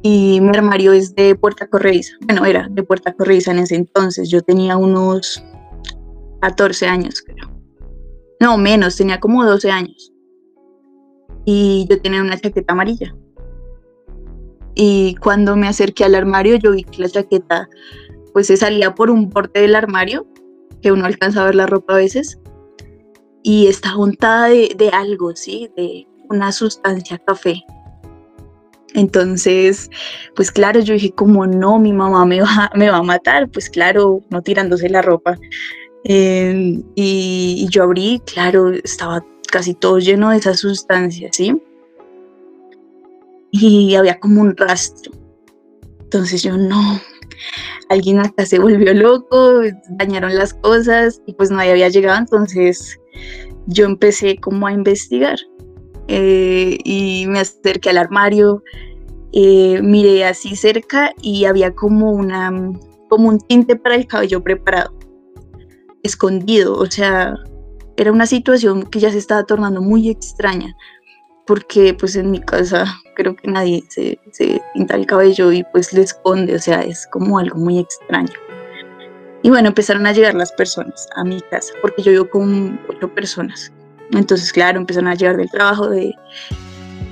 y, 0.00 0.40
mi 0.40 0.48
armario 0.48 0.94
es 0.94 1.14
de 1.14 1.34
puerta 1.34 1.68
corrediza. 1.68 2.14
Bueno, 2.22 2.46
era 2.46 2.66
de 2.70 2.82
puerta 2.82 3.12
corrediza 3.12 3.50
en 3.50 3.58
ese 3.58 3.74
entonces. 3.74 4.30
Yo 4.30 4.40
tenía 4.40 4.78
unos 4.78 5.44
14 6.40 6.86
años, 6.86 7.20
creo. 7.20 7.52
No, 8.40 8.56
menos, 8.56 8.96
tenía 8.96 9.20
como 9.20 9.44
12 9.44 9.70
años. 9.70 10.10
Y 11.44 11.86
yo 11.90 12.00
tenía 12.00 12.22
una 12.22 12.40
chaqueta 12.40 12.72
amarilla. 12.72 13.14
Y 14.74 15.14
cuando 15.16 15.56
me 15.56 15.68
acerqué 15.68 16.04
al 16.04 16.14
armario, 16.14 16.56
yo 16.56 16.72
vi 16.72 16.84
que 16.84 17.02
la 17.02 17.08
chaqueta 17.08 17.68
pues 18.32 18.48
se 18.48 18.56
salía 18.56 18.94
por 18.94 19.10
un 19.10 19.30
borde 19.30 19.60
del 19.60 19.76
armario, 19.76 20.26
que 20.82 20.90
uno 20.90 21.06
alcanza 21.06 21.42
a 21.42 21.46
ver 21.46 21.54
la 21.54 21.66
ropa 21.66 21.94
a 21.94 21.98
veces, 21.98 22.40
y 23.44 23.68
está 23.68 23.96
untada 23.96 24.48
de, 24.48 24.90
algo, 24.92 25.36
¿sí? 25.36 25.70
De 25.76 26.06
una 26.28 26.50
sustancia 26.50 27.18
café. 27.18 27.62
Entonces, 28.94 29.88
pues 30.34 30.50
claro, 30.50 30.80
yo 30.80 30.94
dije, 30.94 31.12
como 31.12 31.46
no, 31.46 31.78
mi 31.78 31.92
mamá 31.92 32.24
me 32.26 32.40
va, 32.40 32.70
me 32.74 32.90
va 32.90 32.98
a 32.98 33.02
matar, 33.02 33.48
pues 33.50 33.70
claro, 33.70 34.20
no 34.30 34.42
tirándose 34.42 34.88
la 34.88 35.02
ropa. 35.02 35.38
Em, 36.04 36.82
y, 36.96 37.64
y, 37.64 37.68
yo 37.70 37.84
abrí, 37.84 38.20
claro, 38.26 38.70
estaba 38.72 39.24
casi 39.50 39.74
todo 39.74 39.98
lleno 39.98 40.30
de 40.30 40.38
esa 40.38 40.54
sustancia, 40.54 41.28
¿sí? 41.32 41.54
Y 43.56 43.94
había 43.94 44.18
como 44.18 44.40
un 44.40 44.56
rastro. 44.56 45.12
Entonces 46.00 46.42
yo, 46.42 46.56
no, 46.56 47.00
alguien 47.88 48.18
acá 48.18 48.44
se 48.46 48.58
volvió 48.58 48.92
loco, 48.94 49.60
dañaron 49.90 50.34
las 50.34 50.54
cosas 50.54 51.22
y 51.26 51.34
pues 51.34 51.50
nadie 51.50 51.70
había 51.72 51.88
llegado, 51.88 52.18
entonces 52.18 52.98
yo 53.66 53.86
empecé 53.86 54.36
como 54.38 54.66
a 54.66 54.72
investigar 54.72 55.36
eh, 56.08 56.78
y 56.84 57.26
me 57.28 57.40
acerqué 57.40 57.90
al 57.90 57.98
armario, 57.98 58.62
eh, 59.32 59.80
miré 59.82 60.24
así 60.24 60.56
cerca 60.56 61.12
y 61.22 61.44
había 61.44 61.74
como 61.74 62.10
una 62.10 62.52
como 63.08 63.28
un 63.28 63.38
tinte 63.38 63.76
para 63.76 63.94
el 63.94 64.06
cabello 64.06 64.42
preparado, 64.42 64.92
escondido, 66.02 66.76
o 66.76 66.86
sea, 66.90 67.36
era 67.96 68.10
una 68.10 68.26
situación 68.26 68.84
que 68.84 68.98
ya 68.98 69.12
se 69.12 69.18
estaba 69.18 69.44
tornando 69.44 69.80
muy 69.80 70.08
extraña, 70.08 70.74
porque 71.46 71.94
pues 71.94 72.16
en 72.16 72.32
mi 72.32 72.40
casa 72.40 73.00
creo 73.14 73.36
que 73.36 73.48
nadie 73.48 73.84
se, 73.88 74.18
se, 74.32 74.60
pinta 74.74 74.96
el 74.96 75.06
cabello 75.06 75.52
y 75.52 75.62
pues 75.64 75.92
le 75.92 76.02
esconde, 76.02 76.54
o 76.54 76.58
sea, 76.58 76.82
es 76.82 77.06
como 77.06 77.38
algo 77.38 77.58
muy 77.58 77.78
extraño. 77.78 78.32
Y 79.42 79.50
bueno, 79.50 79.68
empezaron 79.68 80.06
a 80.06 80.12
llegar 80.12 80.34
las 80.34 80.52
personas 80.52 81.06
a 81.16 81.24
mi 81.24 81.40
casa, 81.50 81.72
porque 81.82 82.02
yo 82.02 82.12
vivo 82.12 82.30
con 82.30 82.80
ocho 82.88 83.12
personas. 83.12 83.72
Entonces, 84.12 84.52
claro, 84.52 84.78
empezaron 84.78 85.08
a 85.08 85.14
llegar 85.14 85.36
del 85.36 85.50
trabajo, 85.50 85.88
de, 85.88 86.14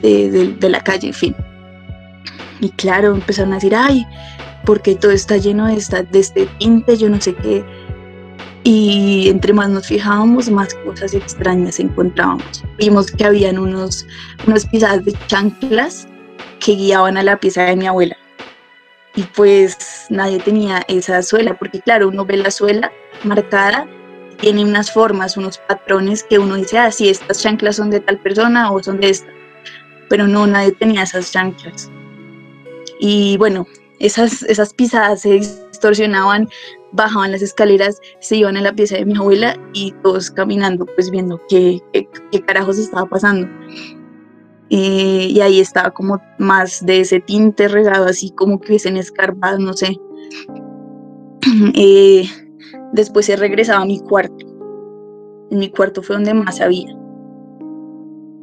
de, 0.03 0.57
de, 0.59 0.69
la 0.69 0.81
calle, 0.81 1.09
en 1.09 1.15
fin. 1.15 1.37
Y 2.61 2.71
claro, 2.71 3.15
empezaron 3.15 3.53
a 3.53 3.57
decir, 3.57 3.75
ay, 3.75 4.07
porque 4.65 4.95
todo 4.95 5.13
está 5.13 5.37
lleno 5.37 5.67
de, 5.67 5.75
esta, 5.75 6.03
de 6.03 6.19
este 6.21 6.47
tinte, 6.59 6.97
yo 6.97 7.09
no 7.09 7.21
sé 7.21 7.35
qué 7.35 7.65
y 8.65 9.29
entre 9.29 9.53
más 9.53 9.69
nos 9.71 9.87
fijábamos, 9.87 10.49
más 10.51 10.75
cosas 10.87 11.15
extrañas 11.15 11.81
encontrábamos. 11.81 12.65
Vimos 12.79 13.11
que 13.11 13.25
habían 13.25 13.59
unos, 13.59 14.07
unas 14.47 14.67
pisadas 14.67 15.05
de 15.05 15.13
chanclas 15.27 16.07
que 16.61 16.73
guiaban 16.73 17.17
a 17.17 17.23
la 17.23 17.37
pieza 17.39 17.65
de 17.65 17.77
mi 17.77 17.87
abuela. 17.87 18.17
Y 19.15 19.25
pues 19.25 20.07
nadie 20.11 20.39
tenía 20.39 20.83
esa 20.89 21.23
suela, 21.23 21.55
porque 21.59 21.81
claro, 21.81 22.09
uno 22.09 22.25
ve 22.25 22.37
la 22.37 22.51
suela 22.51 22.93
marcada, 23.25 23.87
tiene 24.39 24.65
unas 24.65 24.93
formas, 24.93 25.37
unos 25.37 25.59
patrones 25.59 26.23
que 26.23 26.39
uno 26.39 26.55
dice, 26.55 26.79
ah, 26.79 26.91
sí, 26.91 27.09
estas 27.09 27.43
chanclas 27.43 27.77
son 27.77 27.91
de 27.91 28.01
tal 28.01 28.19
persona 28.19 28.71
o 28.71 28.83
son 28.83 29.01
de 29.01 29.11
esta. 29.11 29.31
Pero 30.09 30.27
no, 30.27 30.47
nadie 30.47 30.73
tenía 30.73 31.03
esas 31.03 31.33
chanclas. 31.33 31.91
Y 33.01 33.37
bueno, 33.39 33.67
esas, 33.99 34.43
esas 34.45 34.73
pisadas 34.73 35.23
se 35.23 35.33
distorsionaban 35.35 36.49
bajaban 36.93 37.33
las 37.33 37.43
escaleras, 37.43 37.99
se 38.21 38.37
iban 38.37 38.57
a 38.57 38.63
la 38.63 38.73
pieza 38.73 38.97
de 38.97 39.07
mi 39.07 39.17
abuela 39.17 39.57
y 39.73 39.93
todos 40.03 40.31
caminando, 40.31 40.87
pues 40.87 41.11
viendo 41.11 41.41
qué, 41.49 41.81
qué, 41.93 42.41
carajos 42.43 42.79
estaba 42.79 43.07
pasando. 43.07 43.49
Y 44.69 45.39
ahí 45.41 45.61
estaba 45.61 45.91
como 45.91 46.19
más 46.39 46.85
de 46.87 47.01
ese 47.01 47.21
tinte 47.21 47.69
regado, 47.69 48.07
así 48.07 48.31
como 48.31 48.59
que 48.59 48.69
hubiesen 48.69 48.97
escarbado, 48.97 49.59
no 49.59 49.73
sé. 49.75 49.97
Eh, 51.75 52.25
después 52.93 53.27
se 53.27 53.35
regresaba 53.35 53.83
a 53.83 53.85
mi 53.85 53.99
cuarto. 53.99 54.47
En 55.51 55.59
mi 55.59 55.69
cuarto 55.69 56.01
fue 56.01 56.15
donde 56.15 56.33
más 56.33 56.61
había. 56.61 56.97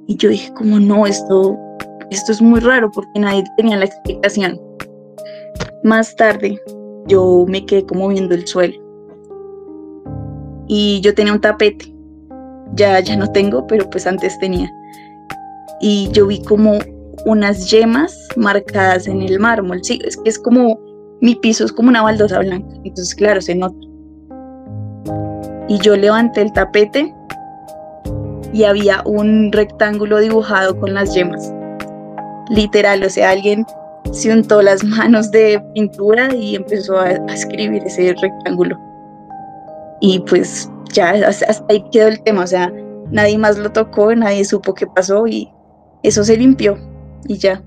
Y 0.05 0.17
yo 0.17 0.29
dije, 0.29 0.53
como 0.53 0.79
no, 0.79 1.07
esto, 1.07 1.57
esto 2.11 2.31
es 2.31 2.41
muy 2.41 2.59
raro 2.59 2.91
porque 2.91 3.19
nadie 3.19 3.43
tenía 3.55 3.77
la 3.77 3.85
explicación. 3.85 4.59
Más 5.83 6.15
tarde, 6.15 6.61
yo 7.09 7.45
me 7.47 7.65
quedé 7.65 7.85
como 7.85 8.07
viendo 8.07 8.33
el 8.35 8.47
suelo. 8.47 8.75
Y 10.67 11.01
yo 11.01 11.13
tenía 11.13 11.33
un 11.33 11.41
tapete, 11.41 11.93
ya, 12.75 12.99
ya 12.99 13.17
no 13.17 13.29
tengo, 13.31 13.65
pero 13.67 13.89
pues 13.89 14.07
antes 14.07 14.37
tenía. 14.39 14.71
Y 15.81 16.09
yo 16.11 16.27
vi 16.27 16.41
como 16.43 16.79
unas 17.25 17.69
yemas 17.69 18.27
marcadas 18.35 19.07
en 19.07 19.21
el 19.21 19.39
mármol. 19.39 19.83
Sí, 19.83 19.99
es 20.05 20.15
que 20.17 20.29
es 20.29 20.39
como, 20.39 20.79
mi 21.21 21.35
piso 21.35 21.65
es 21.65 21.71
como 21.71 21.89
una 21.89 22.03
baldosa 22.03 22.39
blanca, 22.39 22.75
entonces 22.83 23.15
claro, 23.15 23.41
se 23.41 23.55
nota. 23.55 23.75
Y 25.67 25.77
yo 25.79 25.95
levanté 25.97 26.41
el 26.41 26.53
tapete 26.53 27.13
y 28.53 28.63
había 28.63 29.01
un 29.05 29.51
rectángulo 29.51 30.19
dibujado 30.19 30.79
con 30.79 30.93
las 30.93 31.13
yemas. 31.13 31.53
Literal, 32.49 33.03
o 33.03 33.09
sea, 33.09 33.31
alguien 33.31 33.65
se 34.11 34.33
untó 34.33 34.61
las 34.61 34.83
manos 34.83 35.31
de 35.31 35.61
pintura 35.73 36.33
y 36.33 36.55
empezó 36.55 36.99
a, 36.99 37.11
escribir 37.33 37.83
ese 37.85 38.15
rectángulo. 38.21 38.77
Y 40.01 40.19
pues 40.19 40.69
ya 40.93 41.11
hasta 41.11 41.65
ahí 41.69 41.83
quedó 41.91 42.07
el 42.07 42.21
tema, 42.23 42.43
o 42.43 42.47
sea, 42.47 42.71
nadie 43.11 43.37
más 43.37 43.57
lo 43.57 43.71
tocó, 43.71 44.13
nadie 44.15 44.45
supo 44.45 44.73
qué 44.73 44.87
pasó 44.87 45.27
y 45.27 45.49
eso 46.03 46.23
se 46.23 46.37
limpió 46.37 46.77
y 47.27 47.37
ya. 47.37 47.61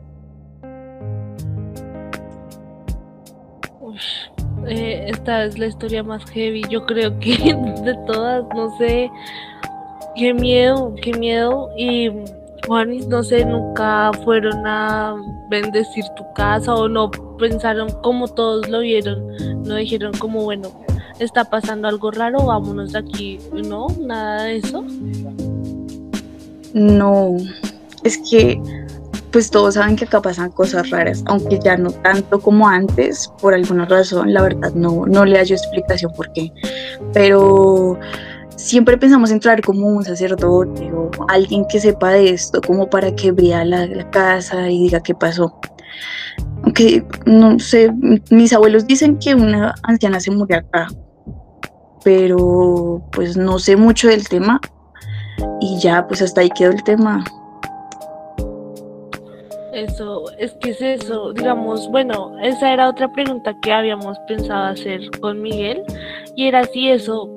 Eh, 4.66 5.07
esta 5.09 5.45
es 5.45 5.59
la 5.59 5.66
historia 5.66 6.03
más 6.03 6.24
heavy, 6.30 6.62
yo 6.70 6.86
creo 6.86 7.18
que 7.18 7.36
de 7.84 7.95
todas, 8.07 8.45
no 8.55 8.76
sé, 8.78 9.11
qué 10.16 10.32
miedo, 10.32 10.95
qué 11.03 11.12
miedo 11.12 11.70
y 11.76 12.11
Juanis, 12.67 13.07
no 13.09 13.23
sé, 13.23 13.45
nunca 13.45 14.13
fueron 14.25 14.67
a 14.67 15.17
bendecir 15.49 16.05
tu 16.17 16.25
casa 16.35 16.75
o 16.75 16.89
no 16.89 17.11
pensaron 17.39 17.91
como 18.03 18.29
todos 18.29 18.69
lo 18.69 18.81
vieron, 18.81 19.63
no 19.65 19.75
dijeron 19.75 20.13
como, 20.19 20.45
bueno, 20.45 20.69
está 21.19 21.45
pasando 21.45 21.89
algo 21.89 22.11
raro, 22.11 22.45
vámonos 22.47 22.93
de 22.93 22.99
aquí, 22.99 23.39
¿no? 23.53 23.89
Nada 24.01 24.45
de 24.45 24.57
eso. 24.57 24.85
No, 26.73 27.37
es 28.05 28.19
que 28.31 28.61
pues 29.33 29.51
todos 29.51 29.75
saben 29.75 29.97
que 29.97 30.05
acá 30.05 30.21
pasan 30.21 30.51
cosas 30.51 30.91
raras, 30.91 31.25
aunque 31.27 31.59
ya 31.59 31.77
no 31.77 31.91
tanto 31.91 32.39
como 32.39 32.69
antes, 32.69 33.33
por 33.41 33.55
alguna 33.55 33.87
razón, 33.87 34.33
la 34.33 34.43
verdad 34.43 34.73
no, 34.75 35.07
no 35.07 35.25
le 35.25 35.39
hallo 35.39 35.57
explicación 35.57 36.13
por 36.15 36.31
qué, 36.35 36.53
pero 37.15 37.99
siempre 38.57 38.97
pensamos 38.97 39.31
en 39.31 39.41
traer 39.41 39.63
como 39.63 39.87
un 39.87 40.05
sacerdote 40.05 40.93
o 40.93 41.11
alguien 41.29 41.65
que 41.69 41.81
sepa 41.81 42.11
de 42.11 42.31
esto, 42.31 42.61
como 42.61 42.89
para 42.89 43.15
que 43.15 43.33
vea 43.33 43.65
la, 43.65 43.87
la 43.87 44.11
casa 44.11 44.71
y 44.71 44.79
diga 44.81 45.01
qué 45.01 45.15
pasó. 45.15 45.59
Aunque 46.63 47.05
no 47.27 47.59
sé, 47.59 47.93
mis 48.31 48.53
abuelos 48.53 48.87
dicen 48.87 49.19
que 49.19 49.35
una 49.35 49.75
anciana 49.83 50.21
se 50.21 50.31
murió 50.31 50.59
acá, 50.59 50.89
pero 52.05 53.03
pues 53.13 53.37
no 53.37 53.59
sé 53.59 53.77
mucho 53.77 54.09
del 54.09 54.29
tema 54.29 54.61
y 55.61 55.79
ya 55.81 56.07
pues 56.07 56.23
hasta 56.23 56.41
ahí 56.41 56.51
quedó 56.51 56.71
el 56.71 56.83
tema. 56.83 57.25
Eso, 59.73 60.25
es 60.39 60.53
que 60.61 60.71
es 60.71 60.83
eso, 60.83 61.33
digamos, 61.33 61.91
bueno, 61.91 62.39
esa 62.43 62.75
era 62.75 62.91
otra 62.91 63.11
pregunta 63.11 63.57
que 63.63 63.73
habíamos 63.73 64.19
pensado 64.29 64.65
hacer 64.67 65.01
con 65.21 65.41
Miguel 65.41 65.83
y 66.37 66.47
era 66.47 66.65
si 66.65 66.91
eso 66.91 67.31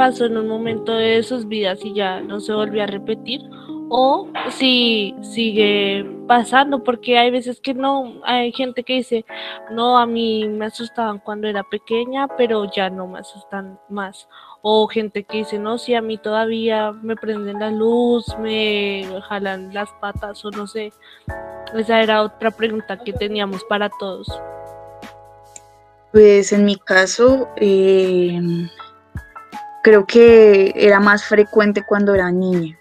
pasó 0.00 0.24
en 0.24 0.38
un 0.38 0.48
momento 0.48 0.94
de 0.94 1.22
sus 1.22 1.46
vidas 1.46 1.84
y 1.84 1.92
ya 1.92 2.22
no 2.22 2.40
se 2.40 2.54
volvió 2.54 2.84
a 2.84 2.86
repetir 2.86 3.42
o 3.90 4.28
si 4.48 5.14
sigue 5.20 6.06
pasando, 6.26 6.82
porque 6.82 7.18
hay 7.18 7.30
veces 7.30 7.60
que 7.60 7.74
no, 7.74 8.14
hay 8.24 8.50
gente 8.50 8.82
que 8.82 8.94
dice, 8.94 9.26
no, 9.70 9.98
a 9.98 10.06
mí 10.06 10.48
me 10.48 10.64
asustaban 10.64 11.18
cuando 11.18 11.48
era 11.48 11.64
pequeña, 11.64 12.28
pero 12.38 12.64
ya 12.72 12.88
no 12.88 13.08
me 13.08 13.18
asustan 13.18 13.78
más. 13.90 14.26
O 14.62 14.86
gente 14.86 15.24
que 15.24 15.38
dice, 15.38 15.58
no, 15.58 15.76
si 15.76 15.94
a 15.94 16.00
mí 16.00 16.16
todavía 16.16 16.92
me 16.92 17.14
prenden 17.14 17.60
la 17.60 17.70
luz, 17.70 18.24
me 18.38 19.04
jalan 19.28 19.74
las 19.74 19.90
patas 20.00 20.42
o 20.46 20.50
no 20.50 20.66
sé. 20.66 20.94
Esa 21.74 22.00
era 22.00 22.22
otra 22.22 22.50
pregunta 22.52 22.96
que 23.04 23.12
teníamos 23.12 23.62
para 23.64 23.90
todos. 23.98 24.26
Pues 26.10 26.52
en 26.52 26.64
mi 26.64 26.76
caso, 26.76 27.50
eh, 27.56 28.40
creo 29.82 30.06
que 30.06 30.72
era 30.76 31.00
más 31.00 31.24
frecuente 31.24 31.84
cuando 31.84 32.14
era 32.14 32.30
niña 32.30 32.80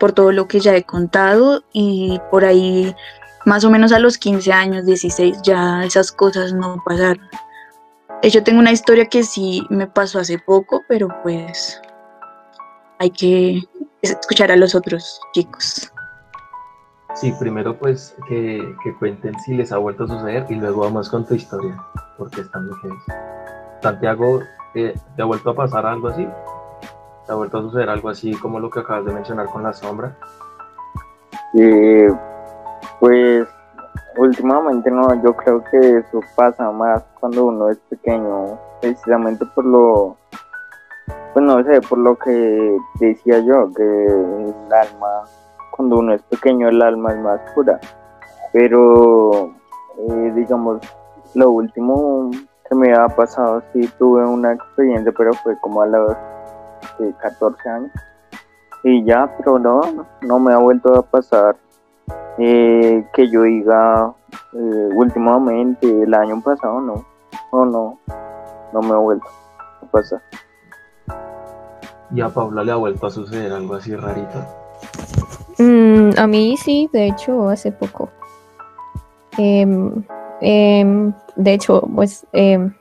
por 0.00 0.12
todo 0.12 0.32
lo 0.32 0.48
que 0.48 0.58
ya 0.58 0.74
he 0.74 0.82
contado 0.82 1.62
y 1.72 2.18
por 2.30 2.44
ahí 2.44 2.96
más 3.44 3.64
o 3.64 3.70
menos 3.70 3.92
a 3.92 3.98
los 3.98 4.18
15 4.18 4.52
años, 4.52 4.86
16, 4.86 5.42
ya 5.42 5.84
esas 5.84 6.10
cosas 6.10 6.52
no 6.52 6.82
pasaron. 6.84 7.28
Yo 8.22 8.42
tengo 8.42 8.58
una 8.58 8.72
historia 8.72 9.06
que 9.06 9.22
sí 9.22 9.66
me 9.70 9.86
pasó 9.86 10.18
hace 10.18 10.38
poco, 10.38 10.82
pero 10.88 11.08
pues 11.22 11.80
hay 12.98 13.10
que 13.10 13.62
escuchar 14.02 14.50
a 14.50 14.56
los 14.56 14.74
otros 14.74 15.20
chicos. 15.32 15.90
Sí, 17.14 17.32
primero 17.38 17.78
pues 17.78 18.14
que, 18.28 18.74
que 18.84 18.94
cuenten 18.94 19.38
si 19.40 19.54
les 19.54 19.72
ha 19.72 19.78
vuelto 19.78 20.04
a 20.04 20.08
suceder 20.08 20.46
y 20.48 20.54
luego 20.54 20.82
vamos 20.82 21.08
con 21.08 21.26
tu 21.26 21.34
historia, 21.34 21.76
porque 22.16 22.42
están 22.42 22.66
muy 22.66 22.76
Santiago, 23.80 24.40
eh, 24.74 24.94
¿te 25.16 25.22
ha 25.22 25.24
vuelto 25.24 25.50
a 25.50 25.54
pasar 25.54 25.86
algo 25.86 26.08
así? 26.08 26.28
¿Te 27.26 27.32
ha 27.32 27.34
vuelto 27.34 27.58
a 27.58 27.62
suceder 27.62 27.88
algo 27.88 28.08
así 28.08 28.34
como 28.34 28.60
lo 28.60 28.70
que 28.70 28.80
acabas 28.80 29.04
de 29.06 29.12
mencionar 29.12 29.46
con 29.46 29.62
la 29.62 29.72
sombra? 29.72 30.16
Eh, 31.54 32.08
pues 32.98 33.48
últimamente 34.18 34.90
no, 34.90 35.14
yo 35.22 35.34
creo 35.34 35.64
que 35.64 35.98
eso 35.98 36.20
pasa 36.36 36.70
más 36.70 37.02
cuando 37.18 37.46
uno 37.46 37.70
es 37.70 37.78
pequeño, 37.88 38.58
precisamente 38.80 39.44
por 39.54 39.64
lo, 39.64 40.16
pues 41.32 41.44
no 41.44 41.62
sé, 41.64 41.80
por 41.80 41.98
lo 41.98 42.16
que 42.16 42.76
decía 43.00 43.40
yo, 43.40 43.72
que 43.74 43.82
el 43.82 44.72
alma, 44.72 45.22
cuando 45.70 45.98
uno 45.98 46.14
es 46.14 46.22
pequeño 46.22 46.68
el 46.68 46.82
alma 46.82 47.12
es 47.12 47.18
más 47.18 47.40
pura, 47.54 47.80
pero 48.52 49.52
eh, 49.98 50.32
digamos, 50.34 50.80
lo 51.34 51.50
último 51.50 52.30
que 52.70 52.76
me 52.76 52.94
ha 52.94 53.08
pasado, 53.08 53.62
sí 53.72 53.90
tuve 53.98 54.24
una 54.24 54.52
experiencia, 54.52 55.12
pero 55.16 55.32
fue 55.34 55.58
como 55.60 55.82
a 55.82 55.86
los 55.86 56.16
14 57.20 57.68
años. 57.68 57.90
Y 58.84 59.04
ya, 59.04 59.28
pero 59.36 59.58
no, 59.58 59.80
no 60.22 60.38
me 60.38 60.52
ha 60.52 60.58
vuelto 60.58 60.94
a 60.94 61.02
pasar 61.02 61.56
eh, 62.38 63.04
que 63.12 63.28
yo 63.28 63.42
diga 63.42 64.14
eh, 64.52 64.88
últimamente, 64.94 66.02
el 66.02 66.14
año 66.14 66.40
pasado, 66.40 66.80
no, 66.80 67.04
no, 67.52 67.66
no, 67.66 67.98
no 68.72 68.80
me 68.80 68.94
ha 68.94 68.98
vuelto 68.98 69.26
a 69.82 69.86
pasar. 69.86 70.22
¿Y 72.12 72.20
a 72.20 72.28
Paula 72.28 72.64
le 72.64 72.72
ha 72.72 72.76
vuelto 72.76 73.06
a 73.06 73.10
suceder 73.10 73.52
algo 73.52 73.74
así 73.74 73.94
rarito? 73.94 74.38
Mm, 75.58 76.18
a 76.18 76.26
mí 76.26 76.56
sí, 76.56 76.88
de 76.92 77.08
hecho, 77.08 77.48
hace 77.48 77.72
poco. 77.72 78.08
Em, 79.36 80.04
em, 80.40 81.12
de 81.36 81.52
hecho, 81.52 81.82
pues 81.94 82.26
em, 82.32 82.74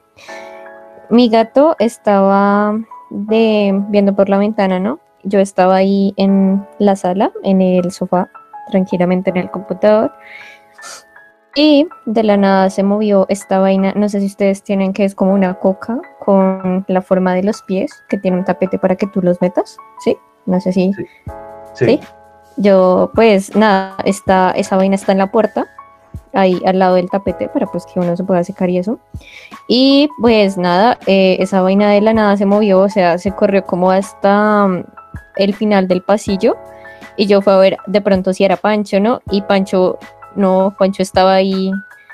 mi 1.09 1.29
gato 1.29 1.75
estaba 1.79 2.79
de 3.09 3.71
viendo 3.89 4.15
por 4.15 4.29
la 4.29 4.37
ventana, 4.37 4.79
¿no? 4.79 4.99
Yo 5.23 5.39
estaba 5.39 5.75
ahí 5.75 6.13
en 6.17 6.65
la 6.77 6.95
sala, 6.95 7.31
en 7.43 7.61
el 7.61 7.91
sofá, 7.91 8.29
tranquilamente 8.69 9.29
en 9.29 9.37
el 9.37 9.51
computador. 9.51 10.13
Y 11.55 11.87
de 12.05 12.23
la 12.23 12.37
nada 12.37 12.69
se 12.69 12.83
movió 12.83 13.25
esta 13.27 13.59
vaina, 13.59 13.91
no 13.95 14.07
sé 14.07 14.19
si 14.19 14.27
ustedes 14.27 14.63
tienen 14.63 14.93
que 14.93 15.03
es 15.03 15.15
como 15.15 15.33
una 15.33 15.55
coca 15.55 15.99
con 16.19 16.85
la 16.87 17.01
forma 17.01 17.33
de 17.33 17.43
los 17.43 17.63
pies, 17.63 17.91
que 18.07 18.17
tiene 18.17 18.37
un 18.37 18.45
tapete 18.45 18.77
para 18.77 18.95
que 18.95 19.07
tú 19.07 19.21
los 19.21 19.41
metas, 19.41 19.77
¿sí? 20.03 20.15
No 20.45 20.61
sé 20.61 20.71
si... 20.71 20.93
Sí. 20.93 21.05
¿Sí? 21.73 21.99
Yo, 22.57 23.11
pues 23.15 23.55
nada, 23.55 23.95
está, 24.05 24.51
esa 24.51 24.75
vaina 24.75 24.95
está 24.95 25.11
en 25.11 25.17
la 25.17 25.31
puerta 25.31 25.67
ahí 26.33 26.61
al 26.65 26.79
lado 26.79 26.95
del 26.95 27.09
tapete 27.09 27.49
para 27.49 27.65
pues 27.67 27.85
que 27.85 27.99
uno 27.99 28.15
se 28.15 28.23
pueda 28.23 28.43
secar 28.43 28.69
y 28.69 28.77
eso. 28.77 28.99
Y 29.67 30.09
pues 30.21 30.57
nada, 30.57 30.97
eh, 31.07 31.37
esa 31.39 31.61
vaina 31.61 31.89
de 31.91 32.01
la 32.01 32.13
nada 32.13 32.37
se 32.37 32.45
movió, 32.45 32.79
o 32.79 32.89
sea, 32.89 33.17
se 33.17 33.31
corrió 33.31 33.65
como 33.65 33.91
hasta 33.91 34.67
mm, 34.67 34.83
el 35.37 35.53
final 35.53 35.87
del 35.87 36.01
pasillo 36.01 36.57
y 37.17 37.27
yo 37.27 37.41
fui 37.41 37.53
a 37.53 37.57
ver 37.57 37.77
de 37.87 38.01
pronto 38.01 38.33
si 38.33 38.43
era 38.43 38.57
Pancho, 38.57 38.99
¿no? 38.99 39.21
Y 39.29 39.41
Pancho, 39.41 39.97
no, 40.35 40.75
Pancho 40.77 41.03
estaba 41.03 41.33
ahí, 41.33 41.71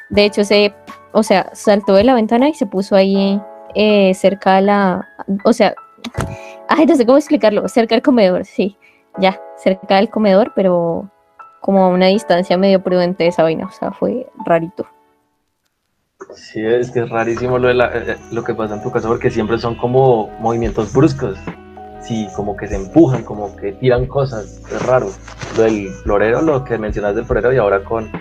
de 0.09 0.25
hecho 0.25 0.43
se, 0.43 0.73
o 1.11 1.23
sea, 1.23 1.49
saltó 1.53 1.93
de 1.93 2.03
la 2.03 2.15
ventana 2.15 2.49
y 2.49 2.53
se 2.53 2.65
puso 2.65 2.95
ahí 2.95 3.39
eh, 3.75 4.13
cerca 4.15 4.57
a 4.57 4.61
la, 4.61 5.07
o 5.43 5.53
sea, 5.53 5.75
ay, 6.69 6.85
no 6.85 6.95
sé 6.95 7.05
cómo 7.05 7.17
explicarlo, 7.17 7.67
cerca 7.67 7.95
del 7.95 8.01
comedor, 8.01 8.45
sí, 8.45 8.77
ya, 9.19 9.39
cerca 9.57 9.97
del 9.97 10.09
comedor, 10.09 10.53
pero 10.55 11.09
como 11.65 11.83
a 11.83 11.89
una 11.89 12.05
distancia 12.05 12.59
medio 12.59 12.83
prudente 12.83 13.23
de 13.23 13.29
esa 13.29 13.41
vaina, 13.41 13.65
o 13.65 13.71
sea, 13.71 13.89
fue 13.89 14.27
rarito. 14.45 14.85
Sí, 16.35 16.63
es 16.63 16.91
que 16.91 16.99
es 16.99 17.09
rarísimo 17.09 17.57
lo, 17.57 17.69
de 17.69 17.73
la, 17.73 17.89
eh, 17.91 18.17
lo 18.31 18.43
que 18.43 18.53
pasa 18.53 18.75
en 18.75 18.83
tu 18.83 18.91
casa 18.91 19.07
porque 19.07 19.31
siempre 19.31 19.57
son 19.57 19.73
como 19.73 20.29
movimientos 20.39 20.93
bruscos. 20.93 21.39
Sí, 22.03 22.27
como 22.35 22.55
que 22.55 22.67
se 22.67 22.75
empujan, 22.75 23.23
como 23.23 23.55
que 23.55 23.71
tiran 23.71 24.05
cosas, 24.05 24.61
es 24.71 24.85
raro. 24.85 25.09
Lo 25.57 25.63
del 25.63 25.89
florero, 26.03 26.43
lo 26.43 26.63
que 26.63 26.77
mencionas 26.77 27.15
del 27.15 27.25
florero 27.25 27.51
y 27.51 27.57
ahora 27.57 27.83
con 27.83 28.11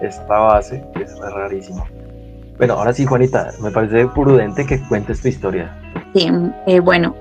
esta 0.00 0.38
base, 0.38 0.82
es 0.98 1.18
rarísimo. 1.18 1.86
Bueno, 2.56 2.74
ahora 2.78 2.94
sí, 2.94 3.04
Juanita, 3.04 3.50
me 3.60 3.70
parece 3.70 4.06
prudente 4.06 4.64
que 4.64 4.80
cuentes 4.88 5.20
tu 5.20 5.28
historia. 5.28 5.70
Sí, 6.14 6.30
eh, 6.66 6.80
bueno, 6.80 7.14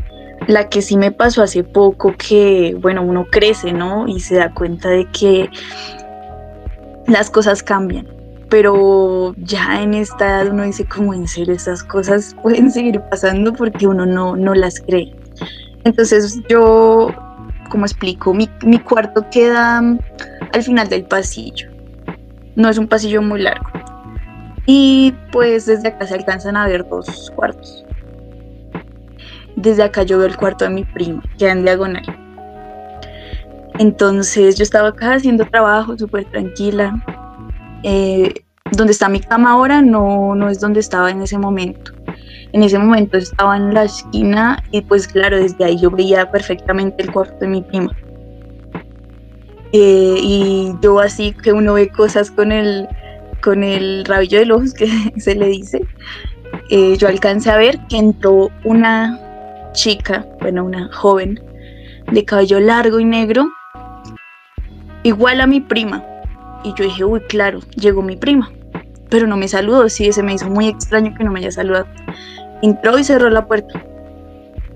la 0.49 0.67
que 0.67 0.81
sí 0.81 0.97
me 0.97 1.11
pasó 1.11 1.43
hace 1.43 1.63
poco, 1.63 2.15
que 2.17 2.75
bueno, 2.81 3.03
uno 3.03 3.27
crece, 3.29 3.71
¿no? 3.71 4.07
Y 4.07 4.19
se 4.19 4.35
da 4.35 4.51
cuenta 4.51 4.89
de 4.89 5.05
que 5.11 5.47
las 7.05 7.29
cosas 7.29 7.61
cambian. 7.61 8.07
Pero 8.49 9.35
ya 9.37 9.83
en 9.83 9.93
esta 9.93 10.25
edad 10.25 10.51
uno 10.51 10.63
dice 10.63 10.85
como 10.85 11.13
en 11.13 11.27
serio, 11.27 11.53
estas 11.53 11.83
cosas 11.83 12.35
pueden 12.41 12.71
seguir 12.71 12.99
pasando 13.11 13.53
porque 13.53 13.85
uno 13.85 14.07
no, 14.07 14.35
no 14.35 14.55
las 14.55 14.81
cree. 14.81 15.15
Entonces 15.83 16.41
yo, 16.49 17.13
como 17.69 17.85
explico, 17.85 18.33
mi, 18.33 18.49
mi 18.63 18.79
cuarto 18.79 19.27
queda 19.29 19.77
al 19.77 20.63
final 20.63 20.89
del 20.89 21.03
pasillo. 21.03 21.69
No 22.55 22.69
es 22.69 22.79
un 22.79 22.87
pasillo 22.87 23.21
muy 23.21 23.43
largo. 23.43 23.69
Y 24.65 25.13
pues 25.31 25.67
desde 25.67 25.89
acá 25.89 26.07
se 26.07 26.15
alcanzan 26.15 26.57
a 26.57 26.65
ver 26.65 26.89
dos 26.89 27.31
cuartos. 27.35 27.85
Desde 29.61 29.83
acá 29.83 30.03
yo 30.03 30.17
veo 30.17 30.27
el 30.27 30.37
cuarto 30.37 30.63
de 30.63 30.71
mi 30.71 30.85
prima, 30.85 31.21
queda 31.37 31.51
en 31.51 31.63
diagonal. 31.63 32.03
Entonces 33.77 34.55
yo 34.55 34.63
estaba 34.63 34.89
acá 34.89 35.13
haciendo 35.13 35.45
trabajo 35.45 35.97
súper 35.97 36.25
tranquila. 36.25 36.95
Eh, 37.83 38.33
donde 38.71 38.93
está 38.93 39.09
mi 39.09 39.19
cama 39.19 39.51
ahora 39.51 39.81
no, 39.81 40.35
no 40.35 40.49
es 40.49 40.59
donde 40.59 40.79
estaba 40.79 41.11
en 41.11 41.21
ese 41.21 41.37
momento. 41.37 41.91
En 42.53 42.63
ese 42.63 42.79
momento 42.79 43.17
estaba 43.17 43.57
en 43.57 43.73
la 43.73 43.83
esquina 43.83 44.63
y 44.71 44.81
pues 44.81 45.07
claro, 45.07 45.37
desde 45.37 45.65
ahí 45.65 45.77
yo 45.77 45.91
veía 45.91 46.31
perfectamente 46.31 47.03
el 47.03 47.11
cuarto 47.11 47.35
de 47.39 47.47
mi 47.47 47.61
prima. 47.61 47.91
Eh, 49.73 50.15
y 50.21 50.73
yo 50.81 50.99
así 50.99 51.33
que 51.33 51.51
uno 51.51 51.73
ve 51.73 51.89
cosas 51.89 52.31
con 52.31 52.53
el, 52.53 52.87
con 53.43 53.63
el 53.63 54.05
rabillo 54.05 54.39
de 54.39 54.45
los 54.45 54.57
ojos 54.57 54.73
que 54.77 54.87
se 55.17 55.35
le 55.35 55.47
dice, 55.47 55.85
eh, 56.69 56.95
yo 56.97 57.09
alcancé 57.09 57.51
a 57.51 57.57
ver 57.57 57.79
que 57.87 57.97
entró 57.97 58.49
una 58.63 59.19
chica, 59.73 60.25
bueno, 60.41 60.65
una 60.65 60.91
joven, 60.93 61.39
de 62.11 62.25
cabello 62.25 62.59
largo 62.59 62.99
y 62.99 63.05
negro, 63.05 63.49
igual 65.03 65.41
a 65.41 65.47
mi 65.47 65.59
prima, 65.61 66.03
Y 66.63 66.73
yo 66.73 66.83
dije, 66.83 67.05
uy, 67.05 67.21
claro, 67.21 67.61
llegó 67.75 68.01
mi 68.01 68.17
prima. 68.17 68.51
Pero 69.09 69.27
no 69.27 69.37
me 69.37 69.47
saludó, 69.47 69.87
sí, 69.87 70.11
se 70.11 70.21
me 70.21 70.33
hizo 70.33 70.49
muy 70.49 70.67
extraño 70.67 71.15
que 71.15 71.23
no 71.23 71.31
me 71.31 71.39
haya 71.39 71.51
saludado. 71.51 71.87
Entró 72.61 72.99
y 72.99 73.03
cerró 73.03 73.29
la 73.29 73.47
puerta. 73.47 73.81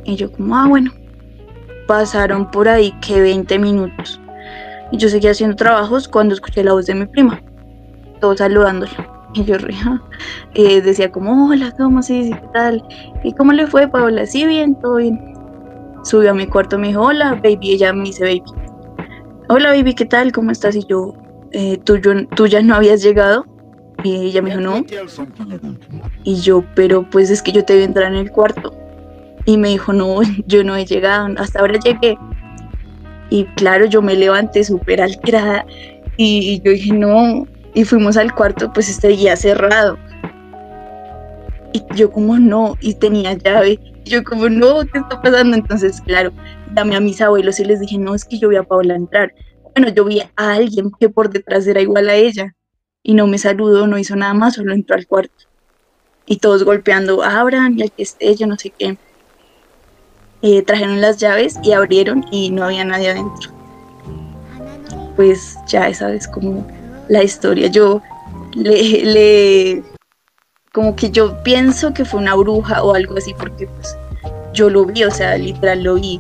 Y 0.06 0.16
yo 0.16 0.32
como, 0.32 0.56
ah, 0.56 0.68
bueno. 0.68 0.92
Pasaron 1.88 2.50
por 2.50 2.70
ahí 2.70 2.94
que 3.02 3.20
20 3.20 3.60
minutos. 3.60 4.22
Y 4.92 4.98
yo 4.98 5.10
seguía 5.10 5.32
haciendo 5.32 5.58
trabajos 5.58 6.08
cuando 6.08 6.34
escuché 6.34 6.64
la 6.64 6.72
voz 6.72 6.86
de 6.86 6.96
mi 6.96 7.06
prima. 7.06 7.42
Todo 8.22 8.38
saludándola. 8.38 9.23
Y 9.34 9.44
yo 9.46 9.56
eh, 10.54 10.82
decía 10.82 11.12
como, 11.12 11.50
hola, 11.50 11.74
¿cómo 11.78 12.02
se 12.04 12.30
¿Qué 12.30 12.48
tal? 12.54 12.84
¿Y 13.24 13.34
cómo 13.34 13.52
le 13.52 13.66
fue, 13.68 13.88
Paola? 13.88 14.26
Sí, 14.26 14.46
bien, 14.46 14.76
todo 14.76 14.98
bien. 14.98 15.20
Subió 16.04 16.32
a 16.32 16.34
mi 16.34 16.46
cuarto, 16.46 16.78
me 16.78 16.90
dijo, 16.90 17.02
hola, 17.02 17.40
baby. 17.44 17.72
Ella 17.72 17.94
me 17.94 18.04
dice, 18.04 18.24
baby. 18.24 18.44
Hola, 19.50 19.72
baby, 19.72 19.96
¿qué 19.96 20.06
tal? 20.06 20.32
¿Cómo 20.32 20.52
estás? 20.52 20.76
Y 20.76 20.86
yo, 20.86 21.16
eh, 21.52 21.80
¿tú, 21.84 22.00
¿tú 22.36 22.48
ya 22.48 22.62
no 22.62 22.76
habías 22.76 23.02
llegado? 23.02 23.46
Y 24.04 24.28
ella 24.28 24.42
me 24.42 24.50
dijo, 24.50 24.62
no. 24.62 24.84
Y 26.24 26.36
yo, 26.36 26.64
pero 26.76 27.10
pues 27.10 27.30
es 27.30 27.42
que 27.42 27.52
yo 27.52 27.64
te 27.66 27.74
a 27.74 27.84
entrar 27.84 28.12
en 28.12 28.20
el 28.20 28.32
cuarto. 28.32 28.74
Y 29.46 29.58
me 29.58 29.70
dijo, 29.70 29.94
no, 29.94 30.20
yo 30.48 30.64
no 30.64 30.76
he 30.76 30.86
llegado, 30.86 31.28
hasta 31.38 31.60
ahora 31.60 31.80
llegué. 31.80 32.18
Y 33.30 33.46
claro, 33.56 33.86
yo 33.86 34.02
me 34.02 34.16
levanté 34.16 34.64
súper 34.64 35.02
alterada 35.02 35.66
y 36.18 36.62
yo 36.62 36.72
dije, 36.72 36.94
no, 36.94 37.48
y 37.74 37.84
fuimos 37.86 38.18
al 38.18 38.34
cuarto, 38.34 38.72
pues 38.72 38.88
seguía 38.88 39.36
cerrado. 39.36 39.98
Y 41.74 41.84
yo 41.96 42.12
como 42.12 42.38
no, 42.38 42.78
y 42.82 42.94
tenía 42.94 43.34
llave. 43.34 43.80
yo 44.06 44.24
como 44.24 44.50
no, 44.50 44.82
¿qué 44.82 45.00
está 45.00 45.22
pasando? 45.22 45.58
Entonces, 45.58 46.02
claro, 46.02 46.32
dame 46.72 46.96
a 46.96 47.00
mis 47.00 47.20
abuelos 47.22 47.60
y 47.60 47.66
les 47.66 47.80
dije, 47.80 47.98
no, 47.98 48.14
es 48.14 48.26
que 48.26 48.38
yo 48.38 48.50
vi 48.50 48.58
a 48.58 48.64
Paola 48.64 48.96
entrar. 48.96 49.34
Bueno, 49.76 49.90
yo 49.90 50.06
vi 50.06 50.22
a 50.22 50.54
alguien 50.54 50.92
que 51.00 51.10
por 51.10 51.30
detrás 51.32 51.66
era 51.66 51.82
igual 51.82 52.10
a 52.10 52.16
ella. 52.16 52.54
Y 53.02 53.16
no 53.16 53.28
me 53.28 53.38
saludó, 53.38 53.88
no 53.88 53.98
hizo 53.98 54.16
nada 54.16 54.34
más, 54.34 54.54
solo 54.54 54.74
entró 54.74 54.96
al 54.96 55.08
cuarto. 55.08 55.34
Y 56.26 56.38
todos 56.38 56.64
golpeando, 56.64 57.24
abran, 57.24 57.76
ya 57.76 57.88
que 57.88 58.04
esté, 58.04 58.36
yo 58.36 58.48
no 58.48 58.58
sé 58.58 58.70
qué. 58.70 58.98
Eh, 60.42 60.62
trajeron 60.62 61.02
las 61.02 61.18
llaves 61.18 61.58
y 61.64 61.72
abrieron 61.72 62.26
y 62.32 62.52
no 62.52 62.64
había 62.64 62.86
nadie 62.86 63.10
adentro. 63.10 63.52
Pues 65.16 65.58
ya 65.68 65.90
esa 65.90 66.08
vez 66.08 66.28
como 66.28 66.66
la 67.14 67.24
historia. 67.24 67.68
Yo 67.68 68.02
le, 68.56 69.06
le, 69.06 69.84
como 70.74 70.96
que 70.96 71.10
yo 71.12 71.42
pienso 71.44 71.94
que 71.94 72.04
fue 72.04 72.20
una 72.20 72.36
bruja 72.36 72.84
o 72.84 72.94
algo 72.94 73.18
así, 73.18 73.34
porque 73.36 73.68
pues 73.68 73.96
yo 74.54 74.70
lo 74.70 74.86
vi, 74.86 75.04
o 75.04 75.12
sea, 75.12 75.38
literal 75.38 75.84
lo 75.84 75.96
vi, 75.96 76.20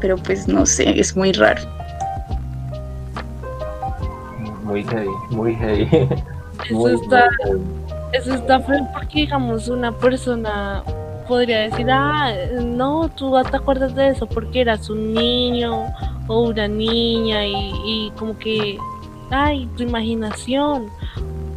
pero 0.00 0.16
pues 0.16 0.46
no 0.46 0.66
sé, 0.66 1.00
es 1.00 1.16
muy 1.16 1.32
raro. 1.32 1.62
Muy 4.62 4.84
heavy, 4.84 5.08
muy 5.30 5.54
heavy. 5.56 5.88
Eso 6.70 6.88
está, 6.88 7.28
eso 8.12 8.34
está 8.34 8.60
feo 8.60 8.88
porque 8.92 9.22
digamos 9.22 9.68
una 9.68 9.92
persona 9.92 10.82
podría 11.26 11.62
decir, 11.62 11.90
ah, 11.90 12.32
no, 12.62 13.08
tú 13.08 13.34
te 13.50 13.56
acuerdas 13.56 13.94
de 13.94 14.08
eso 14.08 14.24
porque 14.26 14.60
eras 14.60 14.88
un 14.88 15.12
niño 15.12 15.92
o 16.28 16.42
una 16.44 16.68
niña 16.68 17.44
y, 17.44 17.72
y 17.84 18.12
como 18.16 18.38
que 18.38 18.78
ay, 19.34 19.68
tu 19.76 19.82
imaginación, 19.82 20.88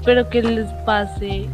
pero 0.03 0.29
que 0.29 0.41
les 0.41 0.71
pase 0.85 1.47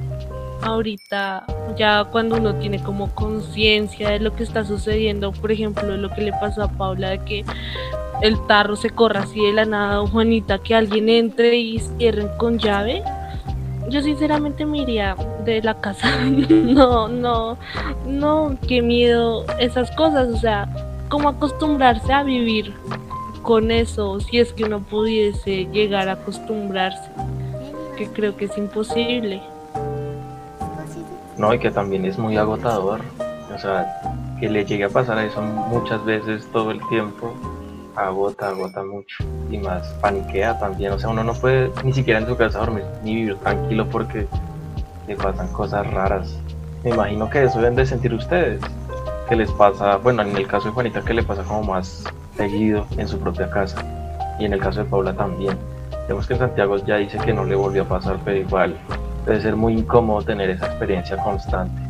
ahorita, 0.62 1.46
ya 1.78 2.06
cuando 2.06 2.38
uno 2.38 2.56
tiene 2.56 2.82
como 2.82 3.14
conciencia 3.14 4.10
de 4.10 4.20
lo 4.20 4.34
que 4.34 4.44
está 4.44 4.64
sucediendo, 4.64 5.34
por 5.34 5.52
ejemplo, 5.52 5.98
lo 5.98 6.10
que 6.12 6.22
le 6.22 6.32
pasó 6.32 6.64
a 6.64 6.68
Paula, 6.70 7.10
de 7.10 7.20
que 7.20 7.46
el 8.22 8.40
tarro 8.48 8.76
se 8.78 8.90
corra 8.90 9.22
así 9.22 9.42
de 9.42 9.54
la 9.54 9.66
nada, 9.66 10.08
Juanita, 10.08 10.60
que 10.60 10.76
alguien 10.76 11.10
entre 11.10 11.58
y 11.58 11.80
cierren 11.80 12.30
con 12.38 12.58
llave. 12.58 13.04
Yo 13.90 14.02
sinceramente 14.02 14.66
me 14.66 14.78
iría 14.78 15.16
de 15.44 15.62
la 15.62 15.74
casa. 15.82 16.08
no, 16.26 17.10
no, 17.10 17.58
no, 18.08 18.58
qué 18.66 18.82
miedo 18.82 19.46
esas 19.60 19.92
cosas, 19.92 20.30
o 20.30 20.38
sea, 20.38 20.70
como 21.10 21.28
acostumbrarse 21.28 22.14
a 22.14 22.24
vivir 22.24 22.74
con 23.44 23.72
eso, 23.72 24.20
si 24.22 24.40
es 24.40 24.54
que 24.54 24.64
uno 24.64 24.80
pudiese 24.80 25.66
llegar 25.66 26.10
a 26.10 26.14
acostumbrarse, 26.14 27.12
que 27.98 28.08
creo 28.08 28.36
que 28.36 28.46
es 28.46 28.58
imposible. 28.58 29.42
No, 31.38 31.54
y 31.54 31.60
que 31.60 31.70
también 31.70 32.06
es 32.06 32.18
muy 32.18 32.38
agotador, 32.38 33.02
o 33.54 33.60
sea, 33.60 34.02
que 34.40 34.50
le 34.50 34.66
llegue 34.66 34.86
a 34.86 34.90
pasar 34.90 35.20
eso 35.20 35.42
muchas 35.42 36.04
veces 36.06 36.48
todo 36.52 36.72
el 36.72 36.80
tiempo, 36.88 37.34
agota, 37.96 38.48
agota 38.48 38.84
mucho, 38.84 39.24
y 39.52 39.58
más 39.58 39.88
paniquea 40.02 40.58
también, 40.58 40.94
o 40.94 41.00
sea, 41.00 41.10
uno 41.10 41.24
no 41.24 41.34
puede 41.34 41.70
ni 41.84 41.94
siquiera 41.94 42.20
en 42.20 42.28
su 42.28 42.38
casa 42.38 42.60
dormir, 42.60 42.86
ni 43.04 43.16
vivir 43.16 43.36
tranquilo 43.38 43.88
porque 43.90 44.26
le 45.08 45.16
pasan 45.16 45.50
cosas 45.50 45.86
raras. 45.92 46.40
Me 46.84 46.92
imagino 46.92 47.30
que 47.30 47.44
eso 47.44 47.60
deben 47.60 47.76
de 47.76 47.86
sentir 47.86 48.14
ustedes, 48.14 48.62
que 49.34 49.38
les 49.38 49.52
pasa, 49.52 49.98
bueno, 49.98 50.22
en 50.22 50.38
el 50.38 50.46
caso 50.46 50.68
de 50.68 50.76
Juanita, 50.76 51.02
que 51.02 51.12
le 51.12 51.24
pasa 51.24 51.42
como 51.42 51.64
más 51.64 52.04
seguido 52.38 52.86
en 52.98 53.08
su 53.08 53.18
propia 53.18 53.50
casa. 53.50 53.84
Y 54.40 54.46
en 54.46 54.54
el 54.54 54.60
caso 54.60 54.84
de 54.84 54.86
Paula 54.86 55.12
también. 55.12 55.58
Vemos 56.08 56.28
que 56.28 56.34
en 56.34 56.40
Santiago 56.40 56.78
ya 56.86 56.98
dice 56.98 57.18
que 57.18 57.34
no 57.34 57.44
le 57.44 57.56
volvió 57.56 57.82
a 57.82 57.88
pasar, 57.88 58.20
pero 58.24 58.38
igual 58.38 58.78
debe 59.26 59.42
ser 59.42 59.56
muy 59.56 59.74
incómodo 59.74 60.22
tener 60.22 60.52
esa 60.52 60.68
experiencia 60.68 61.18
constante. 61.18 61.82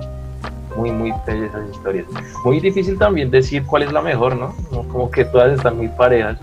Muy, 0.78 0.94
muy 0.94 1.12
bella 1.28 1.48
esas 1.48 1.70
historias. 1.70 2.06
Muy 2.46 2.62
difícil 2.62 2.98
también 2.98 3.30
decir 3.30 3.66
cuál 3.66 3.84
es 3.84 3.92
la 3.92 4.02
mejor, 4.02 4.38
¿no? 4.38 4.56
Como 4.90 5.12
que 5.12 5.26
todas 5.26 5.52
están 5.52 5.76
muy 5.76 5.90
parejas. 5.90 6.38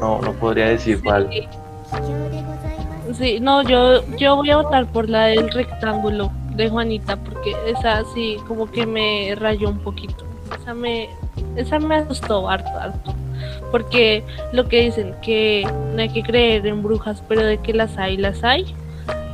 No, 0.00 0.20
no 0.20 0.32
podría 0.32 0.66
decir 0.66 1.02
cuál. 1.02 1.30
Sí, 3.14 3.40
no, 3.40 3.62
yo, 3.62 4.06
yo 4.18 4.36
voy 4.36 4.50
a 4.50 4.58
votar 4.58 4.84
por 4.88 5.08
la 5.08 5.28
del 5.28 5.50
rectángulo 5.50 6.30
de 6.56 6.68
Juanita, 6.68 7.16
porque 7.16 7.54
esa 7.66 8.02
sí, 8.14 8.38
como 8.46 8.70
que 8.70 8.86
me 8.86 9.34
rayó 9.36 9.68
un 9.68 9.78
poquito. 9.78 10.24
Esa 10.60 10.74
me, 10.74 11.08
esa 11.56 11.78
me 11.78 11.96
asustó 11.96 12.48
harto, 12.48 12.70
harto 12.78 13.14
porque 13.70 14.24
lo 14.52 14.68
que 14.68 14.82
dicen 14.82 15.14
que 15.22 15.68
no 15.94 16.00
hay 16.00 16.08
que 16.08 16.22
creer 16.22 16.66
en 16.66 16.82
brujas, 16.82 17.22
pero 17.28 17.44
de 17.44 17.58
que 17.58 17.72
las 17.72 17.98
hay, 17.98 18.16
las 18.16 18.42
hay. 18.44 18.74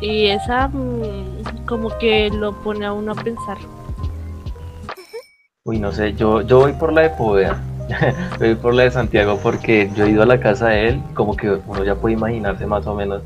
Y 0.01 0.27
esa 0.27 0.69
mm, 0.69 1.65
como 1.67 1.97
que 1.99 2.31
lo 2.31 2.53
pone 2.63 2.87
a 2.87 2.93
uno 2.93 3.13
a 3.13 3.15
pensar. 3.15 3.59
Uy, 5.65 5.79
no 5.79 5.93
sé, 5.93 6.15
yo, 6.15 6.41
yo 6.43 6.61
voy 6.61 6.73
por 6.73 6.93
la 6.93 7.03
de 7.03 7.11
Povea. 7.11 7.63
voy 8.39 8.55
por 8.55 8.75
la 8.75 8.85
de 8.85 8.91
Santiago 8.91 9.39
porque 9.43 9.91
yo 9.95 10.05
he 10.05 10.11
ido 10.11 10.23
a 10.23 10.27
la 10.27 10.41
casa 10.41 10.69
de 10.69 10.89
él, 10.89 11.03
como 11.15 11.37
que 11.37 11.51
uno 11.51 11.85
ya 11.85 11.95
puede 11.95 12.15
imaginarse 12.15 12.67
más 12.67 12.87
o 12.87 12.95
menos 12.95 13.23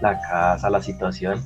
la 0.00 0.20
casa, 0.20 0.68
la 0.70 0.82
situación 0.82 1.40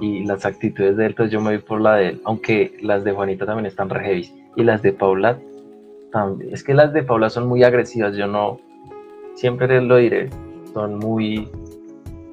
y 0.00 0.24
las 0.24 0.44
actitudes 0.44 0.96
de 0.96 1.06
él, 1.06 1.14
pues 1.14 1.30
yo 1.30 1.40
me 1.40 1.50
voy 1.50 1.58
por 1.58 1.80
la 1.80 1.96
de 1.96 2.08
él, 2.08 2.20
aunque 2.24 2.76
las 2.82 3.04
de 3.04 3.12
Juanita 3.12 3.46
también 3.46 3.66
están 3.66 3.88
re 3.90 4.04
heavy. 4.04 4.32
Y 4.56 4.64
las 4.64 4.82
de 4.82 4.92
Paula 4.92 5.38
es 6.50 6.64
que 6.64 6.74
las 6.74 6.92
de 6.92 7.02
Paula 7.02 7.28
son 7.28 7.46
muy 7.46 7.62
agresivas, 7.62 8.16
yo 8.16 8.26
no, 8.26 8.58
siempre 9.34 9.80
lo 9.82 9.96
diré, 9.96 10.30
son 10.72 10.98
muy 10.98 11.48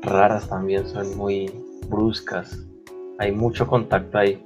raras 0.01 0.47
también, 0.47 0.87
son 0.87 1.17
muy 1.17 1.51
bruscas, 1.89 2.65
hay 3.19 3.31
mucho 3.33 3.67
contacto 3.67 4.17
ahí, 4.17 4.41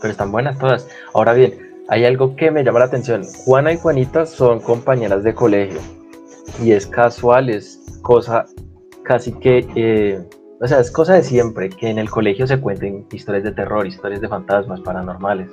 pero 0.00 0.10
están 0.10 0.32
buenas 0.32 0.58
todas. 0.58 0.88
Ahora 1.12 1.34
bien, 1.34 1.52
hay 1.88 2.06
algo 2.06 2.34
que 2.34 2.50
me 2.50 2.64
llama 2.64 2.78
la 2.78 2.86
atención, 2.86 3.24
Juana 3.44 3.72
y 3.72 3.76
Juanita 3.76 4.24
son 4.24 4.60
compañeras 4.60 5.22
de 5.22 5.34
colegio 5.34 5.80
y 6.62 6.72
es 6.72 6.86
casual, 6.86 7.50
es 7.50 8.00
cosa 8.02 8.46
casi 9.04 9.32
que... 9.32 9.66
Eh, 9.74 10.24
o 10.62 10.66
sea, 10.66 10.80
es 10.80 10.90
cosa 10.90 11.14
de 11.14 11.22
siempre 11.22 11.68
que 11.68 11.90
en 11.90 11.98
el 11.98 12.08
colegio 12.08 12.46
se 12.46 12.60
cuenten 12.60 13.06
historias 13.12 13.44
de 13.44 13.52
terror, 13.52 13.86
historias 13.86 14.20
de 14.20 14.28
fantasmas 14.28 14.80
paranormales. 14.80 15.50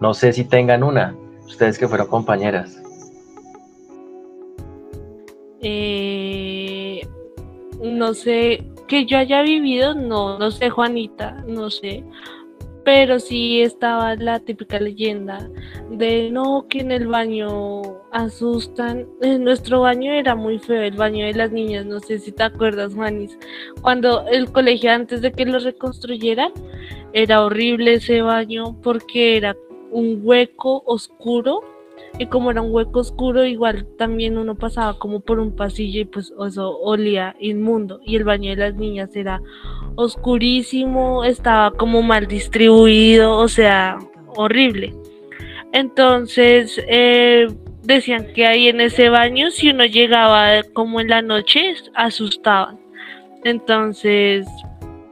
No 0.00 0.12
sé 0.12 0.32
si 0.32 0.44
tengan 0.44 0.82
una, 0.82 1.14
Ustedes 1.46 1.78
que 1.78 1.86
fueron 1.86 2.06
compañeras. 2.06 2.82
Eh, 5.60 7.06
no 7.82 8.14
sé, 8.14 8.64
que 8.88 9.04
yo 9.04 9.18
haya 9.18 9.42
vivido, 9.42 9.94
no, 9.94 10.38
no 10.38 10.50
sé, 10.50 10.70
Juanita, 10.70 11.44
no 11.46 11.70
sé. 11.70 12.04
Pero 12.84 13.20
sí 13.20 13.60
estaba 13.62 14.16
la 14.16 14.40
típica 14.40 14.80
leyenda 14.80 15.48
de 15.90 16.30
no, 16.30 16.66
que 16.68 16.80
en 16.80 16.90
el 16.90 17.06
baño 17.06 18.01
asustan. 18.12 19.06
Nuestro 19.40 19.80
baño 19.80 20.12
era 20.12 20.34
muy 20.34 20.58
feo, 20.58 20.82
el 20.82 20.96
baño 20.96 21.26
de 21.26 21.34
las 21.34 21.50
niñas, 21.50 21.86
no 21.86 22.00
sé 22.00 22.18
si 22.18 22.30
te 22.32 22.42
acuerdas, 22.42 22.94
Juanis. 22.94 23.38
Cuando 23.80 24.26
el 24.28 24.52
colegio, 24.52 24.92
antes 24.92 25.22
de 25.22 25.32
que 25.32 25.46
lo 25.46 25.58
reconstruyeran, 25.58 26.52
era 27.12 27.44
horrible 27.44 27.94
ese 27.94 28.22
baño 28.22 28.76
porque 28.82 29.36
era 29.36 29.56
un 29.90 30.20
hueco 30.22 30.82
oscuro 30.86 31.60
y 32.18 32.26
como 32.26 32.50
era 32.50 32.62
un 32.62 32.72
hueco 32.72 33.00
oscuro 33.00 33.44
igual 33.44 33.86
también 33.96 34.36
uno 34.38 34.54
pasaba 34.54 34.98
como 34.98 35.20
por 35.20 35.38
un 35.38 35.54
pasillo 35.54 36.00
y 36.00 36.04
pues 36.04 36.32
eso 36.46 36.78
olía 36.78 37.34
inmundo 37.40 38.00
y 38.04 38.16
el 38.16 38.24
baño 38.24 38.50
de 38.50 38.56
las 38.56 38.74
niñas 38.74 39.14
era 39.16 39.40
oscurísimo, 39.96 41.24
estaba 41.24 41.70
como 41.72 42.02
mal 42.02 42.26
distribuido, 42.26 43.36
o 43.36 43.48
sea, 43.48 43.98
horrible. 44.36 44.94
Entonces 45.72 46.80
eh, 46.86 47.48
decían 47.82 48.32
que 48.32 48.46
ahí 48.46 48.68
en 48.68 48.80
ese 48.80 49.08
baño 49.08 49.50
si 49.50 49.70
uno 49.70 49.84
llegaba 49.84 50.62
como 50.72 51.00
en 51.00 51.08
la 51.08 51.22
noche 51.22 51.74
asustaban 51.94 52.78
Entonces, 53.44 54.46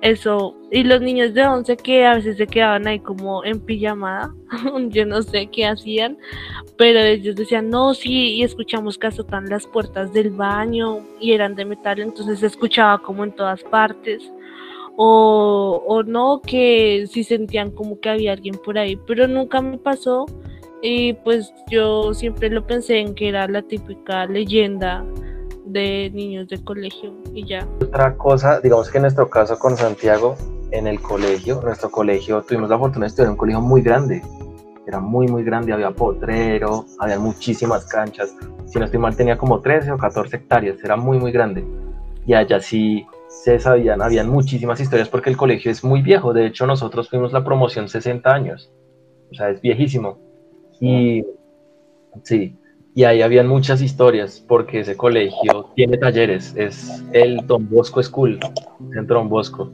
eso, 0.03 0.57
y 0.71 0.83
los 0.83 1.03
niños 1.03 1.35
de 1.35 1.47
11 1.47 1.77
que 1.77 2.07
a 2.07 2.15
veces 2.15 2.37
se 2.39 2.47
quedaban 2.47 2.87
ahí 2.87 3.01
como 3.01 3.45
en 3.45 3.61
pijamada, 3.61 4.33
yo 4.89 5.05
no 5.05 5.21
sé 5.23 5.49
qué 5.49 5.67
hacían, 5.67 6.17
pero 6.79 7.01
ellos 7.01 7.37
decían, 7.37 7.69
no, 7.69 7.93
sí, 7.93 8.37
y 8.37 8.43
escuchamos 8.43 8.97
que 8.97 9.09
azotan 9.09 9.51
las 9.51 9.67
puertas 9.67 10.13
del 10.13 10.31
baño 10.31 11.01
y 11.21 11.33
eran 11.33 11.55
de 11.55 11.67
metal, 11.67 12.01
entonces 12.01 12.41
se 12.41 12.47
escuchaba 12.47 12.99
como 13.03 13.25
en 13.25 13.33
todas 13.33 13.63
partes. 13.65 14.23
O, 14.97 15.83
o 15.87 16.03
no, 16.03 16.43
que 16.43 17.07
sí 17.11 17.25
sentían 17.25 17.71
como 17.71 18.01
que 18.01 18.11
había 18.11 18.33
alguien 18.33 18.57
por 18.63 18.77
ahí, 18.77 18.97
pero 19.07 19.27
nunca 19.29 19.61
me 19.63 19.79
pasó. 19.79 20.27
Y 20.83 21.13
pues 21.13 21.53
yo 21.69 22.15
siempre 22.15 22.49
lo 22.49 22.67
pensé 22.67 22.99
en 22.99 23.15
que 23.15 23.29
era 23.29 23.47
la 23.49 23.63
típica 23.63 24.27
leyenda 24.27 25.05
de 25.67 26.11
niños 26.13 26.49
de 26.49 26.63
colegio 26.65 27.13
y 27.35 27.47
ya. 27.47 27.67
Otra 27.83 28.17
cosa, 28.17 28.61
digamos 28.61 28.91
que 28.91 28.99
en 28.99 29.03
nuestro 29.03 29.29
caso 29.29 29.59
con 29.59 29.77
Santiago, 29.77 30.37
en 30.71 30.87
el 30.87 31.01
colegio, 31.01 31.61
nuestro 31.63 31.91
colegio, 31.91 32.43
tuvimos 32.43 32.71
la 32.71 32.79
fortuna 32.79 33.05
de 33.05 33.09
estudiar 33.09 33.31
un 33.31 33.37
colegio 33.37 33.61
muy 33.61 33.83
grande. 33.83 34.23
Era 34.87 35.01
muy, 35.01 35.29
muy 35.29 35.45
grande, 35.45 35.73
había 35.73 35.91
potrero, 35.91 36.87
había 36.99 37.19
muchísimas 37.19 37.87
canchas. 37.87 38.35
Si 38.67 38.79
no 38.79 38.87
estoy 38.87 38.99
mal, 38.99 39.15
tenía 39.15 39.37
como 39.37 39.61
13 39.61 39.93
o 39.93 39.99
14 39.99 40.37
hectáreas, 40.37 40.83
era 40.83 40.97
muy, 40.97 41.19
muy 41.19 41.31
grande. 41.31 41.65
Y 42.27 42.35
allá 42.35 42.61
sí 42.61 43.07
se 43.29 43.59
sabían, 43.61 44.03
habían 44.03 44.29
muchísimas 44.29 44.81
historias 44.81 45.09
porque 45.09 45.31
el 45.31 45.37
colegio 45.37 45.71
es 45.71 45.85
muy 45.85 46.03
viejo. 46.03 46.33
De 46.33 46.47
hecho, 46.47 46.67
nosotros 46.67 47.09
fuimos 47.09 47.33
la 47.33 47.45
promoción 47.45 47.89
60 47.89 48.33
años. 48.33 48.73
O 49.31 49.35
sea, 49.35 49.51
es 49.51 49.61
viejísimo. 49.61 50.30
Y 50.81 51.25
sí, 52.23 52.57
y 52.95 53.05
ahí 53.05 53.23
habían 53.23 53.47
muchas 53.47 53.83
historias 53.83 54.45
porque 54.47 54.81
ese 54.81 54.97
colegio 54.97 55.71
tiene 55.77 55.99
talleres, 55.99 56.55
es 56.57 57.05
el 57.13 57.47
Don 57.47 57.69
Bosco 57.69 58.03
School, 58.03 58.41
Centro 58.93 59.19
Don 59.19 59.29
Bosco, 59.29 59.71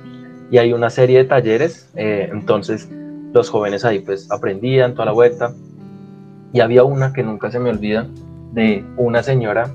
y 0.50 0.58
hay 0.58 0.72
una 0.72 0.90
serie 0.90 1.18
de 1.18 1.24
talleres, 1.24 1.90
eh, 1.96 2.28
entonces 2.30 2.88
los 3.32 3.48
jóvenes 3.48 3.84
ahí 3.84 4.00
pues 4.00 4.30
aprendían 4.30 4.92
toda 4.92 5.06
la 5.06 5.12
vuelta, 5.12 5.54
y 6.52 6.60
había 6.60 6.84
una 6.84 7.12
que 7.12 7.22
nunca 7.22 7.50
se 7.50 7.58
me 7.58 7.70
olvida, 7.70 8.06
de 8.52 8.84
una 8.96 9.22
señora 9.22 9.74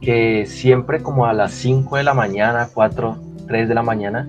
que 0.00 0.46
siempre 0.46 1.02
como 1.02 1.26
a 1.26 1.32
las 1.32 1.52
5 1.52 1.96
de 1.96 2.04
la 2.04 2.14
mañana, 2.14 2.68
4, 2.72 3.16
3 3.46 3.68
de 3.68 3.74
la 3.74 3.82
mañana, 3.82 4.28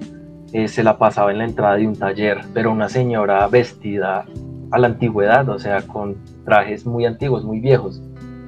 eh, 0.51 0.67
se 0.67 0.83
la 0.83 0.97
pasaba 0.97 1.31
en 1.31 1.37
la 1.39 1.45
entrada 1.45 1.75
de 1.75 1.87
un 1.87 1.95
taller, 1.95 2.39
pero 2.53 2.71
una 2.71 2.89
señora 2.89 3.47
vestida 3.47 4.25
a 4.71 4.79
la 4.79 4.87
antigüedad, 4.87 5.47
o 5.49 5.59
sea, 5.59 5.81
con 5.81 6.17
trajes 6.45 6.85
muy 6.85 7.05
antiguos, 7.05 7.43
muy 7.43 7.59
viejos 7.59 8.01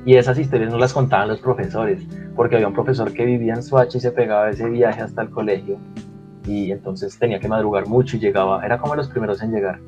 y 0.06 0.16
esas 0.16 0.40
historias 0.40 0.72
no 0.72 0.78
las 0.78 0.94
contaban 0.94 1.28
los 1.28 1.40
profesores, 1.40 2.02
porque 2.36 2.56
había 2.56 2.68
un 2.68 2.74
profesor 2.74 3.14
que 3.14 3.26
vivía 3.26 3.54
en 3.54 3.64
Suacha 3.64 3.98
y 3.98 4.02
se 4.02 4.12
pegaba 4.12 4.50
ese 4.50 4.68
viaje 4.70 5.02
hasta 5.02 5.22
el 5.22 5.30
colegio 5.30 5.78
y 6.48 6.72
entonces 6.72 7.18
tenía 7.20 7.40
que 7.40 7.48
madrugar 7.48 7.88
mucho 7.88 8.18
y 8.18 8.20
llegaba, 8.20 8.66
era 8.66 8.80
como 8.80 8.96
los 8.96 9.08
primeros 9.10 9.42
en 9.44 9.52
llegar. 9.52 9.80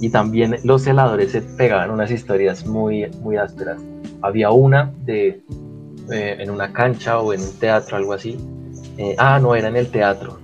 Y 0.00 0.10
también 0.10 0.56
los 0.64 0.82
celadores 0.82 1.32
se 1.32 1.40
pegaban 1.40 1.90
unas 1.90 2.10
historias 2.10 2.66
muy, 2.66 3.10
muy 3.22 3.36
ásperas. 3.36 3.80
Había 4.22 4.50
una 4.50 4.92
de 5.04 5.42
eh, 6.12 6.36
en 6.38 6.50
una 6.50 6.72
cancha 6.72 7.18
o 7.18 7.32
en 7.32 7.40
un 7.40 7.52
teatro, 7.58 7.96
algo 7.96 8.12
así. 8.12 8.36
Eh, 8.96 9.14
ah, 9.18 9.38
no, 9.40 9.54
era 9.54 9.68
en 9.68 9.76
el 9.76 9.88
teatro, 9.90 10.38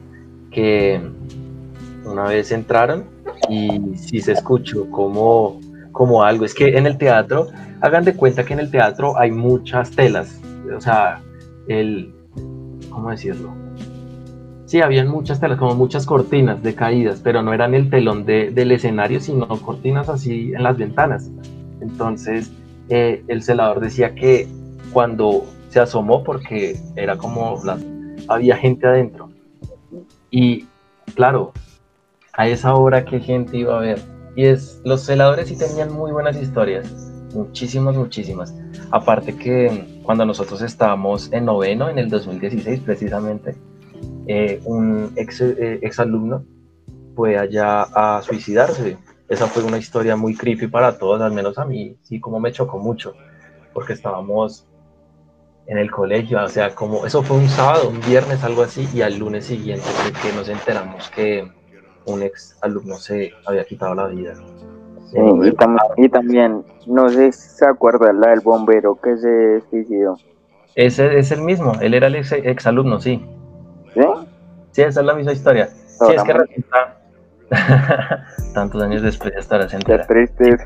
que 0.50 1.00
una 2.04 2.24
vez 2.24 2.52
entraron 2.52 3.04
y 3.48 3.96
sí 3.96 4.20
se 4.20 4.32
escuchó 4.32 4.90
como, 4.90 5.60
como 5.92 6.22
algo. 6.22 6.44
Es 6.44 6.54
que 6.54 6.76
en 6.76 6.86
el 6.86 6.98
teatro 6.98 7.48
hagan 7.80 8.04
de 8.04 8.14
cuenta 8.14 8.44
que 8.44 8.54
en 8.54 8.60
el 8.60 8.70
teatro 8.70 9.18
hay 9.18 9.30
muchas 9.30 9.90
telas, 9.90 10.40
o 10.74 10.80
sea, 10.80 11.20
el, 11.68 12.14
¿cómo 12.90 13.10
decirlo? 13.10 13.50
Sí, 14.66 14.80
habían 14.80 15.08
muchas 15.08 15.40
telas, 15.40 15.58
como 15.58 15.74
muchas 15.74 16.06
cortinas 16.06 16.62
de 16.62 16.74
caídas, 16.74 17.20
pero 17.22 17.42
no 17.42 17.52
eran 17.52 17.74
el 17.74 17.90
telón 17.90 18.24
del 18.24 18.72
escenario, 18.72 19.20
sino 19.20 19.46
cortinas 19.46 20.08
así 20.08 20.52
en 20.54 20.62
las 20.62 20.76
ventanas. 20.78 21.30
Entonces, 21.80 22.50
eh, 22.88 23.22
el 23.28 23.42
celador 23.42 23.80
decía 23.80 24.14
que 24.14 24.48
cuando 24.92 25.44
se 25.68 25.80
asomó, 25.80 26.24
porque 26.24 26.78
era 26.96 27.16
como 27.16 27.60
había 28.28 28.56
gente 28.56 28.86
adentro. 28.86 29.28
Y 30.30 30.66
claro, 31.14 31.52
a 32.36 32.48
esa 32.48 32.74
hora 32.74 33.04
que 33.04 33.20
gente 33.20 33.56
iba 33.56 33.76
a 33.76 33.80
ver. 33.80 34.00
Y 34.36 34.46
es, 34.46 34.80
los 34.84 35.02
celadores 35.02 35.48
sí 35.48 35.56
tenían 35.56 35.92
muy 35.92 36.12
buenas 36.12 36.36
historias 36.36 37.12
muchísimas, 37.34 37.96
muchísimas. 37.96 38.54
Aparte 38.90 39.36
que 39.36 40.00
cuando 40.02 40.24
nosotros 40.24 40.62
estábamos 40.62 41.30
en 41.32 41.44
noveno, 41.44 41.88
en 41.88 41.98
el 41.98 42.08
2016 42.08 42.80
precisamente, 42.80 43.54
eh, 44.26 44.60
un 44.64 45.12
ex, 45.16 45.40
eh, 45.40 45.80
ex, 45.82 45.98
alumno 46.00 46.44
fue 47.14 47.36
allá 47.36 47.82
a 47.82 48.22
suicidarse. 48.22 48.96
Esa 49.28 49.46
fue 49.46 49.62
una 49.62 49.78
historia 49.78 50.16
muy 50.16 50.34
creepy 50.34 50.68
para 50.68 50.98
todos, 50.98 51.20
al 51.20 51.32
menos 51.32 51.58
a 51.58 51.64
mí, 51.64 51.96
sí, 52.02 52.20
como 52.20 52.40
me 52.40 52.52
chocó 52.52 52.78
mucho, 52.78 53.14
porque 53.72 53.94
estábamos 53.94 54.66
en 55.66 55.78
el 55.78 55.90
colegio, 55.90 56.42
o 56.44 56.48
sea, 56.48 56.74
como 56.74 57.06
eso 57.06 57.22
fue 57.22 57.38
un 57.38 57.48
sábado, 57.48 57.88
un 57.88 58.00
viernes, 58.00 58.44
algo 58.44 58.62
así, 58.62 58.86
y 58.92 59.00
al 59.00 59.18
lunes 59.18 59.46
siguiente 59.46 59.86
que 60.20 60.30
nos 60.34 60.50
enteramos 60.50 61.08
que 61.08 61.50
un 62.06 62.22
ex 62.22 62.56
alumno 62.60 62.96
se 62.96 63.32
había 63.46 63.64
quitado 63.64 63.94
la 63.94 64.06
vida 64.08 64.34
y, 65.96 66.08
también, 66.08 66.64
no 66.86 67.08
sé 67.08 67.32
si 67.32 67.48
se 67.48 67.66
acuerda 67.66 68.12
la 68.12 68.30
del 68.30 68.40
bombero 68.40 68.98
que 69.00 69.16
se 69.16 69.62
suicidó. 69.70 70.16
Ese 70.74 71.18
es 71.18 71.30
el 71.30 71.42
mismo, 71.42 71.74
él 71.80 71.94
era 71.94 72.08
el 72.08 72.16
ex, 72.16 72.32
exalumno, 72.32 73.00
sí. 73.00 73.24
¿Sí? 73.94 74.00
Sí, 74.72 74.82
esa 74.82 75.00
es 75.00 75.06
la 75.06 75.14
misma 75.14 75.32
historia. 75.32 75.66
sí, 75.66 76.14
es 76.14 76.22
que 76.24 76.32
resulta, 76.32 77.00
tantos 78.54 78.82
años 78.82 79.02
después 79.02 79.32
ya 79.34 79.40
estará 79.40 79.68
entera. 79.70 80.04
triste. 80.06 80.56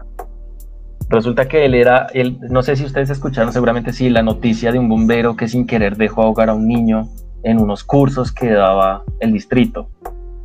Resulta 1.10 1.46
que 1.46 1.64
él 1.64 1.74
era, 1.74 2.06
él, 2.14 2.38
no 2.50 2.62
sé 2.62 2.76
si 2.76 2.84
ustedes 2.84 3.10
escucharon 3.10 3.52
seguramente 3.52 3.92
sí, 3.92 4.08
la 4.08 4.22
noticia 4.22 4.72
de 4.72 4.78
un 4.78 4.88
bombero 4.88 5.36
que 5.36 5.48
sin 5.48 5.66
querer 5.66 5.96
dejó 5.96 6.22
ahogar 6.22 6.48
a 6.50 6.54
un 6.54 6.66
niño 6.66 7.08
en 7.42 7.60
unos 7.60 7.84
cursos 7.84 8.32
que 8.32 8.50
daba 8.50 9.04
el 9.20 9.32
distrito. 9.32 9.88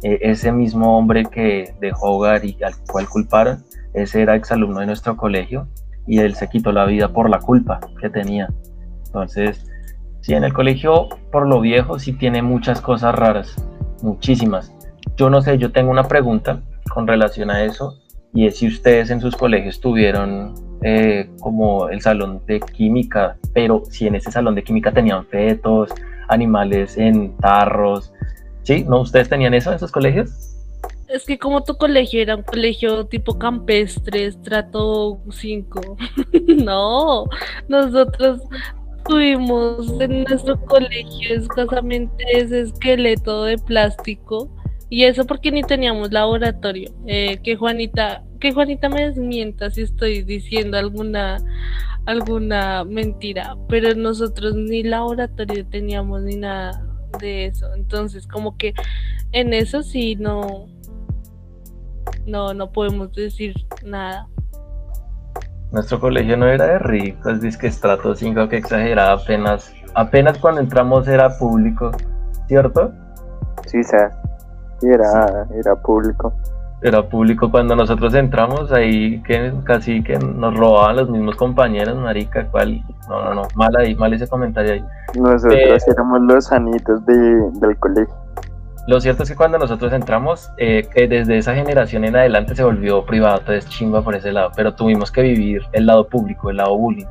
E, 0.04 0.20
ese 0.22 0.52
mismo 0.52 0.98
hombre 0.98 1.26
que 1.26 1.74
dejó 1.80 2.08
ahogar 2.08 2.46
y 2.46 2.58
al 2.64 2.74
cual 2.92 3.08
culparon, 3.08 3.64
ese 3.94 4.22
era 4.22 4.36
exalumno 4.36 4.80
de 4.80 4.86
nuestro 4.86 5.16
colegio 5.16 5.68
y 6.06 6.20
él 6.20 6.36
se 6.36 6.50
quitó 6.50 6.72
la 6.72 6.86
vida 6.86 7.10
por 7.10 7.30
la 7.30 7.40
culpa 7.40 7.80
que 8.00 8.10
tenía. 8.10 8.50
Entonces, 9.06 9.66
sí, 10.22 10.34
en 10.34 10.44
el 10.44 10.54
colegio, 10.54 11.08
por 11.32 11.48
lo 11.48 11.62
viejo, 11.62 12.00
sí 12.00 12.14
tiene 12.14 12.42
muchas 12.42 12.82
cosas 12.82 13.16
raras, 13.16 13.56
muchísimas. 14.02 14.74
Yo 15.16 15.30
no 15.30 15.42
sé, 15.42 15.58
yo 15.58 15.72
tengo 15.72 15.92
una 15.92 16.08
pregunta 16.08 16.62
con 16.94 17.08
relación 17.08 17.50
a 17.50 17.64
eso 17.64 18.00
y 18.34 18.48
es 18.48 18.58
si 18.58 18.68
ustedes 18.68 19.10
en 19.12 19.22
sus 19.22 19.36
colegios 19.36 19.80
tuvieron 19.80 20.56
eh, 20.82 21.30
como 21.40 21.88
el 21.90 22.02
salón 22.02 22.42
de 22.48 22.60
química, 22.60 23.38
pero 23.54 23.84
si 23.90 24.08
en 24.08 24.16
ese 24.16 24.32
salón 24.32 24.56
de 24.56 24.64
química 24.64 24.92
tenían 24.92 25.26
fetos, 25.28 25.94
animales 26.28 26.98
en 26.98 27.38
tarros, 27.38 28.12
¿sí? 28.64 28.84
¿No? 28.88 29.02
¿Ustedes 29.02 29.30
tenían 29.30 29.54
eso 29.54 29.72
en 29.72 29.80
sus 29.80 29.92
colegios? 29.92 30.54
Es 31.08 31.26
que 31.26 31.38
como 31.38 31.64
tu 31.64 31.76
colegio 31.76 32.22
era 32.22 32.36
un 32.36 32.44
colegio 32.44 33.06
tipo 33.06 33.38
campestre, 33.38 34.26
estrato 34.26 35.20
5. 35.30 35.98
no, 36.64 37.26
nosotros 37.68 38.42
tuvimos 39.08 40.00
en 40.00 40.24
nuestro 40.24 40.60
colegio 40.66 41.36
escasamente 41.36 42.24
ese 42.32 42.62
esqueleto 42.62 43.44
de 43.44 43.58
plástico. 43.58 44.50
Y 44.90 45.06
eso 45.06 45.26
porque 45.26 45.52
ni 45.52 45.64
teníamos 45.64 46.12
laboratorio. 46.12 46.92
Eh, 47.08 47.40
que 47.44 47.56
Juanita, 47.56 48.24
que 48.40 48.52
Juanita 48.52 48.90
me 48.90 49.08
desmienta 49.08 49.70
si 49.72 49.82
estoy 49.82 50.24
diciendo 50.24 50.78
alguna 50.78 51.38
alguna 52.06 52.84
mentira, 52.84 53.56
pero 53.70 53.96
nosotros 53.96 54.56
ni 54.56 54.84
laboratorio 54.84 55.66
teníamos 55.68 56.22
ni 56.24 56.36
nada 56.36 56.93
de 57.20 57.46
eso. 57.46 57.74
Entonces, 57.74 58.28
como 58.28 58.58
que 58.58 58.74
en 59.32 59.54
eso 59.54 59.84
sí 59.84 60.16
no 60.16 60.68
no, 62.26 62.54
no 62.54 62.72
podemos 62.72 63.12
decir 63.14 63.54
nada. 63.84 64.28
Nuestro 65.72 66.00
colegio 66.00 66.38
no 66.38 66.48
era 66.48 66.66
de 66.66 66.80
ricos, 66.80 67.42
dice 67.42 67.58
que 67.58 67.68
estrato 67.68 68.14
5 68.14 68.48
que 68.48 68.58
exageraba 68.58 69.14
apenas, 69.14 69.74
apenas 69.96 70.38
cuando 70.38 70.62
entramos 70.62 71.08
era 71.08 71.36
público, 71.38 71.92
¿cierto? 72.48 72.94
Sí, 73.66 73.84
sí, 73.84 73.98
era, 74.84 75.48
era 75.56 75.76
público. 75.82 76.34
Era 76.84 77.02
público 77.02 77.50
cuando 77.50 77.76
nosotros 77.78 78.14
entramos 78.14 78.72
ahí 78.74 79.22
que 79.24 79.54
casi 79.64 80.04
que 80.04 80.20
nos 80.20 80.54
robaban 80.56 80.98
los 80.98 81.10
mismos 81.10 81.36
compañeros, 81.38 81.98
marica, 81.98 82.46
cual, 82.48 82.84
no, 83.08 83.24
no, 83.24 83.34
no, 83.36 83.48
mal 83.56 83.74
ahí, 83.78 83.96
mal 83.96 84.14
ese 84.14 84.28
comentario 84.28 84.74
ahí. 84.74 84.84
Nosotros 85.16 85.88
éramos 85.88 86.22
los 86.22 86.46
sanitos 86.46 87.06
de, 87.06 87.14
del 87.62 87.78
colegio. 87.80 88.14
Lo 88.86 89.00
cierto 89.00 89.24
es 89.24 89.30
que 89.30 89.36
cuando 89.38 89.58
nosotros 89.58 89.94
entramos, 89.94 90.52
eh, 90.58 90.86
desde 90.94 91.38
esa 91.38 91.56
generación 91.56 92.04
en 92.04 92.18
adelante 92.18 92.54
se 92.54 92.66
volvió 92.66 93.06
privado, 93.06 93.38
entonces 93.40 93.66
chimba 93.70 94.02
por 94.02 94.14
ese 94.16 94.34
lado, 94.34 94.52
pero 94.54 94.74
tuvimos 94.76 95.10
que 95.10 95.22
vivir 95.22 95.62
el 95.72 95.86
lado 95.86 96.06
público, 96.10 96.50
el 96.50 96.58
lado 96.58 96.78
bullying. 96.78 97.06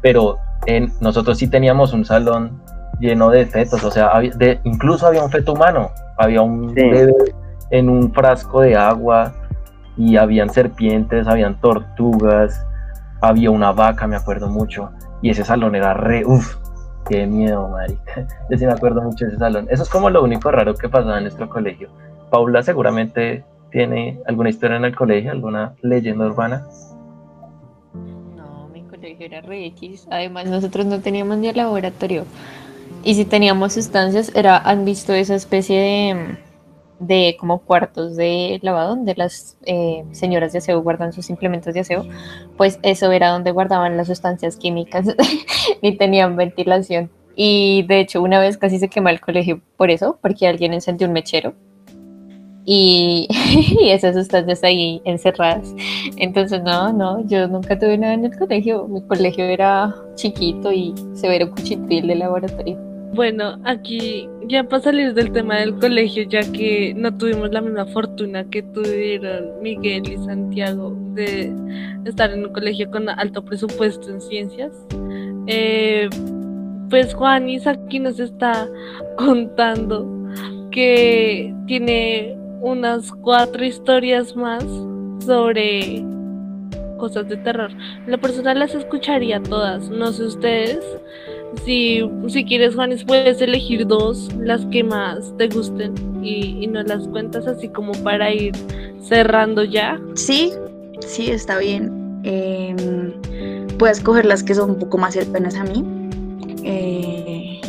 Pero 0.00 0.38
en, 0.66 0.92
nosotros 1.00 1.38
sí 1.38 1.46
teníamos 1.46 1.92
un 1.92 2.04
salón 2.04 2.60
lleno 2.98 3.30
de 3.30 3.46
fetos, 3.46 3.84
o 3.84 3.90
sea, 3.92 4.08
había- 4.08 4.32
de, 4.34 4.58
incluso 4.64 5.06
había 5.06 5.22
un 5.22 5.30
feto 5.30 5.52
humano, 5.52 5.90
había 6.18 6.42
un 6.42 6.70
Sí. 6.70 6.74
bebé 6.90 7.12
en 7.72 7.88
un 7.88 8.12
frasco 8.12 8.60
de 8.60 8.76
agua 8.76 9.34
y 9.96 10.16
habían 10.16 10.50
serpientes, 10.50 11.26
habían 11.26 11.60
tortugas, 11.60 12.64
había 13.20 13.50
una 13.50 13.72
vaca, 13.72 14.06
me 14.06 14.14
acuerdo 14.14 14.48
mucho, 14.48 14.90
y 15.22 15.30
ese 15.30 15.42
salón 15.42 15.74
era 15.74 15.94
re, 15.94 16.24
uff, 16.24 16.56
qué 17.08 17.26
miedo, 17.26 17.68
marica. 17.68 18.26
Yo 18.50 18.58
sí 18.58 18.66
me 18.66 18.72
acuerdo 18.72 19.02
mucho 19.02 19.24
de 19.24 19.30
ese 19.30 19.38
salón. 19.38 19.66
Eso 19.70 19.82
es 19.82 19.88
como 19.88 20.10
lo 20.10 20.22
único 20.22 20.50
raro 20.50 20.74
que 20.74 20.88
pasaba 20.88 21.16
en 21.16 21.24
nuestro 21.24 21.48
colegio. 21.48 21.88
Paula 22.30 22.62
seguramente 22.62 23.44
tiene 23.70 24.20
alguna 24.26 24.50
historia 24.50 24.76
en 24.76 24.84
el 24.84 24.94
colegio, 24.94 25.32
alguna 25.32 25.74
leyenda 25.80 26.26
urbana. 26.26 26.66
No, 28.36 28.68
mi 28.68 28.82
colegio 28.82 29.26
era 29.26 29.40
re 29.40 29.66
X. 29.66 30.06
Además, 30.10 30.46
nosotros 30.46 30.84
no 30.84 31.00
teníamos 31.00 31.38
ni 31.38 31.48
el 31.48 31.56
laboratorio. 31.56 32.24
Y 33.02 33.14
si 33.14 33.24
teníamos 33.24 33.72
sustancias, 33.72 34.30
era, 34.34 34.58
¿han 34.58 34.84
visto 34.84 35.12
esa 35.14 35.34
especie 35.34 35.80
de, 35.80 36.36
de 37.02 37.36
como 37.38 37.58
cuartos 37.58 38.16
de 38.16 38.58
lavado 38.62 38.90
donde 38.96 39.14
las 39.14 39.56
eh, 39.64 40.04
señoras 40.12 40.52
de 40.52 40.58
aseo 40.58 40.82
guardan 40.82 41.12
sus 41.12 41.30
implementos 41.30 41.74
de 41.74 41.80
aseo? 41.80 42.06
Pues 42.56 42.78
eso 42.82 43.10
era 43.12 43.30
donde 43.30 43.50
guardaban 43.50 43.96
las 43.96 44.06
sustancias 44.06 44.56
químicas 44.56 45.06
y 45.82 45.96
tenían 45.96 46.36
ventilación. 46.36 47.10
Y 47.34 47.84
de 47.88 48.00
hecho, 48.00 48.22
una 48.22 48.40
vez 48.40 48.58
casi 48.58 48.78
se 48.78 48.88
quemó 48.88 49.08
el 49.08 49.20
colegio 49.20 49.60
por 49.76 49.90
eso, 49.90 50.18
porque 50.20 50.46
alguien 50.46 50.72
encendió 50.72 51.06
un 51.06 51.12
mechero. 51.12 51.54
Y, 52.64 53.26
y 53.80 53.90
esas 53.90 54.14
sustancias 54.14 54.62
ahí 54.62 55.00
encerradas. 55.04 55.74
Entonces, 56.16 56.62
no, 56.62 56.92
no, 56.92 57.26
yo 57.26 57.48
nunca 57.48 57.78
tuve 57.78 57.98
nada 57.98 58.14
en 58.14 58.26
el 58.26 58.38
colegio. 58.38 58.86
Mi 58.86 59.02
colegio 59.02 59.44
era 59.44 59.94
chiquito 60.14 60.72
y 60.72 60.94
severo 61.14 61.50
cuchitril 61.50 62.06
de 62.06 62.14
laboratorio. 62.14 62.91
Bueno, 63.14 63.58
aquí 63.64 64.26
ya 64.46 64.64
para 64.64 64.82
salir 64.82 65.12
del 65.12 65.32
tema 65.32 65.58
del 65.58 65.78
colegio, 65.78 66.22
ya 66.24 66.40
que 66.50 66.94
no 66.96 67.14
tuvimos 67.16 67.50
la 67.50 67.60
misma 67.60 67.84
fortuna 67.86 68.44
que 68.48 68.62
tuvieron 68.62 69.60
Miguel 69.60 70.10
y 70.10 70.16
Santiago 70.24 70.96
de 71.14 71.52
estar 72.06 72.30
en 72.30 72.46
un 72.46 72.52
colegio 72.54 72.90
con 72.90 73.10
alto 73.10 73.44
presupuesto 73.44 74.08
en 74.08 74.20
ciencias, 74.22 74.72
eh, 75.46 76.08
pues 76.88 77.12
Juanis 77.12 77.66
aquí 77.66 77.98
nos 77.98 78.18
está 78.18 78.66
contando 79.18 80.06
que 80.70 81.54
tiene 81.66 82.34
unas 82.62 83.12
cuatro 83.12 83.62
historias 83.62 84.34
más 84.34 84.64
sobre 85.24 86.02
cosas 86.96 87.28
de 87.28 87.36
terror. 87.36 87.70
La 88.06 88.16
persona 88.16 88.54
las 88.54 88.74
escucharía 88.74 89.42
todas, 89.42 89.90
no 89.90 90.12
sé 90.12 90.24
ustedes. 90.24 90.82
Si, 91.64 92.02
si 92.28 92.44
quieres, 92.44 92.74
Juanes, 92.74 93.04
puedes 93.04 93.40
elegir 93.40 93.86
dos, 93.86 94.28
las 94.38 94.64
que 94.66 94.82
más 94.82 95.32
te 95.36 95.48
gusten, 95.48 95.94
y, 96.22 96.66
nos 96.66 96.86
las 96.86 97.06
cuentas 97.08 97.46
así 97.46 97.68
como 97.68 97.92
para 98.02 98.32
ir 98.32 98.54
cerrando 99.02 99.62
ya. 99.62 100.00
Sí, 100.14 100.52
sí, 101.00 101.30
está 101.30 101.58
bien. 101.58 102.20
Em, 102.24 103.12
puedes 103.78 104.00
coger 104.00 104.24
las 104.24 104.42
que 104.42 104.54
son 104.54 104.70
un 104.70 104.78
poco 104.78 104.98
más 104.98 105.14
cercanas 105.14 105.54
a 105.56 105.64
mí. 105.64 105.84
Eh, 106.64 107.60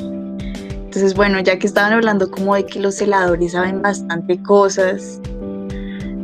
entonces, 0.86 1.14
bueno, 1.16 1.40
ya 1.42 1.58
que 1.60 1.68
estaban 1.68 1.94
hablando 1.94 2.30
como 2.30 2.56
de 2.56 2.66
que 2.66 2.80
los 2.80 2.96
celadores 2.96 3.52
saben 3.52 3.82
bastante 3.82 4.42
cosas, 4.42 5.20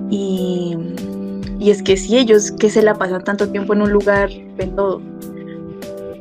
y, 0.09 0.75
y 1.59 1.71
es 1.71 1.83
que 1.83 1.97
sí, 1.97 2.17
ellos 2.17 2.51
que 2.51 2.69
se 2.69 2.81
la 2.81 2.95
pasan 2.95 3.23
tanto 3.23 3.49
tiempo 3.49 3.73
en 3.73 3.81
un 3.81 3.91
lugar, 3.91 4.29
ven 4.57 4.75
todo. 4.75 5.01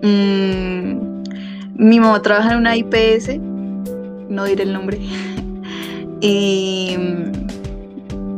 Mm, 0.02 1.07
mi 1.78 2.00
mamá 2.00 2.20
trabaja 2.20 2.52
en 2.52 2.58
una 2.58 2.76
IPS, 2.76 3.38
no 4.28 4.44
diré 4.44 4.64
el 4.64 4.72
nombre, 4.72 4.98
y, 6.20 6.96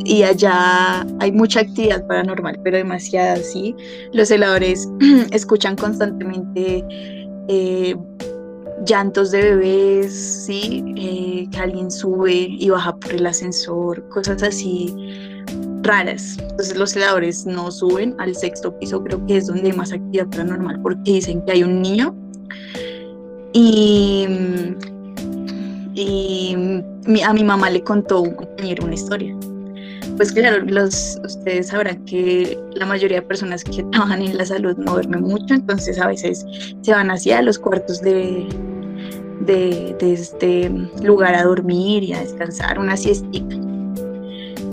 y 0.04 0.22
allá 0.22 1.06
hay 1.18 1.32
mucha 1.32 1.60
actividad 1.60 2.06
paranormal, 2.06 2.60
pero 2.62 2.76
demasiada, 2.76 3.36
¿sí? 3.36 3.74
Los 4.12 4.28
celadores 4.28 4.88
escuchan 5.32 5.74
constantemente 5.74 6.84
eh, 7.48 7.96
llantos 8.84 9.30
de 9.30 9.42
bebés, 9.42 10.44
¿sí? 10.46 10.84
Eh, 10.96 11.48
que 11.50 11.58
alguien 11.58 11.90
sube 11.90 12.46
y 12.50 12.68
baja 12.68 12.94
por 12.94 13.14
el 13.14 13.26
ascensor, 13.26 14.06
cosas 14.10 14.42
así 14.42 14.94
raras. 15.82 16.36
Entonces 16.38 16.76
los 16.76 16.90
celadores 16.90 17.46
no 17.46 17.70
suben 17.70 18.14
al 18.18 18.36
sexto 18.36 18.78
piso, 18.78 19.02
creo 19.02 19.24
que 19.26 19.38
es 19.38 19.46
donde 19.46 19.70
hay 19.70 19.76
más 19.76 19.92
actividad 19.92 20.26
paranormal, 20.28 20.82
porque 20.82 21.12
dicen 21.12 21.42
que 21.46 21.52
hay 21.52 21.62
un 21.62 21.80
niño 21.80 22.14
y, 23.52 24.26
y 25.94 26.56
a 27.24 27.32
mi 27.32 27.44
mamá 27.44 27.70
le 27.70 27.82
contó 27.82 28.22
un 28.22 28.34
compañero 28.34 28.84
una 28.84 28.94
historia. 28.94 29.34
Pues 30.16 30.32
claro, 30.32 30.64
ustedes 31.24 31.68
sabrán 31.68 32.04
que 32.04 32.58
la 32.74 32.84
mayoría 32.84 33.20
de 33.20 33.26
personas 33.26 33.64
que 33.64 33.82
trabajan 33.84 34.22
en 34.22 34.36
la 34.36 34.44
salud 34.44 34.76
no 34.76 34.92
duermen 34.92 35.22
mucho, 35.22 35.54
entonces 35.54 35.98
a 35.98 36.08
veces 36.08 36.44
se 36.82 36.92
van 36.92 37.10
hacia 37.10 37.40
los 37.40 37.58
cuartos 37.58 38.02
de, 38.02 38.46
de, 39.46 39.96
este 40.00 40.70
lugar 41.02 41.34
a 41.34 41.44
dormir 41.44 42.02
y 42.02 42.12
a 42.12 42.20
descansar, 42.20 42.78
una 42.78 42.96
siestita. 42.96 43.56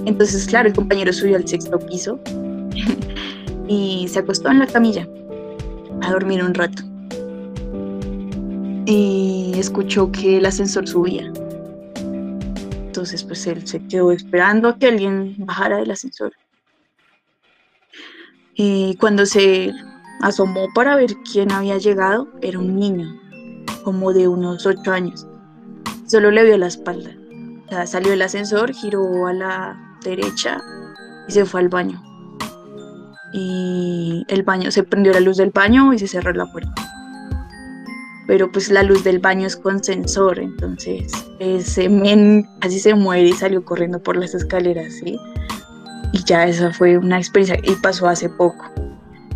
Entonces, 0.05 0.47
claro, 0.47 0.67
el 0.67 0.75
compañero 0.75 1.13
subió 1.13 1.37
al 1.37 1.47
sexto 1.47 1.79
piso 1.79 2.19
y 3.67 4.07
se 4.09 4.19
acostó 4.19 4.49
en 4.49 4.59
la 4.59 4.67
camilla 4.67 5.07
a 6.01 6.11
dormir 6.11 6.43
un 6.43 6.53
rato. 6.53 6.83
Y 8.89 9.51
escuchó 9.57 10.13
que 10.13 10.37
el 10.37 10.45
ascensor 10.45 10.87
subía. 10.87 11.29
Entonces, 11.97 13.21
pues 13.25 13.45
él 13.45 13.67
se 13.67 13.85
quedó 13.85 14.13
esperando 14.13 14.69
a 14.69 14.79
que 14.79 14.87
alguien 14.87 15.35
bajara 15.39 15.75
del 15.75 15.91
ascensor. 15.91 16.31
Y 18.55 18.95
cuando 18.95 19.25
se 19.25 19.73
asomó 20.21 20.69
para 20.73 20.95
ver 20.95 21.15
quién 21.29 21.51
había 21.51 21.77
llegado, 21.77 22.29
era 22.41 22.59
un 22.59 22.77
niño, 22.77 23.13
como 23.83 24.13
de 24.13 24.29
unos 24.29 24.65
ocho 24.65 24.93
años. 24.93 25.27
Solo 26.07 26.31
le 26.31 26.45
vio 26.45 26.57
la 26.57 26.67
espalda. 26.67 27.11
O 27.65 27.69
sea, 27.69 27.85
salió 27.87 28.11
del 28.11 28.21
ascensor, 28.21 28.73
giró 28.73 29.27
a 29.27 29.33
la 29.33 29.97
derecha 30.01 30.63
y 31.27 31.33
se 31.33 31.43
fue 31.43 31.59
al 31.59 31.67
baño. 31.67 32.01
Y 33.33 34.23
el 34.29 34.43
baño, 34.43 34.71
se 34.71 34.83
prendió 34.83 35.11
la 35.11 35.19
luz 35.19 35.35
del 35.35 35.49
baño 35.49 35.91
y 35.91 35.99
se 35.99 36.07
cerró 36.07 36.31
la 36.31 36.49
puerta. 36.49 36.73
Pero 38.27 38.51
pues 38.51 38.69
la 38.69 38.83
luz 38.83 39.03
del 39.03 39.19
baño 39.19 39.47
es 39.47 39.55
con 39.55 39.83
sensor, 39.83 40.37
entonces 40.37 41.11
ese 41.39 41.87
men 41.87 42.47
casi 42.59 42.79
se 42.79 42.93
muere 42.93 43.29
y 43.29 43.33
salió 43.33 43.63
corriendo 43.63 44.03
por 44.03 44.17
las 44.17 44.35
escaleras, 44.35 44.93
¿sí? 44.93 45.17
Y 46.11 46.23
ya 46.25 46.45
esa 46.45 46.73
fue 46.73 46.97
una 46.97 47.17
experiencia 47.17 47.57
y 47.63 47.75
pasó 47.75 48.07
hace 48.07 48.29
poco. 48.29 48.65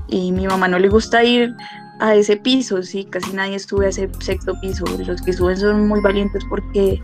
Y 0.08 0.32
mi 0.34 0.46
mamá 0.46 0.68
no 0.68 0.78
le 0.78 0.90
gusta 0.90 1.24
ir 1.24 1.56
a 2.02 2.16
ese 2.16 2.36
piso, 2.36 2.84
sí, 2.84 3.06
casi 3.06 3.32
nadie 3.32 3.60
sube 3.60 3.86
a 3.86 3.90
ese 3.90 4.10
sexto 4.20 4.60
piso. 4.60 4.86
Los 5.06 5.22
que 5.22 5.32
suben 5.32 5.58
son 5.58 5.88
muy 5.88 6.02
valientes 6.02 6.44
porque 6.50 7.00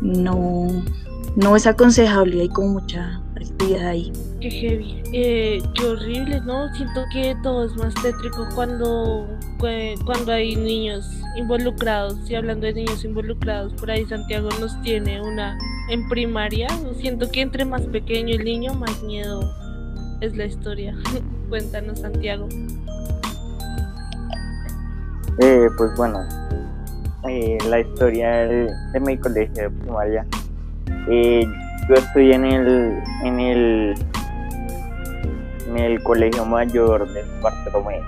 no, 0.00 0.68
no 1.36 1.56
es 1.56 1.66
aconsejable, 1.66 2.42
hay 2.42 2.48
como 2.50 2.80
mucha 2.80 3.19
actividad 3.44 3.88
ahí. 3.88 4.12
Qué 4.40 4.50
heavy. 4.50 5.02
Eh, 5.12 5.62
qué 5.74 5.84
horrible, 5.84 6.40
¿no? 6.42 6.72
Siento 6.74 7.04
que 7.12 7.36
todo 7.42 7.64
es 7.64 7.76
más 7.76 7.94
tétrico 7.94 8.48
cuando, 8.54 9.26
cuando 9.58 10.32
hay 10.32 10.56
niños 10.56 11.08
involucrados. 11.36 12.18
Y 12.28 12.34
hablando 12.34 12.66
de 12.66 12.74
niños 12.74 13.04
involucrados, 13.04 13.72
por 13.74 13.90
ahí 13.90 14.04
Santiago 14.06 14.48
nos 14.60 14.80
tiene 14.82 15.20
una 15.20 15.58
en 15.90 16.08
primaria. 16.08 16.68
Siento 16.98 17.30
que 17.30 17.42
entre 17.42 17.64
más 17.64 17.82
pequeño 17.82 18.34
el 18.34 18.44
niño, 18.44 18.74
más 18.74 19.02
miedo 19.02 19.40
es 20.20 20.36
la 20.36 20.46
historia. 20.46 20.96
Cuéntanos, 21.48 22.00
Santiago. 22.00 22.48
Eh, 25.42 25.68
pues 25.76 25.90
bueno, 25.96 26.18
eh, 27.28 27.58
la 27.68 27.80
historia 27.80 28.30
de, 28.30 28.70
de 28.92 29.00
mi 29.00 29.16
colegio 29.16 29.64
de 29.64 29.70
primaria. 29.70 30.26
Eh, 31.08 31.44
yo 31.90 31.96
estoy 31.96 32.32
en 32.32 32.44
el, 32.44 33.02
en 33.24 33.40
el, 33.40 33.94
en 35.66 35.76
el 35.76 36.00
colegio 36.04 36.44
mayor 36.44 37.12
de 37.12 37.24
Bartolomé, 37.42 38.00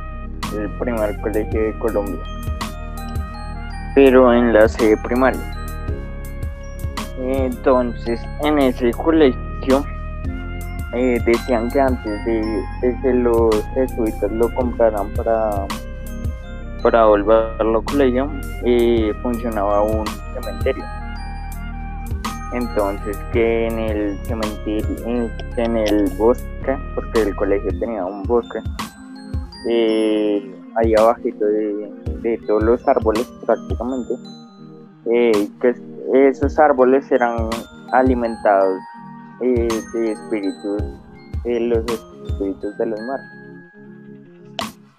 el 0.57 0.71
primer 0.79 1.21
colegio 1.21 1.61
de 1.61 1.79
Colombia, 1.81 2.21
pero 3.97 4.33
en 4.33 4.53
la 4.53 4.69
sede 4.69 4.97
primaria. 4.99 5.41
Entonces, 7.19 8.21
en 8.45 8.61
ese 8.61 8.93
colegio 8.93 9.85
eh, 10.95 11.19
decían 11.27 11.69
que 11.69 11.81
antes 11.81 12.25
de, 12.25 12.41
de 12.83 13.01
que 13.03 13.13
los 13.15 13.53
jesuitas 13.75 14.31
lo 14.31 14.55
compraran 14.55 15.09
para 15.15 15.67
para 16.85 17.05
volverlo 17.07 17.83
colegio 17.83 18.31
eh, 18.65 19.13
funcionaba 19.23 19.83
un 19.83 20.05
cementerio. 20.35 20.85
Entonces 22.53 23.17
que 23.33 23.67
en 23.67 23.79
el 23.79 24.19
cementerio, 24.25 25.31
en, 25.57 25.77
el 25.77 26.11
bosque, 26.19 26.77
porque 26.95 27.23
el 27.23 27.37
colegio 27.37 27.71
tenía 27.81 28.05
un 28.05 28.23
bosque, 28.25 28.59
eh, 29.69 30.55
ahí 30.77 30.95
abajito 30.95 31.45
de, 31.45 31.91
de 32.23 32.39
todos 32.47 32.63
los 32.63 32.87
árboles 32.87 33.27
prácticamente, 33.47 34.15
eh, 35.11 35.49
que 35.61 35.75
esos 36.13 36.59
árboles 36.59 37.11
eran 37.11 37.49
alimentados 37.93 38.79
eh, 39.41 39.69
de 39.95 40.13
espíritus, 40.13 40.83
de 41.45 41.61
los 41.61 41.85
espíritus 42.29 42.79
de 42.79 42.87
los 42.87 43.01
mares. 43.01 43.27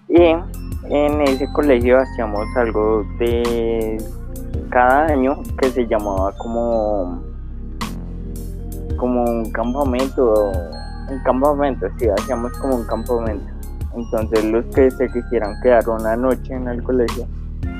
Y 0.08 0.92
en 0.92 1.20
ese 1.22 1.50
colegio 1.52 1.98
hacíamos 1.98 2.44
algo 2.56 3.04
de 3.18 3.96
cada 4.70 5.06
año 5.06 5.42
que 5.58 5.70
se 5.70 5.86
llamaba 5.86 6.32
como 6.36 7.22
como 8.96 9.24
un 9.24 9.50
campamento 9.52 10.52
un 11.10 11.18
campamento 11.24 11.86
sí 11.98 12.08
hacíamos 12.08 12.52
como 12.58 12.76
un 12.76 12.86
campamento. 12.86 13.52
Entonces 13.94 14.44
los 14.44 14.64
que 14.74 14.90
se 14.90 15.08
quisieran 15.10 15.60
quedar 15.62 15.88
una 15.88 16.16
noche 16.16 16.54
en 16.54 16.66
el 16.68 16.82
colegio 16.82 17.26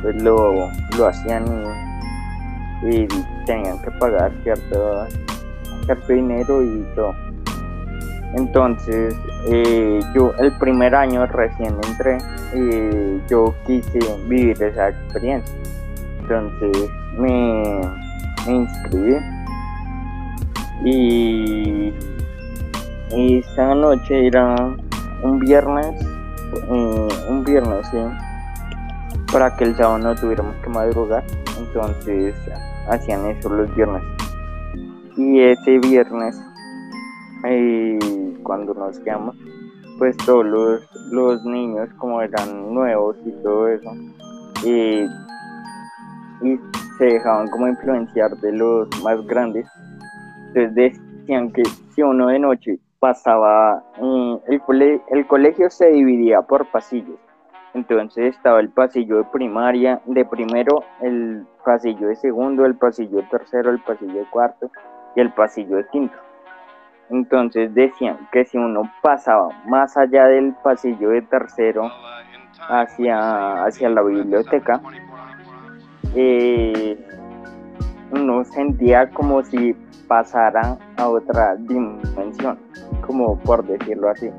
pues 0.02 0.22
lo, 0.22 0.68
lo 0.98 1.06
hacían 1.06 1.44
y, 2.82 3.08
tenían 3.46 3.80
que 3.82 3.90
pagar 3.92 4.32
cierto 4.42 5.06
cierto 5.86 6.12
dinero 6.12 6.62
y 6.62 6.86
todo. 6.94 7.14
Entonces, 8.36 9.14
eh, 9.48 10.00
yo 10.14 10.32
el 10.38 10.52
primer 10.58 10.94
año 10.94 11.24
recién 11.26 11.76
entré, 11.88 12.18
y 12.54 13.22
yo 13.28 13.54
quise 13.66 13.98
vivir 14.28 14.60
esa 14.62 14.88
experiencia. 14.88 15.54
Entonces 16.20 16.90
me, 17.18 17.80
inscribí 18.46 19.16
y, 20.84 21.92
esa 23.10 23.74
noche 23.74 24.26
era 24.26 24.56
un 25.22 25.38
viernes, 25.38 25.94
eh, 26.70 27.08
un 27.28 27.44
viernes, 27.44 27.86
sí, 27.88 27.98
para 29.32 29.56
que 29.56 29.64
el 29.64 29.76
sábado 29.76 29.98
no 29.98 30.14
tuviéramos 30.14 30.56
que 30.56 30.68
madrugar. 30.68 31.24
Entonces 31.58 32.34
hacían 32.88 33.26
eso 33.26 33.48
los 33.48 33.74
viernes. 33.74 34.02
Y 35.16 35.40
ese 35.40 35.78
viernes 35.78 36.36
y 37.50 38.34
cuando 38.42 38.74
nos 38.74 38.98
quedamos, 39.00 39.36
pues 39.98 40.16
todos 40.18 40.44
los, 41.10 41.44
niños 41.44 41.88
como 41.98 42.22
eran 42.22 42.72
nuevos 42.72 43.16
y 43.24 43.30
todo 43.42 43.68
eso, 43.68 43.90
y, 44.64 45.06
se 46.98 47.04
dejaban 47.04 47.48
como 47.48 47.66
influenciar 47.68 48.36
de 48.36 48.52
los 48.52 48.88
más 49.02 49.20
grandes, 49.26 49.66
entonces 50.54 50.74
decían 50.74 51.50
que 51.52 51.62
si 51.94 52.02
uno 52.02 52.28
de 52.28 52.38
noche 52.38 52.78
pasaba, 53.00 53.82
eh, 54.00 54.38
el, 54.48 55.02
el 55.08 55.26
colegio 55.26 55.68
se 55.68 55.88
dividía 55.88 56.42
por 56.42 56.66
pasillos, 56.66 57.18
entonces 57.74 58.36
estaba 58.36 58.60
el 58.60 58.68
pasillo 58.68 59.18
de 59.18 59.24
primaria, 59.24 60.00
de 60.06 60.24
primero, 60.24 60.84
el 61.00 61.44
pasillo 61.64 62.08
de 62.08 62.16
segundo, 62.16 62.64
el 62.64 62.76
pasillo 62.76 63.16
de 63.16 63.24
tercero, 63.24 63.70
el 63.70 63.80
pasillo 63.80 64.14
de 64.14 64.30
cuarto 64.30 64.70
y 65.16 65.20
el 65.20 65.32
pasillo 65.32 65.76
de 65.76 65.88
quinto. 65.88 66.16
Entonces 67.10 67.74
decían 67.74 68.16
que 68.32 68.44
si 68.44 68.56
uno 68.56 68.90
pasaba 69.02 69.48
más 69.66 69.96
allá 69.96 70.26
del 70.26 70.54
pasillo 70.62 71.10
de 71.10 71.22
tercero 71.22 71.90
hacia, 72.68 73.64
hacia 73.64 73.90
la 73.90 74.02
biblioteca, 74.02 74.80
eh, 76.14 76.96
uno 78.14 78.44
sentía 78.44 79.10
como 79.10 79.42
si 79.44 79.74
pasara 80.08 80.78
a 80.96 81.08
otra 81.08 81.56
dimensión, 81.56 82.58
como 83.06 83.38
por 83.40 83.66
decirlo 83.66 84.10
así, 84.10 84.30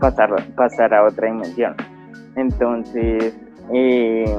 pasar, 0.00 0.30
pasar 0.54 0.94
a 0.94 1.04
otra 1.04 1.28
dimensión. 1.28 1.74
Entonces, 2.36 3.34
eh, 3.72 4.38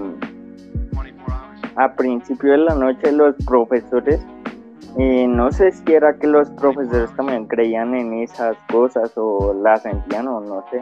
a 1.75 1.93
principio 1.93 2.51
de 2.51 2.57
la 2.59 2.75
noche 2.75 3.11
los 3.11 3.35
profesores 3.45 4.25
no 4.97 5.51
sé 5.51 5.71
si 5.71 5.93
era 5.93 6.13
que 6.13 6.27
los 6.27 6.49
profesores 6.51 7.15
también 7.15 7.45
creían 7.47 7.95
en 7.95 8.13
esas 8.13 8.57
cosas 8.71 9.11
o 9.15 9.53
las 9.53 9.83
sentían 9.83 10.27
o 10.27 10.41
no 10.41 10.63
sé. 10.69 10.81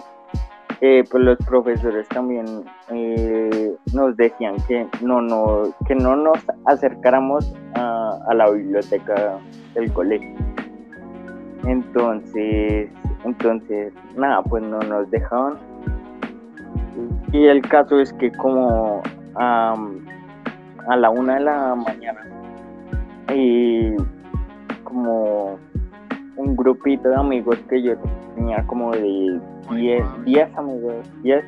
Eh, 0.81 1.03
pues 1.11 1.23
los 1.23 1.37
profesores 1.39 2.07
también 2.07 2.63
eh, 2.89 3.75
nos 3.93 4.15
decían 4.15 4.55
que 4.65 4.87
no, 5.01 5.21
no, 5.21 5.73
que 5.85 5.93
no 5.93 6.15
nos 6.15 6.39
acercáramos 6.65 7.53
a, 7.75 8.33
la 8.33 8.49
biblioteca 8.49 9.39
del 9.73 9.91
colegio. 9.91 10.37
Entonces, 11.65 12.89
entonces, 13.25 13.93
nada, 14.15 14.41
pues 14.43 14.63
no 14.63 14.79
nos 14.79 15.11
dejaban. 15.11 15.57
Y 17.33 17.45
el 17.47 17.61
caso 17.61 17.99
es 17.99 18.13
que 18.13 18.31
como 18.31 19.03
a 19.35 19.75
la 20.95 21.09
una 21.09 21.35
de 21.35 21.41
la 21.41 21.75
mañana 21.75 22.25
y 23.33 23.95
como 24.83 25.59
un 26.37 26.55
grupito 26.55 27.09
de 27.09 27.15
amigos 27.15 27.57
que 27.69 27.81
yo 27.81 27.95
tenía 28.35 28.65
como 28.65 28.91
de 28.91 29.39
10, 29.75 30.57
amigos, 30.57 31.09
10, 31.23 31.45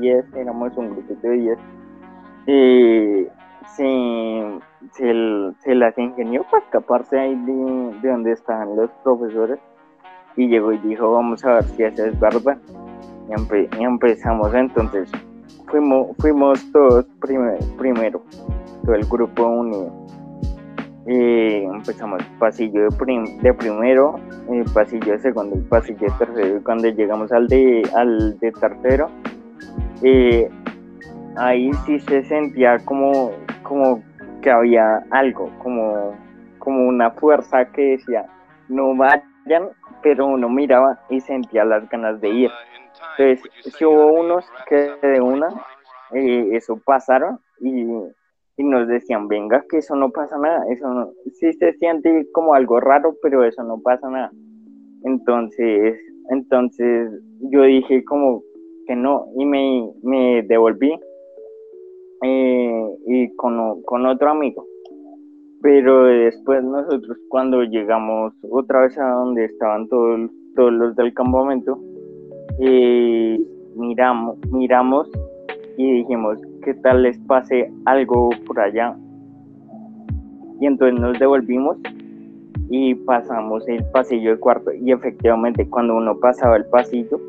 10, 0.00 0.34
éramos 0.34 0.76
un 0.76 0.90
grupito 0.90 1.28
de 1.28 1.36
10. 1.36 1.58
Y 2.46 3.26
se, 3.76 4.60
se, 4.92 5.74
las 5.74 5.96
ingenió 5.98 6.44
para 6.50 6.64
escaparse 6.64 7.18
ahí 7.18 7.34
de, 7.34 8.08
donde 8.08 8.32
estaban 8.32 8.76
los 8.76 8.90
profesores 9.02 9.58
y 10.36 10.48
llegó 10.48 10.72
y 10.72 10.78
dijo 10.78 11.12
vamos 11.12 11.44
a 11.44 11.54
ver 11.54 11.64
si 11.64 11.82
eso 11.82 12.04
es 12.04 12.18
verdad 12.20 12.58
y, 13.28 13.82
empezamos 13.82 14.52
entonces 14.54 15.10
fuimos 15.68 16.08
fuimos 16.18 16.72
todos 16.72 17.06
primero 17.78 18.20
todo 18.84 18.94
el 18.94 19.06
grupo 19.06 19.46
unido 19.46 20.03
y 21.06 21.64
empezamos 21.64 22.22
pasillo 22.38 22.88
de, 22.88 23.54
primero, 23.54 24.18
pasillo 24.72 25.12
de 25.12 25.18
segundo, 25.18 25.56
pasillo 25.68 26.00
de 26.00 26.12
tercero. 26.18 26.56
Y 26.58 26.62
cuando 26.62 26.88
llegamos 26.88 27.30
al 27.32 27.46
de, 27.48 27.82
al 27.94 28.38
de 28.38 28.52
tercero, 28.52 29.10
ahí 31.36 31.72
sí 31.84 32.00
se 32.00 32.22
sentía 32.24 32.78
como, 32.84 33.32
como 33.62 34.02
que 34.40 34.50
había 34.50 35.04
algo, 35.10 35.50
como, 35.62 36.14
como 36.58 36.88
una 36.88 37.10
fuerza 37.10 37.66
que 37.66 37.82
decía, 37.92 38.26
no 38.68 38.96
vayan, 38.96 39.68
pero 40.02 40.26
uno 40.26 40.48
miraba 40.48 40.98
y 41.10 41.20
sentía 41.20 41.64
las 41.64 41.88
ganas 41.90 42.20
de 42.20 42.28
ir. 42.30 42.50
Entonces, 43.18 43.50
si 43.76 43.84
hubo 43.84 44.20
unos 44.20 44.44
que 44.68 44.92
de 45.02 45.20
una, 45.20 45.48
eh, 46.12 46.48
eso 46.52 46.78
pasaron 46.84 47.40
y 47.60 47.86
y 48.56 48.62
nos 48.64 48.86
decían, 48.86 49.26
venga, 49.28 49.64
que 49.68 49.78
eso 49.78 49.96
no 49.96 50.10
pasa 50.10 50.38
nada, 50.38 50.64
eso 50.70 50.88
no, 50.88 51.10
sí 51.32 51.52
se 51.54 51.72
siente 51.74 52.28
como 52.32 52.54
algo 52.54 52.80
raro, 52.80 53.16
pero 53.22 53.44
eso 53.44 53.62
no 53.64 53.80
pasa 53.80 54.08
nada. 54.08 54.30
Entonces, 55.02 55.98
entonces 56.30 57.10
yo 57.50 57.62
dije 57.62 58.04
como 58.04 58.42
que 58.86 58.96
no 58.96 59.26
y 59.36 59.44
me, 59.44 59.90
me 60.02 60.42
devolví 60.42 60.98
eh, 62.22 62.88
y 63.06 63.34
con, 63.36 63.82
con, 63.82 64.06
otro 64.06 64.30
amigo. 64.30 64.66
Pero 65.60 66.04
después 66.04 66.62
nosotros 66.62 67.18
cuando 67.28 67.62
llegamos 67.64 68.34
otra 68.50 68.82
vez 68.82 68.96
a 68.98 69.10
donde 69.10 69.46
estaban 69.46 69.88
todos, 69.88 70.30
todos 70.54 70.72
los 70.72 70.96
del 70.96 71.12
campamento, 71.12 71.78
eh, 72.60 73.38
miramos, 73.74 74.38
miramos 74.50 75.10
y 75.76 75.92
dijimos, 75.92 76.38
¿qué 76.62 76.74
tal 76.74 77.02
les 77.02 77.18
pase 77.20 77.70
algo 77.84 78.30
por 78.46 78.60
allá? 78.60 78.96
Y 80.60 80.66
entonces 80.66 80.98
nos 81.00 81.18
devolvimos 81.18 81.78
y 82.70 82.94
pasamos 82.94 83.66
el 83.68 83.84
pasillo 83.86 84.30
de 84.30 84.38
cuarto 84.38 84.72
y 84.72 84.92
efectivamente 84.92 85.68
cuando 85.68 85.96
uno 85.96 86.18
pasaba 86.18 86.56
el 86.56 86.64
pasillo 86.66 87.20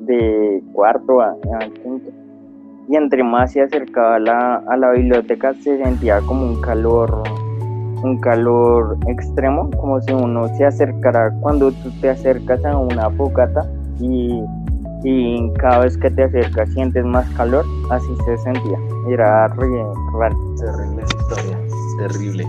de, 0.00 0.62
cuarto 0.72 1.20
a, 1.20 1.36
quinto 1.82 2.10
y 2.88 2.96
entre 2.96 3.22
más 3.22 3.52
se 3.52 3.62
acercaba 3.62 4.16
a 4.16 4.18
la, 4.18 4.56
a 4.56 4.76
la 4.76 4.90
biblioteca 4.92 5.54
se 5.54 5.82
sentía 5.82 6.20
como 6.26 6.46
un 6.46 6.60
calor 6.60 7.22
un 8.02 8.18
calor 8.20 8.98
extremo 9.08 9.70
como 9.78 10.00
si 10.02 10.12
uno 10.12 10.48
se 10.56 10.64
acercara 10.64 11.32
cuando 11.40 11.70
tú 11.70 11.90
te 12.00 12.10
acercas 12.10 12.64
a 12.64 12.76
una 12.76 13.10
fogata 13.10 13.66
y 14.00 14.42
y 15.04 15.52
cada 15.54 15.80
vez 15.80 15.96
que 15.98 16.10
te 16.10 16.24
acercas 16.24 16.68
sientes 16.70 17.04
más 17.04 17.28
calor, 17.30 17.64
así 17.90 18.08
se 18.24 18.38
sentía. 18.38 18.78
Era 19.08 19.48
raro. 19.48 20.54
Terrible 20.56 21.02
esa 21.02 21.16
historia, 21.18 21.58
terrible. 21.98 22.48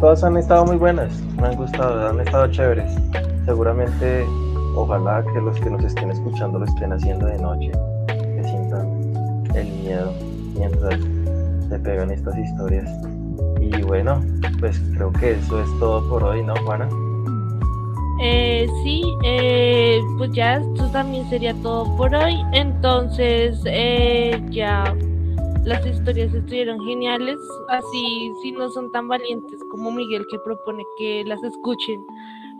Todas, 0.00 0.22
han 0.22 0.36
estado 0.36 0.64
muy 0.64 0.76
buenas, 0.76 1.20
me 1.40 1.48
han 1.48 1.56
gustado, 1.56 2.08
han 2.08 2.20
estado 2.20 2.46
chéveres. 2.52 2.94
Seguramente, 3.44 4.24
ojalá 4.76 5.24
que 5.32 5.40
los 5.40 5.58
que 5.58 5.70
nos 5.70 5.82
estén 5.82 6.12
escuchando 6.12 6.60
lo 6.60 6.64
estén 6.66 6.92
haciendo 6.92 7.26
de 7.26 7.38
noche, 7.38 7.72
que 8.06 8.44
sientan 8.44 8.86
el 9.56 9.66
miedo 9.82 10.12
mientras 10.56 11.00
se 11.68 11.78
pegan 11.80 12.12
estas 12.12 12.38
historias. 12.38 12.88
Y 13.60 13.82
bueno, 13.82 14.22
pues 14.60 14.80
creo 14.94 15.12
que 15.12 15.32
eso 15.32 15.60
es 15.60 15.68
todo 15.80 16.08
por 16.08 16.22
hoy, 16.22 16.44
¿no, 16.44 16.54
Juana? 16.64 16.88
Eh, 18.20 18.66
sí, 18.82 19.02
eh, 19.24 20.00
pues 20.16 20.32
ya 20.32 20.56
esto 20.56 20.90
también 20.90 21.28
sería 21.28 21.54
todo 21.62 21.84
por 21.96 22.14
hoy. 22.14 22.34
Entonces, 22.52 23.60
eh, 23.66 24.40
ya 24.50 24.96
las 25.64 25.84
historias 25.86 26.32
estuvieron 26.32 26.80
geniales. 26.84 27.38
Así, 27.68 28.32
si 28.42 28.52
no 28.52 28.70
son 28.70 28.90
tan 28.92 29.08
valientes 29.08 29.60
como 29.70 29.90
Miguel 29.90 30.24
que 30.30 30.38
propone 30.38 30.82
que 30.98 31.24
las 31.26 31.42
escuchen 31.42 32.00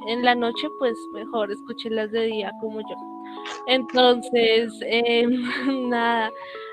en 0.08 0.24
la 0.24 0.34
noche, 0.34 0.68
pues 0.78 0.96
mejor 1.12 1.50
escúchenlas 1.50 2.10
de 2.12 2.26
día 2.26 2.52
como 2.60 2.80
yo. 2.80 2.96
Entonces, 3.66 4.72
em, 4.82 5.42
nada, 5.90 6.30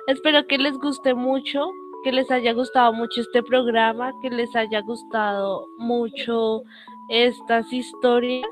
espero 0.08 0.46
que 0.48 0.58
les 0.58 0.78
guste 0.78 1.14
mucho, 1.14 1.72
que 2.04 2.12
les 2.12 2.30
haya 2.32 2.54
gustado 2.54 2.92
mucho 2.94 3.22
este 3.22 3.42
programa, 3.44 4.12
que 4.22 4.30
les 4.30 4.56
haya 4.56 4.82
gustado 4.82 5.68
mucho 5.78 6.64
estas 7.10 7.72
historias. 7.72 8.50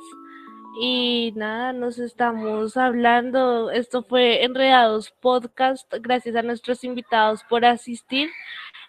Y 0.80 1.34
nada, 1.35 1.73
nos 1.73 1.99
estamos 1.99 2.77
hablando. 2.77 3.72
Esto 3.72 4.03
fue 4.03 4.43
Enredados 4.43 5.11
Podcast. 5.19 5.93
Gracias 5.99 6.35
a 6.35 6.43
nuestros 6.43 6.84
invitados 6.84 7.43
por 7.49 7.65
asistir 7.65 8.30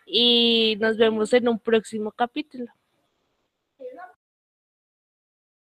y 0.07 0.77
nos 0.81 0.97
vemos 0.97 1.33
en 1.33 1.49
un 1.49 1.59
próximo 1.59 2.13
capítulo. 2.13 2.73